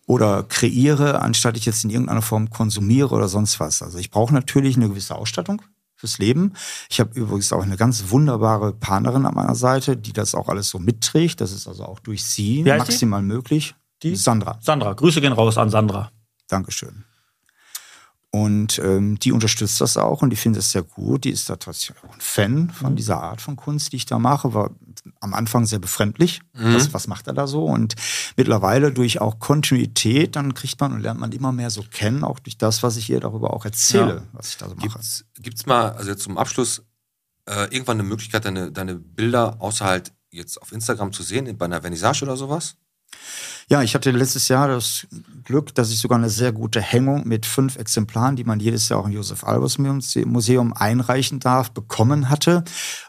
[0.08, 3.84] oder kreiere, anstatt ich jetzt in irgendeiner Form konsumiere oder sonst was.
[3.84, 5.62] Also ich brauche natürlich eine gewisse Ausstattung
[5.96, 6.54] fürs Leben.
[6.90, 10.70] Ich habe übrigens auch eine ganz wunderbare Partnerin an meiner Seite, die das auch alles
[10.70, 11.42] so mitträgt.
[11.42, 12.92] Das ist also auch durch sie heißt die?
[12.92, 13.76] maximal möglich.
[14.02, 14.58] Die Sandra.
[14.62, 16.12] Sandra, Grüße gehen raus an Sandra.
[16.48, 17.04] Dankeschön.
[18.30, 21.24] Und ähm, die unterstützt das auch und die findet es sehr gut.
[21.24, 24.20] Die ist da tatsächlich auch ein Fan von dieser Art von Kunst, die ich da
[24.20, 24.54] mache.
[24.54, 24.72] War
[25.22, 26.42] am Anfang sehr befremdlich.
[26.54, 27.64] Was, was macht er da so?
[27.66, 27.96] Und
[28.36, 32.40] mittlerweile durch auch Kontinuität, dann kriegt man und lernt man immer mehr so kennen, auch
[32.40, 34.24] durch das, was ich ihr darüber auch erzähle, Ja.
[34.34, 34.90] was ich da so mache.
[34.90, 36.84] Gibt's, gibt's mal, also jetzt zum Abschluss,
[37.46, 41.66] äh, irgendwann eine Möglichkeit, deine, deine Bilder außer halt jetzt auf Instagram zu sehen, bei
[41.66, 42.76] einer Vernissage oder sowas?
[43.70, 45.08] Ja, ich hatte letztes Jahr das
[45.44, 49.00] Glück, dass ich sogar eine sehr gute Hängung mit fünf Exemplaren, die man jedes Jahr
[49.00, 52.64] auch im Josef Albers Museum einreichen darf, bekommen hatte.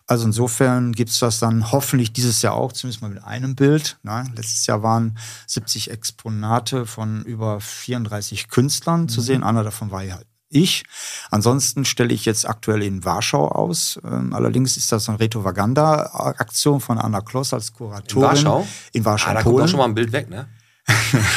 [0.09, 3.99] Also insofern gibt's das dann hoffentlich dieses Jahr auch, zumindest mal mit einem Bild.
[4.03, 9.45] Na, letztes Jahr waren 70 Exponate von über 34 Künstlern zu sehen.
[9.45, 10.85] Einer davon war ja halt ich.
[11.31, 13.99] Ansonsten stelle ich jetzt aktuell in Warschau aus.
[14.05, 18.17] Ähm, allerdings ist das eine Retrovaganda-Aktion von Anna Kloss als Kuratorin.
[18.17, 18.67] In Warschau?
[18.93, 19.65] In Warschau, Ah, da kommt Polen.
[19.65, 20.49] auch schon mal ein Bild weg, ne?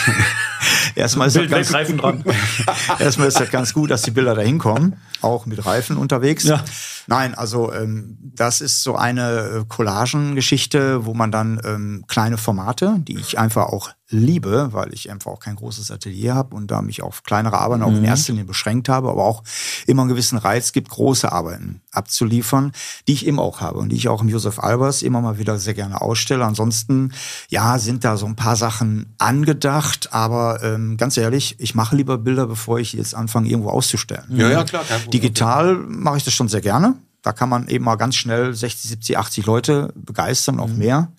[0.96, 2.24] Erstmal ist das Bild ganz, weg, Reifen dran.
[3.00, 6.44] Erstmal ist das ganz gut, dass die Bilder da hinkommen, auch mit Reifen unterwegs.
[6.44, 6.64] Ja.
[7.08, 12.98] Nein, also ähm, das ist so eine äh, Collagengeschichte, wo man dann ähm, kleine Formate,
[13.00, 16.82] die ich einfach auch liebe, weil ich einfach auch kein großes Atelier habe und da
[16.82, 19.44] mich auf kleinere Arbeiten auch in erster Linie beschränkt habe, aber auch
[19.88, 22.74] immer einen gewissen Reiz gibt, große Arbeiten abzuliefern,
[23.08, 25.58] die ich eben auch habe und die ich auch im Josef Albers immer mal wieder
[25.58, 26.46] sehr gerne ausstelle.
[26.46, 27.14] Ansonsten,
[27.50, 32.18] ja, sind da so ein paar Sachen angedacht, aber ähm, ganz ehrlich, ich mache lieber
[32.18, 34.26] Bilder, bevor ich jetzt anfange, irgendwo auszustellen.
[34.30, 34.84] Ja, ja, klar.
[35.14, 36.96] Digital mache ich das schon sehr gerne.
[37.22, 41.12] Da kann man eben mal ganz schnell 60, 70, 80 Leute begeistern, auch mehr.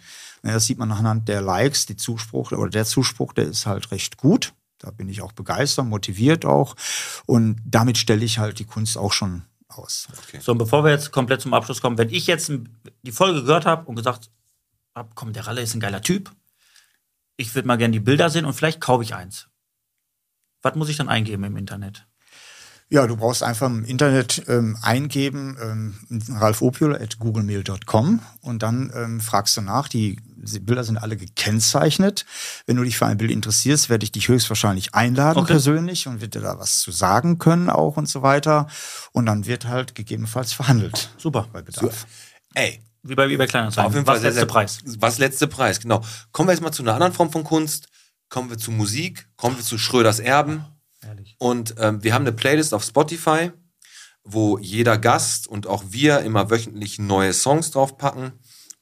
[0.44, 3.90] Ja, Das sieht man anhand der Likes, die Zuspruch oder der Zuspruch, der ist halt
[3.90, 4.54] recht gut.
[4.78, 6.74] Da bin ich auch begeistert, motiviert auch.
[7.26, 10.08] Und damit stelle ich halt die Kunst auch schon aus.
[10.40, 12.52] So, und bevor wir jetzt komplett zum Abschluss kommen, wenn ich jetzt
[13.02, 14.30] die Folge gehört habe und gesagt
[14.94, 16.32] habe, komm, der Ralle ist ein geiler Typ,
[17.36, 19.48] ich würde mal gerne die Bilder sehen und vielleicht kaufe ich eins.
[20.62, 22.06] Was muss ich dann eingeben im Internet?
[22.92, 25.94] Ja, du brauchst einfach im Internet ähm, eingeben, ähm,
[26.38, 29.88] ralfopiol.googlemail.com und dann ähm, fragst du nach.
[29.88, 30.18] Die
[30.60, 32.26] Bilder sind alle gekennzeichnet.
[32.66, 35.52] Wenn du dich für ein Bild interessierst, werde ich dich höchstwahrscheinlich einladen Okay.
[35.52, 38.66] persönlich und wird dir da was zu sagen können auch und so weiter.
[39.12, 41.46] Und dann wird halt gegebenenfalls verhandelt Super.
[41.50, 42.06] bei Bedarf.
[42.52, 43.86] Ey, Wie bei eBay Kleinanzeigen.
[43.88, 44.78] auf jeden Fall Was sehr, letzte sehr, Preis?
[44.98, 46.02] Was letzte Preis, genau.
[46.32, 47.88] Kommen wir jetzt mal zu einer anderen Form von Kunst.
[48.28, 49.28] Kommen wir zu Musik.
[49.36, 50.66] Kommen wir zu Schröders Erben.
[51.22, 51.36] Ehrlich.
[51.38, 53.52] Und ähm, wir haben eine Playlist auf Spotify,
[54.24, 58.32] wo jeder Gast und auch wir immer wöchentlich neue Songs draufpacken.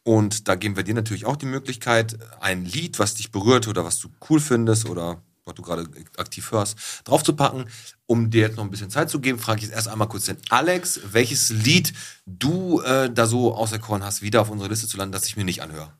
[0.02, 3.84] Und da geben wir dir natürlich auch die Möglichkeit, ein Lied, was dich berührt oder
[3.84, 7.66] was du cool findest oder was du gerade aktiv hörst, draufzupacken.
[8.06, 10.24] Um dir jetzt noch ein bisschen Zeit zu geben, frage ich jetzt erst einmal kurz
[10.24, 11.92] den Alex, welches Lied
[12.26, 15.44] du äh, da so auserkoren hast, wieder auf unsere Liste zu landen, das ich mir
[15.44, 15.92] nicht anhöre.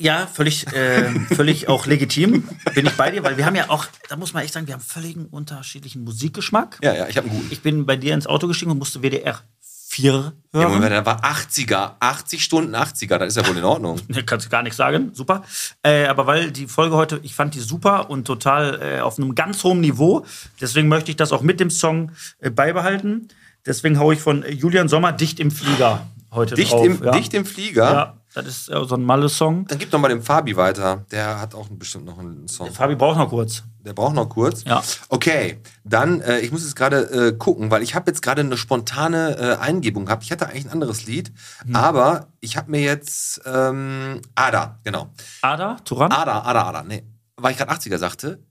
[0.00, 2.48] Ja, völlig, äh, völlig auch legitim.
[2.74, 4.74] Bin ich bei dir, weil wir haben ja auch, da muss man echt sagen, wir
[4.74, 6.78] haben völligen unterschiedlichen Musikgeschmack.
[6.82, 7.52] Ja, ja, ich habe einen guten.
[7.52, 9.42] Ich bin bei dir ins Auto gestiegen und musste WDR
[9.88, 10.72] 4 Ja, hören.
[10.72, 14.00] Moment, der war 80er, 80 Stunden 80er, das ist ja wohl in Ordnung.
[14.08, 15.42] Ne, kannst du gar nichts sagen, super.
[15.82, 19.34] Äh, aber weil die Folge heute, ich fand die super und total äh, auf einem
[19.34, 20.24] ganz hohen Niveau.
[20.60, 23.28] Deswegen möchte ich das auch mit dem Song äh, beibehalten.
[23.66, 26.86] Deswegen haue ich von äh, Julian Sommer Dicht im Flieger heute Dicht, drauf.
[26.86, 27.10] im, ja.
[27.12, 27.92] dicht im Flieger.
[27.92, 29.66] Ja, das ist äh, so ein Malle-Song.
[29.66, 31.04] Dann gib doch mal dem Fabi weiter.
[31.10, 32.70] Der hat auch bestimmt noch einen Song.
[32.72, 33.62] Fabi braucht noch kurz.
[33.80, 34.64] Der braucht noch kurz.
[34.64, 34.82] Ja.
[35.08, 38.56] Okay, dann, äh, ich muss jetzt gerade äh, gucken, weil ich habe jetzt gerade eine
[38.56, 40.24] spontane äh, Eingebung gehabt.
[40.24, 41.32] Ich hatte eigentlich ein anderes Lied,
[41.64, 41.74] Hm.
[41.76, 45.10] aber ich habe mir jetzt ähm, Ada, genau.
[45.42, 46.12] Ada, Turan?
[46.12, 46.82] Ada, Ada, Ada.
[46.82, 47.04] Nee,
[47.36, 48.42] weil ich gerade 80er sagte,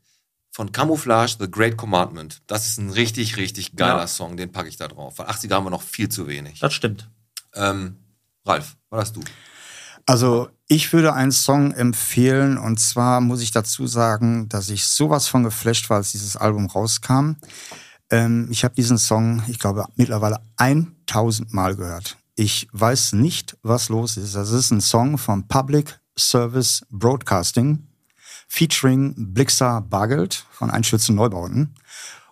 [0.52, 2.42] von Camouflage, The Great Commandment.
[2.48, 4.08] Das ist ein richtig, richtig geiler Ja.
[4.08, 4.38] Song.
[4.38, 5.20] Den packe ich da drauf.
[5.20, 6.60] Weil 80er haben wir noch viel zu wenig.
[6.62, 7.12] Das stimmt.
[7.54, 7.98] Ähm,
[8.44, 9.22] Ralf, was hast du?
[10.08, 15.28] Also ich würde einen Song empfehlen und zwar muss ich dazu sagen, dass ich sowas
[15.28, 17.34] von geflasht war, als dieses Album rauskam.
[18.10, 22.18] Ähm, ich habe diesen Song, ich glaube, mittlerweile 1000 Mal gehört.
[22.36, 24.34] Ich weiß nicht, was los ist.
[24.34, 27.86] Das ist ein Song von Public Service Broadcasting
[28.48, 31.76] featuring Blixer Bargeld von Einschützen Neubauten.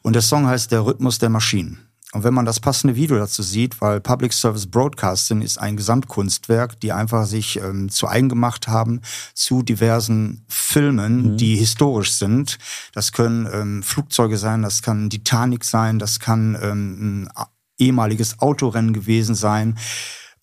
[0.02, 1.85] Und der Song heißt Der Rhythmus der Maschinen.
[2.16, 6.80] Und wenn man das passende Video dazu sieht, weil Public Service Broadcasting ist ein Gesamtkunstwerk,
[6.80, 9.02] die einfach sich ähm, zu eigen gemacht haben
[9.34, 12.58] zu diversen Filmen, die historisch sind.
[12.94, 17.46] Das können ähm, Flugzeuge sein, das kann Titanic sein, das kann ähm, ein
[17.78, 19.78] ehemaliges Autorennen gewesen sein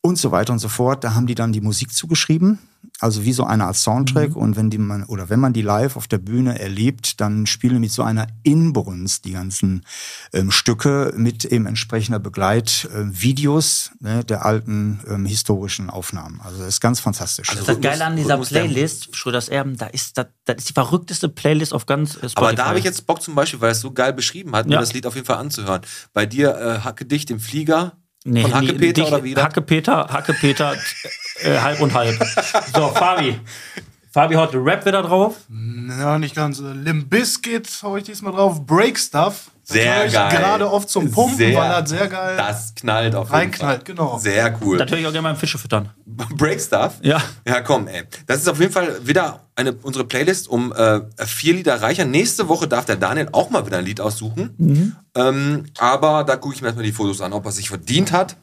[0.03, 1.03] und so weiter und so fort.
[1.05, 2.59] Da haben die dann die Musik zugeschrieben,
[3.03, 4.37] also wie so eine Art Soundtrack.
[4.37, 7.81] Und wenn die man oder wenn man die live auf der Bühne erlebt, dann spielen
[7.81, 9.85] mit so einer Inbrunst die ganzen
[10.33, 16.41] ähm, Stücke mit eben entsprechender Begleitvideos ne, der alten ähm, historischen Aufnahmen.
[16.43, 17.49] Also das ist ganz fantastisch.
[17.51, 20.73] Also Das Rhythmus- Geile an dieser Playlist, Schröders Erben, da ist, das, das ist die
[20.75, 22.39] verrückteste Playlist auf ganz äh, Spotify.
[22.39, 24.75] Aber da habe ich jetzt Bock zum Beispiel, weil es so geil beschrieben hat, mir
[24.75, 24.81] Ja.
[24.81, 25.83] das Lied auf jeden Fall anzuhören.
[26.13, 29.43] Bei dir äh, Hacke dicht im Flieger Nee, von Hacke nee, Peter dich- oder wieder?
[29.43, 30.77] Hacke Peter, Hacke Peter,
[31.45, 32.19] äh, halb und halb.
[32.75, 33.39] So, Fabi.
[34.11, 35.37] Fabi haut Rap wieder drauf.
[35.99, 36.61] Ja, nicht ganz.
[36.61, 38.65] Äh, Limp Bizkit hau ich diesmal drauf.
[38.67, 39.51] Break Stuff.
[39.67, 40.29] Das Sehr ich geil.
[40.31, 42.37] Gerade oft zum Pumpen, Sehr- weil das sehr geil.
[42.37, 43.85] Das knallt auf jeden Reinknallt, Fall.
[43.85, 44.19] genau.
[44.19, 44.77] Sehr cool.
[44.77, 45.89] Das höre ich auch gerne beim Fische füttern.
[46.37, 46.95] Break Stuff?
[47.01, 47.23] Ja.
[47.47, 48.03] Ja, komm, ey.
[48.27, 52.05] Das ist auf jeden Fall wieder eine, unsere Playlist um äh, vier Lieder reicher.
[52.05, 54.97] Nächste Woche darf der Daniel auch mal wieder ein Lied aussuchen.
[55.15, 58.37] Ähm, aber da gucke ich mir erstmal die Fotos an, ob er sich verdient hat.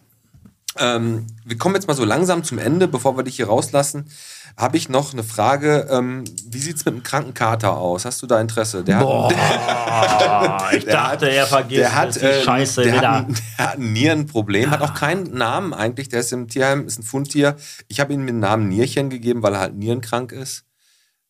[0.79, 4.09] Ähm, wir kommen jetzt mal so langsam zum Ende, bevor wir dich hier rauslassen.
[4.57, 5.87] Habe ich noch eine Frage.
[5.89, 8.05] Ähm, wie sieht's mit einem kranken Kater aus?
[8.05, 8.83] Hast du da Interesse?
[8.83, 13.11] Der Boah, hat, ich dachte, er vergisst der hat, es, die äh, Scheiße der wieder.
[13.11, 13.27] Hat,
[13.57, 16.09] der hat ein Nierenproblem, hat auch keinen Namen eigentlich.
[16.09, 17.55] Der ist im Tierheim, ist ein Fundtier.
[17.87, 20.65] Ich habe ihm den Namen Nierchen gegeben, weil er halt nierenkrank ist.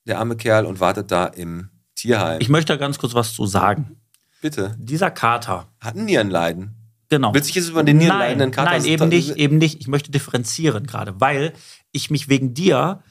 [0.05, 2.39] Der arme Kerl und wartet da im Tierheim.
[2.41, 3.97] Ich möchte da ganz kurz was zu sagen.
[4.41, 4.75] Bitte.
[4.79, 6.78] Dieser Kater, Hat ein Nierenleiden.
[7.09, 7.33] Genau.
[7.33, 9.81] Willst du jetzt über den nein, nierenleidenden Kater nein, eben nicht, eben nicht.
[9.81, 11.53] Ich möchte differenzieren gerade, weil
[11.91, 13.03] ich mich wegen dir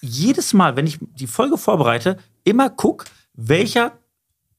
[0.00, 3.04] jedes Mal, wenn ich die Folge vorbereite, immer guck,
[3.34, 3.98] welcher,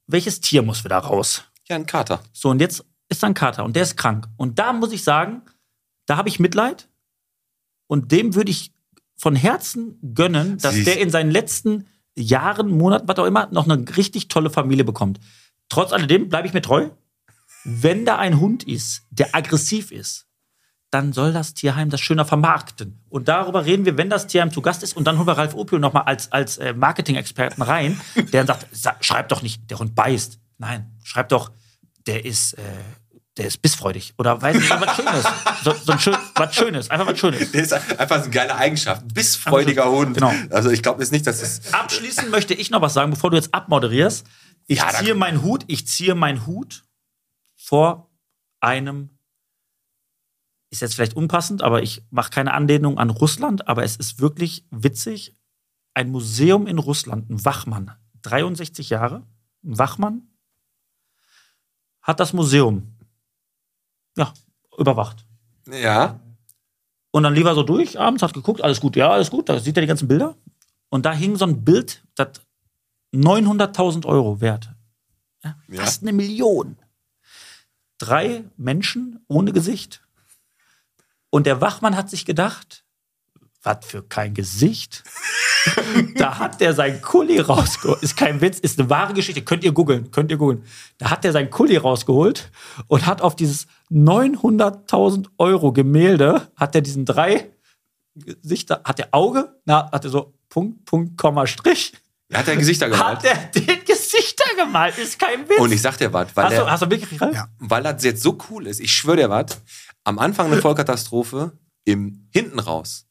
[0.06, 1.44] welches Tier muss wieder raus.
[1.68, 2.20] Ja, ein Kater.
[2.32, 4.28] So, und jetzt ist da ein Kater und der ist krank.
[4.36, 5.42] Und da muss ich sagen,
[6.06, 6.88] da habe ich Mitleid
[7.86, 8.72] und dem würde ich
[9.16, 13.68] von Herzen gönnen, dass Siehst- der in seinen letzten Jahren, Monaten, was auch immer, noch
[13.68, 15.20] eine richtig tolle Familie bekommt.
[15.68, 16.90] Trotz alledem bleibe ich mir treu.
[17.64, 20.26] Wenn da ein Hund ist, der aggressiv ist,
[20.90, 23.02] dann soll das Tierheim das schöner vermarkten.
[23.08, 24.96] Und darüber reden wir, wenn das Tierheim zu Gast ist.
[24.96, 28.00] Und dann holen wir Ralf Opio nochmal als, als äh, Marketing-Experten rein,
[28.32, 30.38] der dann sagt, sa- schreib doch nicht, der Hund beißt.
[30.58, 31.50] Nein, schreib doch,
[32.06, 32.62] der ist, äh,
[33.36, 34.14] der ist bissfreudig.
[34.18, 35.24] Oder weiß nicht, was Schönes.
[35.64, 37.50] So, so ein schön, was Schönes, einfach was Schönes.
[37.50, 39.02] Der ist einfach eine geile Eigenschaft.
[39.12, 40.14] Bissfreudiger Hund.
[40.14, 40.32] Genau.
[40.50, 41.74] Also ich glaube jetzt nicht, dass es.
[41.74, 44.24] Abschließend möchte ich noch was sagen, bevor du jetzt abmoderierst.
[44.68, 46.84] Ich Ja, ziehe meinen Hut, ich ziehe meinen Hut
[47.64, 48.10] vor
[48.60, 49.18] einem,
[50.70, 54.66] ist jetzt vielleicht unpassend, aber ich mache keine Anlehnung an Russland, aber es ist wirklich
[54.70, 55.34] witzig.
[55.94, 57.92] Ein Museum in Russland, ein Wachmann,
[58.22, 59.26] 63 Jahre,
[59.64, 60.28] ein Wachmann,
[62.02, 62.98] hat das Museum,
[64.18, 64.34] ja,
[64.76, 65.26] überwacht.
[65.70, 66.20] Ja.
[67.12, 69.58] Und dann lief er so durch, abends hat geguckt, alles gut, ja, alles gut, da
[69.58, 70.36] sieht er die ganzen Bilder.
[70.90, 72.42] Und da hing so ein Bild, das
[73.14, 74.74] 900.000 Euro wert.
[75.42, 75.82] Ja, Ja.
[75.82, 76.76] Fast eine Million.
[77.98, 80.02] Drei Menschen ohne Gesicht.
[81.30, 82.84] Und der Wachmann hat sich gedacht,
[83.62, 85.02] was für kein Gesicht.
[86.16, 88.02] da hat der sein Kuli rausgeholt.
[88.02, 89.42] Ist kein Witz, ist eine wahre Geschichte.
[89.42, 90.64] Könnt ihr googeln, könnt ihr googeln.
[90.98, 92.50] Da hat der sein Kuli rausgeholt
[92.86, 97.50] und hat auf dieses 900.000 Euro Gemälde, hat er diesen drei
[98.14, 101.94] Gesichter, hat der Auge, na, hat er so Punkt, Punkt, Komma, Strich.
[102.28, 103.18] Er hat ja Gesichter gemalt.
[103.18, 103.83] Hat er den
[104.56, 105.58] gemalt, ist kein Witz.
[105.58, 107.34] Und ich sag dir was, weil, hast, du, der, hast du wirklich Ralf?
[107.34, 107.48] Ja.
[107.58, 108.80] weil das jetzt so cool ist.
[108.80, 109.46] Ich schwöre dir was.
[110.04, 113.06] Am Anfang eine Vollkatastrophe, im hinten raus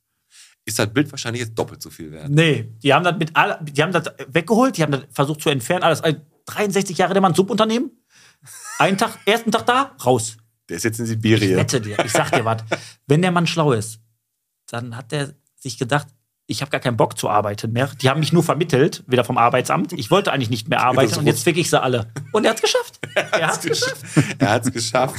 [0.66, 2.30] ist das Bild wahrscheinlich jetzt doppelt so viel wert.
[2.30, 5.50] Nee, die haben das mit all, die haben das weggeholt, die haben das versucht zu
[5.50, 6.02] entfernen, alles.
[6.02, 7.92] Also 63 Jahre der Mann Subunternehmen.
[8.80, 10.38] Einen Tag, ersten Tag da, raus.
[10.70, 11.58] Der ist jetzt in Ich Sibirien.
[11.58, 12.64] wette dir, ich sag dir was.
[13.08, 14.00] Wenn der Mann schlau ist,
[14.68, 16.08] dann hat er sich gedacht,
[16.54, 17.90] ich habe gar keinen Bock zu arbeiten mehr.
[18.02, 19.92] Die haben mich nur vermittelt, wieder vom Arbeitsamt.
[19.94, 22.12] Ich wollte eigentlich nicht mehr arbeiten und jetzt fick ich sie alle.
[22.32, 23.00] Und er hat's geschafft.
[23.16, 24.04] Er hat's geschafft.
[24.40, 25.16] er hat es geschafft.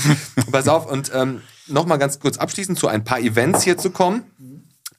[0.50, 4.24] Pass auf, und ähm, nochmal ganz kurz abschließend zu ein paar Events hier zu kommen.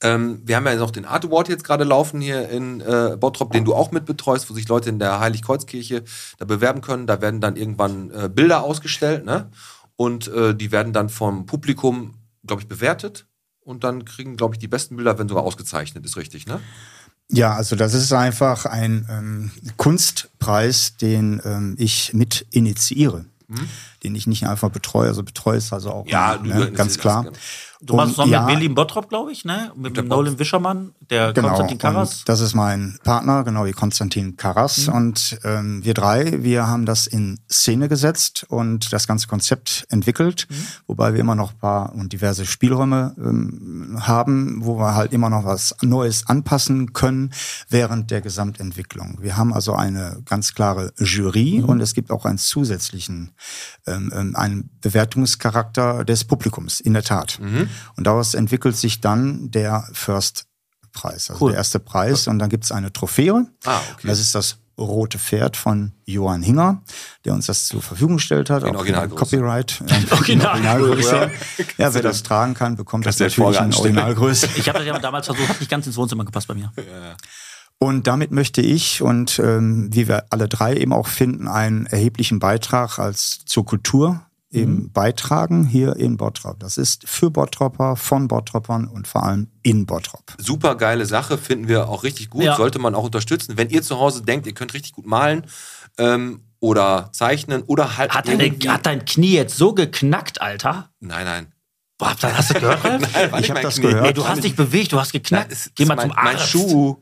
[0.02, 3.52] Ähm, wir haben ja noch den Art Award jetzt gerade laufen hier in äh, Bottrop,
[3.52, 6.04] den du auch mit betreust, wo sich Leute in der Heiligkreuzkirche
[6.38, 7.06] da bewerben können.
[7.06, 9.50] Da werden dann irgendwann äh, Bilder ausgestellt, ne?
[9.96, 12.14] Und äh, die werden dann vom Publikum,
[12.46, 13.26] glaube ich, bewertet.
[13.66, 16.60] Und dann kriegen, glaube ich, die besten Bilder werden sogar ausgezeichnet, ist richtig, ne?
[17.28, 23.24] Ja, also das ist einfach ein ähm, Kunstpreis, den ähm, ich mit initiiere.
[24.02, 26.06] Den ich nicht einfach betreue, also betreue ist also auch.
[26.06, 27.26] Ja, ein, ne, ganz klar.
[27.86, 29.72] Du machst es noch Und mit ja, Berlin Bottrop, glaube ich, ne?
[29.76, 30.08] Mit dem.
[30.08, 32.18] Nolan Wischermann, der Genau, Konstantin Karas.
[32.20, 34.88] und das ist mein Partner, genau wie Konstantin Karas.
[34.88, 40.46] Und ähm, wir drei, wir haben das in Szene gesetzt und das ganze Konzept entwickelt,
[40.86, 45.30] wobei wir immer noch ein paar und diverse Spielräume ähm, haben, wo wir halt immer
[45.30, 47.32] noch was Neues anpassen können
[47.68, 49.18] während der Gesamtentwicklung.
[49.20, 53.30] Wir haben also eine ganz klare Jury und es gibt auch einen zusätzlichen
[53.86, 57.38] ähm, ähm, einen Bewertungscharakter des Publikums, in der Tat.
[57.96, 60.46] Und daraus entwickelt sich dann der First
[60.92, 61.50] Preis, also Cool.
[61.52, 62.26] der erste Preis.
[62.26, 63.46] Und dann gibt's eine Trophäe.
[63.64, 64.02] Ah, okay.
[64.02, 66.82] Und das ist das rote Pferd von Johann Hinger,
[67.24, 68.62] der uns das zur Verfügung gestellt hat.
[68.62, 69.18] In auch Originalgröße.
[69.18, 69.82] Copyright.
[69.88, 71.30] äh, Original- Originalgröße.
[71.78, 73.72] Ja, wer das tragen kann, bekommt das dir natürlich in.
[73.72, 74.48] Originalgröße.
[74.56, 76.72] Ich habe das ja damals versucht, hat nicht ganz ins Wohnzimmer gepasst bei mir.
[77.78, 82.38] Und damit möchte ich und ähm, wie wir alle drei eben auch finden, einen erheblichen
[82.38, 84.25] Beitrag als zur Kultur
[84.56, 86.58] eben beitragen hier in Bottrop.
[86.60, 90.34] Das ist für Bottropper, von Bottropern und vor allem in Bottrop.
[90.38, 92.56] super geile Sache, finden wir auch richtig gut, Ja.
[92.56, 93.56] sollte man auch unterstützen.
[93.56, 95.46] Wenn ihr zu Hause denkt, ihr könnt richtig gut malen
[95.98, 100.90] ähm, oder zeichnen oder halt Hat, deine, irgendwie- hat dein Knie jetzt so geknackt, Alter?
[101.00, 101.46] Nein, nein.
[101.98, 102.82] Boah, hast du gehört?
[102.84, 103.86] Nein, Ich nicht hab mein das Knie.
[103.86, 104.02] gehört.
[104.02, 105.70] Nee, du hast dich bewegt, du hast Nein, geknackt.
[105.74, 106.24] Geh ist mal mein, zum Arzt.
[106.24, 106.96] mein Schuh.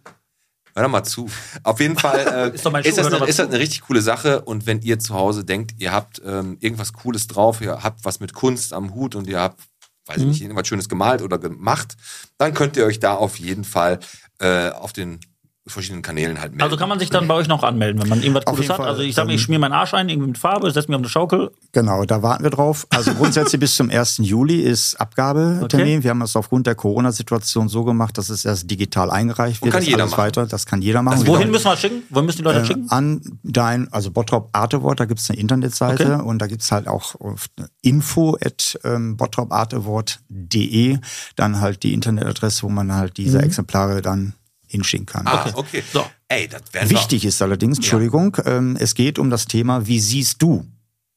[0.74, 1.28] Hör doch mal zu.
[1.62, 2.18] Auf jeden Fall
[2.52, 4.42] äh, Ist Schuh, ist, das eine, ist das eine richtig coole Sache.
[4.42, 8.20] Und wenn ihr zu Hause denkt, ihr habt ähm, irgendwas Cooles drauf, ihr habt was
[8.20, 9.60] mit Kunst am Hut und ihr habt
[10.06, 11.96] weiß ich nicht, irgendwas Schönes gemalt oder gemacht,
[12.36, 14.00] dann könnt ihr euch da auf jeden Fall
[14.38, 15.20] äh, auf den
[15.66, 16.62] verschiedenen Kanälen halt melden.
[16.62, 18.76] Also kann man sich dann bei euch noch anmelden, wenn man irgendwas jeden hat.
[18.76, 20.96] Fall, Also ich sag mir, ich schmier meinen Arsch ein, irgendwie mit Farbe, setze mich
[20.96, 21.52] auf eine Schaukel.
[21.72, 22.86] Genau, da warten wir drauf.
[22.90, 24.18] Also grundsätzlich bis zum 1.
[24.18, 25.64] Juli ist Abgabetermin.
[25.98, 26.02] Okay.
[26.02, 29.72] Wir haben das aufgrund der Corona-Situation so gemacht, dass es erst digital eingereicht Und wird.
[29.72, 30.18] kann das jeder machen.
[30.18, 30.46] weiter.
[30.46, 31.26] Das kann jeder machen.
[31.26, 32.02] Wohin Wir- müssen wir das schicken?
[32.10, 32.90] Wohin müssen die Leute das äh, schicken?
[32.90, 36.22] an dein, also Bottrop Artewort, da gibt's eine Internetseite Okay.
[36.28, 37.46] und da gibt's halt auch auf
[37.80, 40.98] info at ähm, bottropartewort.de
[41.36, 43.44] dann halt die Internetadresse, wo man halt diese Mhm.
[43.44, 44.34] Exemplare dann
[44.74, 45.26] hinschicken kann.
[45.26, 45.82] ah, okay.
[45.92, 46.04] So.
[46.28, 50.66] Ey, das Wichtig ist allerdings, Entschuldigung, ähm, es geht um das Thema, wie siehst du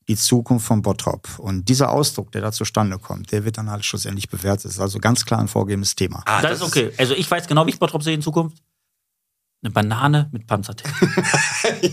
[0.08, 1.28] die Zukunft von Bottrop?
[1.40, 4.66] Und dieser Ausdruck, der da zustande kommt, der wird dann halt schlussendlich bewertet.
[4.66, 6.24] Das ist also ganz klar ein vorgegebenes Thema.
[6.26, 6.92] Ah, das, ist okay.
[6.98, 8.58] Also ich weiß genau, wie ich Bottrop sehe in Zukunft.
[9.68, 10.90] Eine Banane mit Panzertape.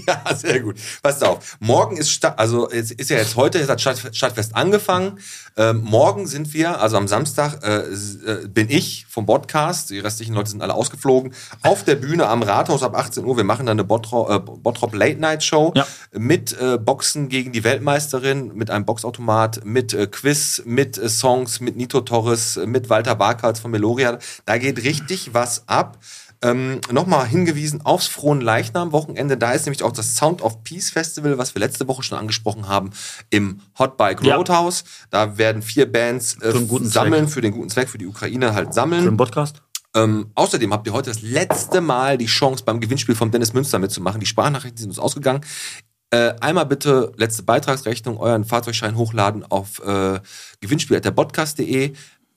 [0.07, 0.77] Ja, sehr gut.
[1.03, 1.57] Pass auf.
[1.59, 5.19] Morgen ist Stadt, also es ist ja jetzt heute, jetzt hat Stadt, Stadtfest angefangen.
[5.57, 10.35] Ähm, morgen sind wir, also am Samstag äh, äh, bin ich vom Podcast, die restlichen
[10.35, 11.33] Leute sind alle ausgeflogen,
[11.63, 13.37] auf der Bühne am Rathaus ab 18 Uhr.
[13.37, 15.87] Wir machen dann eine Bottrop, äh, Bottrop Late Night Show Ja.
[16.13, 21.59] mit äh, Boxen gegen die Weltmeisterin, mit einem Boxautomat, mit äh, Quiz, mit äh, Songs,
[21.61, 24.19] mit Nito Torres, mit Walter Barkals von Meloria.
[24.45, 25.99] Da geht richtig was ab.
[26.45, 29.37] Ähm, Nochmal hingewiesen aufs Frohen Leichnam Wochenende.
[29.37, 32.69] Da ist nämlich auch das Sound of Peace Festival, was wir letzte Woche schon angesprochen
[32.69, 32.91] haben,
[33.31, 34.37] im Hot Bike Ja.
[34.37, 34.85] Roadhouse.
[35.11, 37.33] Da werden vier Bands äh, Für sammeln, Zweck.
[37.35, 39.05] für den guten Zweck, für die Ukraine halt Für sammeln.
[39.05, 39.63] den Podcast.
[39.97, 43.79] Ähm, außerdem habt ihr heute das letzte Mal die Chance beim Gewinnspiel von Dennis Münster
[43.79, 44.21] mitzumachen.
[44.21, 45.41] Die Sprachnachrichten sind uns ausgegangen.
[46.11, 50.21] Äh, einmal bitte letzte Beitragsrechnung, euren Fahrzeugschein hochladen auf äh,
[50.61, 51.93] gewinnspiel.derpodcast.de.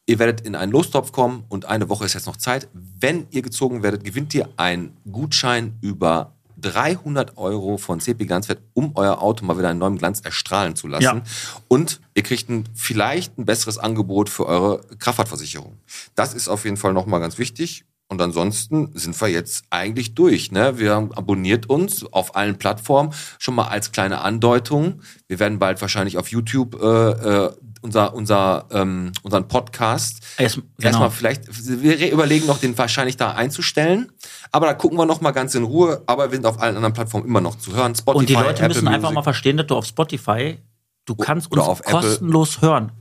[0.10, 2.70] Ihr werdet in einen Lostopf kommen und eine Woche ist jetzt noch Zeit.
[2.74, 8.94] Wenn ihr gezogen werdet, gewinnt ihr einen Gutschein über 300 Euro von CP Glanzwert, um
[8.96, 11.04] euer Auto mal wieder in neuem Glanz erstrahlen zu lassen.
[11.04, 11.22] Ja.
[11.68, 15.78] Und ihr kriegt ein, vielleicht ein besseres Angebot für eure Kraftfahrtversicherung.
[16.16, 17.84] Das ist auf jeden Fall nochmal ganz wichtig.
[18.10, 20.54] Und ansonsten sind wir jetzt eigentlich durch.
[20.54, 20.80] Ne?
[20.80, 25.02] Wir haben abonniert uns auf allen Plattformen schon mal als kleine Andeutung.
[25.28, 27.52] Wir werden bald wahrscheinlich auf YouTube äh, äh,
[27.88, 30.68] unser, unser, ähm, unseren Podcast Erst- genau.
[30.80, 31.44] erstmal vielleicht,
[31.82, 34.12] wir überlegen noch, den wahrscheinlich da einzustellen.
[34.52, 36.04] Aber da gucken wir noch mal ganz in Ruhe.
[36.06, 37.96] Aber wir sind auf allen anderen Plattformen immer noch zu hören.
[37.96, 39.16] Spotify, Und die Leute Apple müssen einfach Music.
[39.16, 40.60] mal verstehen, dass du auf Spotify,
[41.06, 41.94] du kannst oder uns auf Apple.
[41.94, 42.92] kostenlos hören.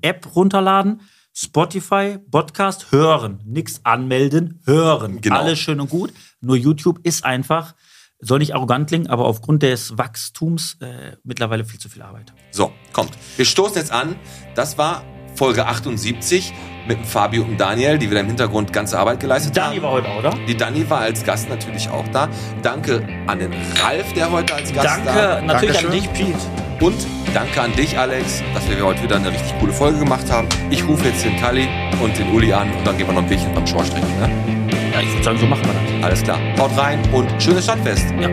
[0.00, 1.00] App runterladen,
[1.32, 3.40] Spotify, Podcast hören.
[3.44, 5.20] Nix anmelden, hören.
[5.20, 5.36] Genau.
[5.38, 6.12] Alles schön und gut.
[6.40, 7.74] Nur YouTube ist einfach,
[8.22, 12.32] soll nicht arrogant klingen, aber aufgrund des Wachstums äh, mittlerweile viel zu viel Arbeit.
[12.50, 13.10] So, kommt.
[13.36, 14.16] Wir stoßen jetzt an.
[14.54, 15.04] Das war
[15.34, 16.52] Folge 78
[16.86, 19.82] mit dem Fabio und Daniel, die wieder im Hintergrund ganze Arbeit geleistet Dani haben.
[19.82, 20.30] war heute auch da.
[20.46, 22.28] Die Dani war als Gast natürlich auch da.
[22.62, 25.90] Danke an den Ralf, der heute als Gast Danke da natürlich an Dankeschön.
[25.90, 26.84] dich, Pete.
[26.84, 30.48] Und danke an dich, Alex, dass wir heute wieder eine richtig coole Folge gemacht haben.
[30.70, 31.68] Ich rufe jetzt den Kali
[32.02, 34.20] und den Uli an und dann gehen wir noch ein Bierchen beim Schorsch trinken.
[34.20, 34.61] Ne?
[34.92, 36.04] Ja, ich würde sagen, so machen wir das.
[36.04, 36.38] Alles klar.
[36.58, 38.06] Haut rein und schönes Stadtfest.
[38.20, 38.28] Ja.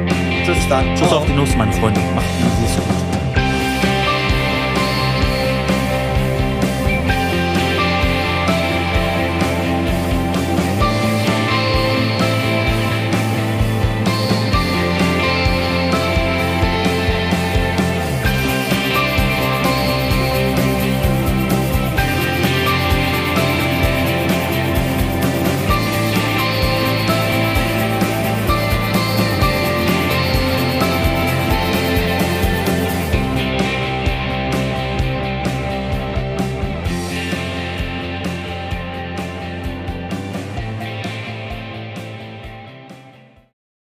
[0.45, 0.95] Tschüss dann.
[0.95, 2.01] Tschüss auf die Nuss, meine Freunde.
[2.13, 2.25] Macht
[2.65, 2.98] es gut.